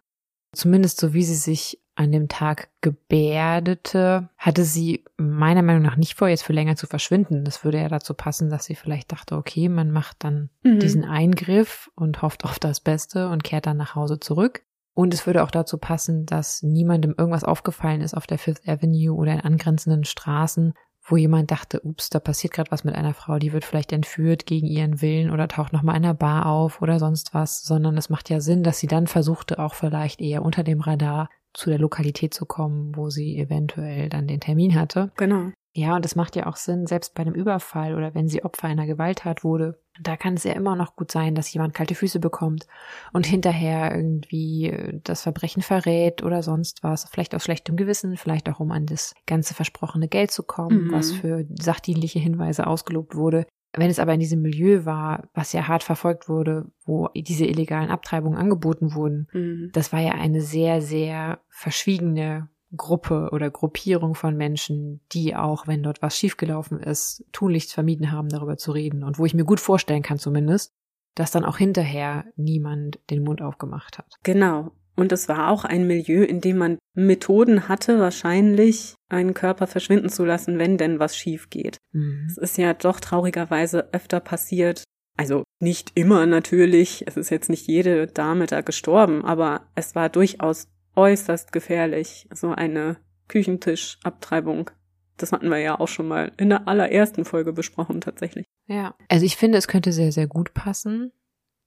Zumindest 0.57 0.99
so 0.99 1.13
wie 1.13 1.23
sie 1.23 1.35
sich 1.35 1.79
an 1.93 2.11
dem 2.11 2.27
Tag 2.27 2.69
gebärdete, 2.81 4.29
hatte 4.37 4.63
sie 4.63 5.03
meiner 5.17 5.61
Meinung 5.61 5.83
nach 5.83 5.97
nicht 5.97 6.15
vor, 6.15 6.27
jetzt 6.27 6.43
für 6.43 6.53
länger 6.53 6.75
zu 6.75 6.87
verschwinden. 6.87 7.43
Das 7.43 7.63
würde 7.63 7.79
ja 7.79 7.89
dazu 7.89 8.13
passen, 8.15 8.49
dass 8.49 8.65
sie 8.65 8.73
vielleicht 8.75 9.11
dachte, 9.11 9.35
okay, 9.35 9.69
man 9.69 9.91
macht 9.91 10.23
dann 10.23 10.49
mhm. 10.63 10.79
diesen 10.79 11.05
Eingriff 11.05 11.91
und 11.95 12.23
hofft 12.23 12.43
auf 12.43 12.57
das 12.57 12.79
Beste 12.79 13.29
und 13.29 13.43
kehrt 13.43 13.67
dann 13.67 13.77
nach 13.77 13.93
Hause 13.93 14.19
zurück. 14.19 14.63
Und 14.93 15.13
es 15.13 15.27
würde 15.27 15.43
auch 15.43 15.51
dazu 15.51 15.77
passen, 15.77 16.25
dass 16.25 16.63
niemandem 16.63 17.13
irgendwas 17.15 17.43
aufgefallen 17.43 18.01
ist 18.01 18.15
auf 18.15 18.25
der 18.25 18.39
Fifth 18.39 18.67
Avenue 18.67 19.15
oder 19.15 19.33
in 19.33 19.41
angrenzenden 19.41 20.05
Straßen, 20.05 20.73
wo 21.09 21.17
jemand 21.17 21.51
dachte, 21.51 21.81
ups, 21.81 22.09
da 22.09 22.19
passiert 22.19 22.53
gerade 22.53 22.71
was 22.71 22.83
mit 22.83 22.95
einer 22.95 23.13
Frau, 23.13 23.39
die 23.39 23.53
wird 23.53 23.65
vielleicht 23.65 23.93
entführt 23.93 24.45
gegen 24.45 24.67
ihren 24.67 25.01
Willen 25.01 25.31
oder 25.31 25.47
taucht 25.47 25.73
noch 25.73 25.81
mal 25.81 25.95
in 25.95 26.03
einer 26.03 26.13
Bar 26.13 26.45
auf 26.45 26.81
oder 26.81 26.99
sonst 26.99 27.33
was, 27.33 27.63
sondern 27.63 27.97
es 27.97 28.09
macht 28.09 28.29
ja 28.29 28.41
Sinn, 28.41 28.63
dass 28.63 28.79
sie 28.79 28.87
dann 28.87 29.07
versuchte, 29.07 29.59
auch 29.59 29.73
vielleicht 29.73 30.19
eher 30.19 30.43
unter 30.43 30.63
dem 30.63 30.81
Radar 30.81 31.29
zu 31.53 31.69
der 31.69 31.79
Lokalität 31.79 32.33
zu 32.33 32.45
kommen, 32.45 32.95
wo 32.95 33.09
sie 33.09 33.37
eventuell 33.37 34.09
dann 34.09 34.27
den 34.27 34.41
Termin 34.41 34.75
hatte. 34.75 35.11
Genau. 35.15 35.51
Ja, 35.73 35.95
und 35.95 36.03
das 36.03 36.15
macht 36.15 36.35
ja 36.35 36.47
auch 36.47 36.55
Sinn, 36.55 36.87
selbst 36.87 37.13
bei 37.13 37.21
einem 37.21 37.35
Überfall 37.35 37.95
oder 37.95 38.13
wenn 38.15 38.27
sie 38.27 38.43
Opfer 38.43 38.67
einer 38.67 38.87
Gewalttat 38.87 39.43
wurde, 39.43 39.79
da 40.01 40.17
kann 40.17 40.35
es 40.35 40.43
ja 40.43 40.53
immer 40.53 40.75
noch 40.75 40.95
gut 40.95 41.11
sein, 41.11 41.35
dass 41.35 41.51
jemand 41.51 41.73
kalte 41.73 41.95
Füße 41.95 42.19
bekommt 42.19 42.67
und 43.13 43.25
hinterher 43.25 43.95
irgendwie 43.95 44.67
äh, 44.67 44.99
das 45.03 45.21
Verbrechen 45.21 45.61
verrät 45.61 46.23
oder 46.23 46.43
sonst 46.43 46.83
was, 46.83 47.09
vielleicht 47.09 47.35
aus 47.35 47.43
schlechtem 47.43 47.75
Gewissen, 47.75 48.17
vielleicht 48.17 48.49
auch 48.49 48.59
um 48.59 48.71
an 48.71 48.85
das 48.85 49.13
ganze 49.25 49.53
versprochene 49.53 50.07
Geld 50.07 50.31
zu 50.31 50.43
kommen, 50.43 50.87
mhm. 50.87 50.91
was 50.91 51.11
für 51.11 51.45
sachdienliche 51.59 52.19
Hinweise 52.19 52.67
ausgelobt 52.67 53.15
wurde. 53.15 53.45
Wenn 53.75 53.89
es 53.89 53.99
aber 53.99 54.13
in 54.13 54.19
diesem 54.19 54.41
Milieu 54.41 54.85
war, 54.85 55.27
was 55.33 55.53
ja 55.53 55.67
hart 55.67 55.83
verfolgt 55.83 56.29
wurde, 56.29 56.65
wo 56.85 57.09
diese 57.15 57.45
illegalen 57.45 57.91
Abtreibungen 57.91 58.37
angeboten 58.37 58.95
wurden, 58.95 59.27
mhm. 59.33 59.69
das 59.73 59.91
war 59.91 59.99
ja 59.99 60.13
eine 60.13 60.41
sehr, 60.41 60.81
sehr 60.81 61.41
verschwiegene 61.49 62.49
Gruppe 62.75 63.29
oder 63.31 63.49
Gruppierung 63.49 64.15
von 64.15 64.35
Menschen, 64.35 65.01
die 65.11 65.35
auch, 65.35 65.67
wenn 65.67 65.83
dort 65.83 66.01
was 66.01 66.17
schiefgelaufen 66.17 66.79
ist, 66.79 67.23
tunlichst 67.31 67.73
vermieden 67.73 68.11
haben, 68.11 68.29
darüber 68.29 68.57
zu 68.57 68.71
reden. 68.71 69.03
Und 69.03 69.19
wo 69.19 69.25
ich 69.25 69.33
mir 69.33 69.45
gut 69.45 69.59
vorstellen 69.59 70.03
kann 70.03 70.19
zumindest, 70.19 70.73
dass 71.15 71.31
dann 71.31 71.45
auch 71.45 71.57
hinterher 71.57 72.25
niemand 72.35 72.99
den 73.09 73.23
Mund 73.23 73.41
aufgemacht 73.41 73.97
hat. 73.97 74.15
Genau. 74.23 74.71
Und 74.95 75.11
es 75.11 75.29
war 75.29 75.49
auch 75.49 75.63
ein 75.63 75.85
Milieu, 75.85 76.23
in 76.23 76.41
dem 76.41 76.57
man 76.57 76.79
Methoden 76.95 77.69
hatte, 77.69 77.99
wahrscheinlich 77.99 78.95
einen 79.09 79.35
Körper 79.35 79.67
verschwinden 79.67 80.09
zu 80.09 80.25
lassen, 80.25 80.57
wenn 80.57 80.77
denn 80.77 80.99
was 80.99 81.15
schief 81.15 81.49
geht. 81.49 81.77
Mhm. 81.91 82.25
Es 82.29 82.37
ist 82.37 82.57
ja 82.57 82.73
doch 82.73 82.99
traurigerweise 82.99 83.93
öfter 83.93 84.19
passiert. 84.19 84.83
Also 85.15 85.43
nicht 85.59 85.91
immer 85.95 86.25
natürlich. 86.25 87.03
Es 87.07 87.15
ist 87.15 87.29
jetzt 87.29 87.49
nicht 87.49 87.67
jede 87.67 88.07
Dame 88.07 88.47
da 88.47 88.61
gestorben, 88.61 89.23
aber 89.23 89.67
es 89.75 89.95
war 89.95 90.09
durchaus 90.09 90.67
äußerst 90.97 91.53
gefährlich, 91.53 92.27
so 92.33 92.49
eine 92.49 92.97
Küchentischabtreibung. 93.27 94.71
Das 95.15 95.31
hatten 95.31 95.49
wir 95.49 95.59
ja 95.59 95.79
auch 95.79 95.87
schon 95.87 96.07
mal 96.07 96.31
in 96.37 96.49
der 96.49 96.67
allerersten 96.67 97.23
Folge 97.23 97.53
besprochen, 97.53 98.01
tatsächlich. 98.01 98.45
Ja. 98.67 98.95
Also 99.07 99.25
ich 99.25 99.37
finde, 99.37 99.57
es 99.57 99.67
könnte 99.67 99.93
sehr, 99.93 100.11
sehr 100.11 100.27
gut 100.27 100.53
passen. 100.53 101.11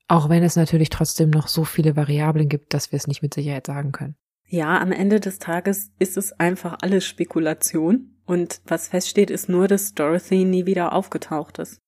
Auch 0.09 0.29
wenn 0.29 0.43
es 0.43 0.57
natürlich 0.57 0.91
trotzdem 0.91 1.31
noch 1.31 1.47
so 1.47 1.65
viele 1.65 1.97
Variablen 1.97 2.49
gibt, 2.49 2.75
dass 2.75 2.93
wir 2.93 2.97
es 2.97 3.07
nicht 3.07 3.23
mit 3.23 3.33
Sicherheit 3.33 3.67
sagen 3.67 3.93
können. 3.93 4.17
Ja, 4.47 4.81
am 4.81 4.91
Ende 4.91 5.21
des 5.21 5.39
Tages 5.39 5.93
ist 6.01 6.17
es 6.17 6.33
einfach 6.33 6.79
alles 6.83 7.07
Spekulation. 7.07 8.17
Und 8.27 8.61
was 8.67 8.89
feststeht, 8.89 9.31
ist 9.31 9.49
nur, 9.49 9.69
dass 9.69 9.95
Dorothy 9.95 10.45
nie 10.45 10.67
wieder 10.67 10.93
aufgetaucht 10.93 11.59
ist. 11.59 11.79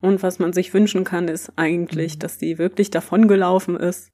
Und 0.00 0.22
was 0.22 0.38
man 0.38 0.52
sich 0.52 0.72
wünschen 0.72 1.04
kann, 1.04 1.28
ist 1.28 1.52
eigentlich, 1.56 2.16
mhm. 2.16 2.18
dass 2.20 2.38
sie 2.38 2.58
wirklich 2.58 2.90
davongelaufen 2.90 3.76
ist 3.76 4.10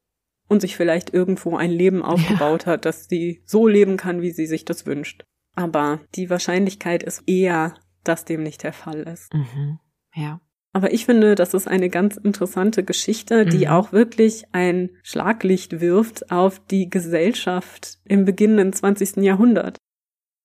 und 0.48 0.60
sich 0.60 0.76
vielleicht 0.76 1.12
irgendwo 1.12 1.56
ein 1.56 1.70
Leben 1.70 2.02
aufgebaut 2.02 2.66
ja. 2.66 2.72
hat, 2.72 2.84
dass 2.84 3.08
sie 3.08 3.42
so 3.44 3.66
leben 3.66 3.96
kann, 3.96 4.22
wie 4.22 4.30
sie 4.30 4.46
sich 4.46 4.64
das 4.64 4.86
wünscht. 4.86 5.24
Aber 5.54 6.00
die 6.14 6.30
Wahrscheinlichkeit 6.30 7.02
ist 7.02 7.22
eher, 7.26 7.74
dass 8.04 8.24
dem 8.24 8.42
nicht 8.42 8.62
der 8.62 8.72
Fall 8.72 9.02
ist. 9.02 9.32
Mhm. 9.32 9.78
Ja. 10.14 10.40
Aber 10.74 10.92
ich 10.92 11.04
finde, 11.04 11.34
das 11.34 11.52
ist 11.52 11.68
eine 11.68 11.90
ganz 11.90 12.16
interessante 12.16 12.82
Geschichte, 12.82 13.44
die 13.44 13.66
mhm. 13.66 13.72
auch 13.72 13.92
wirklich 13.92 14.44
ein 14.52 14.90
Schlaglicht 15.02 15.80
wirft 15.80 16.30
auf 16.30 16.60
die 16.66 16.88
Gesellschaft 16.88 17.98
im 18.04 18.24
beginnenden 18.24 18.72
20. 18.72 19.16
Jahrhundert. 19.18 19.76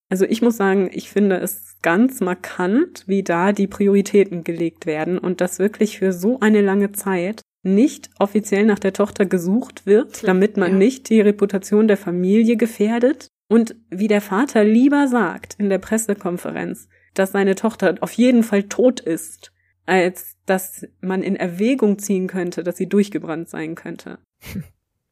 Also 0.09 0.25
ich 0.25 0.41
muss 0.41 0.57
sagen, 0.57 0.89
ich 0.91 1.09
finde 1.09 1.37
es 1.37 1.77
ganz 1.81 2.21
markant, 2.21 3.03
wie 3.07 3.23
da 3.23 3.51
die 3.51 3.67
Prioritäten 3.67 4.43
gelegt 4.43 4.85
werden 4.85 5.17
und 5.17 5.41
das 5.41 5.59
wirklich 5.59 5.99
für 5.99 6.13
so 6.13 6.39
eine 6.39 6.61
lange 6.61 6.91
Zeit 6.93 7.41
nicht 7.67 8.09
offiziell 8.19 8.65
nach 8.65 8.79
der 8.79 8.93
Tochter 8.93 9.25
gesucht 9.25 9.85
wird, 9.85 10.27
damit 10.27 10.57
man 10.57 10.71
ja. 10.71 10.77
nicht 10.77 11.09
die 11.09 11.21
Reputation 11.21 11.87
der 11.87 11.97
Familie 11.97 12.57
gefährdet 12.57 13.27
und 13.49 13.75
wie 13.89 14.07
der 14.07 14.21
Vater 14.21 14.63
lieber 14.63 15.07
sagt 15.07 15.55
in 15.57 15.69
der 15.69 15.77
Pressekonferenz, 15.77 16.89
dass 17.13 17.31
seine 17.31 17.55
Tochter 17.55 17.95
auf 18.01 18.11
jeden 18.13 18.43
Fall 18.43 18.63
tot 18.63 18.99
ist, 18.99 19.51
als 19.85 20.35
dass 20.45 20.85
man 20.99 21.23
in 21.23 21.35
Erwägung 21.35 21.97
ziehen 21.97 22.27
könnte, 22.27 22.63
dass 22.63 22.77
sie 22.77 22.89
durchgebrannt 22.89 23.49
sein 23.49 23.75
könnte. 23.75 24.19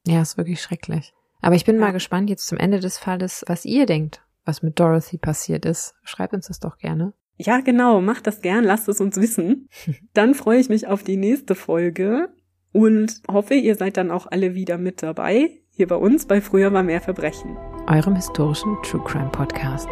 Ja, 0.08 0.22
ist 0.22 0.38
wirklich 0.38 0.62
schrecklich. 0.62 1.16
Aber 1.42 1.56
ich 1.56 1.66
bin 1.66 1.78
ja. 1.78 1.82
mal 1.82 1.92
gespannt 1.92 2.30
jetzt 2.30 2.46
zum 2.46 2.60
Ende 2.60 2.80
des 2.80 3.00
Falles, 3.00 3.44
was 3.48 3.66
ihr 3.66 3.88
denkt, 3.88 4.22
was 4.46 4.62
mit 4.62 4.80
Dorothy 4.80 5.18
passiert 5.18 5.66
ist. 5.66 5.96
Schreibt 6.04 6.36
uns 6.36 6.46
das 6.48 6.60
doch 6.60 6.78
gerne. 6.78 7.14
Ja, 7.38 7.60
genau, 7.60 8.02
macht 8.02 8.28
das 8.28 8.42
gern, 8.42 8.64
lasst 8.64 8.88
es 8.88 9.02
uns 9.02 9.18
wissen. 9.18 9.68
Dann 10.14 10.36
freue 10.36 10.60
ich 10.60 10.70
mich 10.70 10.88
auf 10.88 11.04
die 11.04 11.18
nächste 11.18 11.56
Folge 11.56 12.30
und 12.76 13.22
hoffe, 13.32 13.54
ihr 13.54 13.76
seid 13.76 13.96
dann 13.96 14.12
auch 14.12 14.28
alle 14.30 14.54
wieder 14.54 14.78
mit 14.78 15.02
dabei, 15.02 15.50
hier 15.72 15.88
bei 15.88 15.96
uns 15.96 16.26
bei 16.26 16.42
Früher 16.42 16.74
war 16.74 16.84
mehr 16.84 17.00
Verbrechen. 17.00 17.56
Eurem 17.88 18.16
historischen 18.16 18.76
True 18.84 19.02
Crime 19.06 19.30
Podcast. 19.30 19.88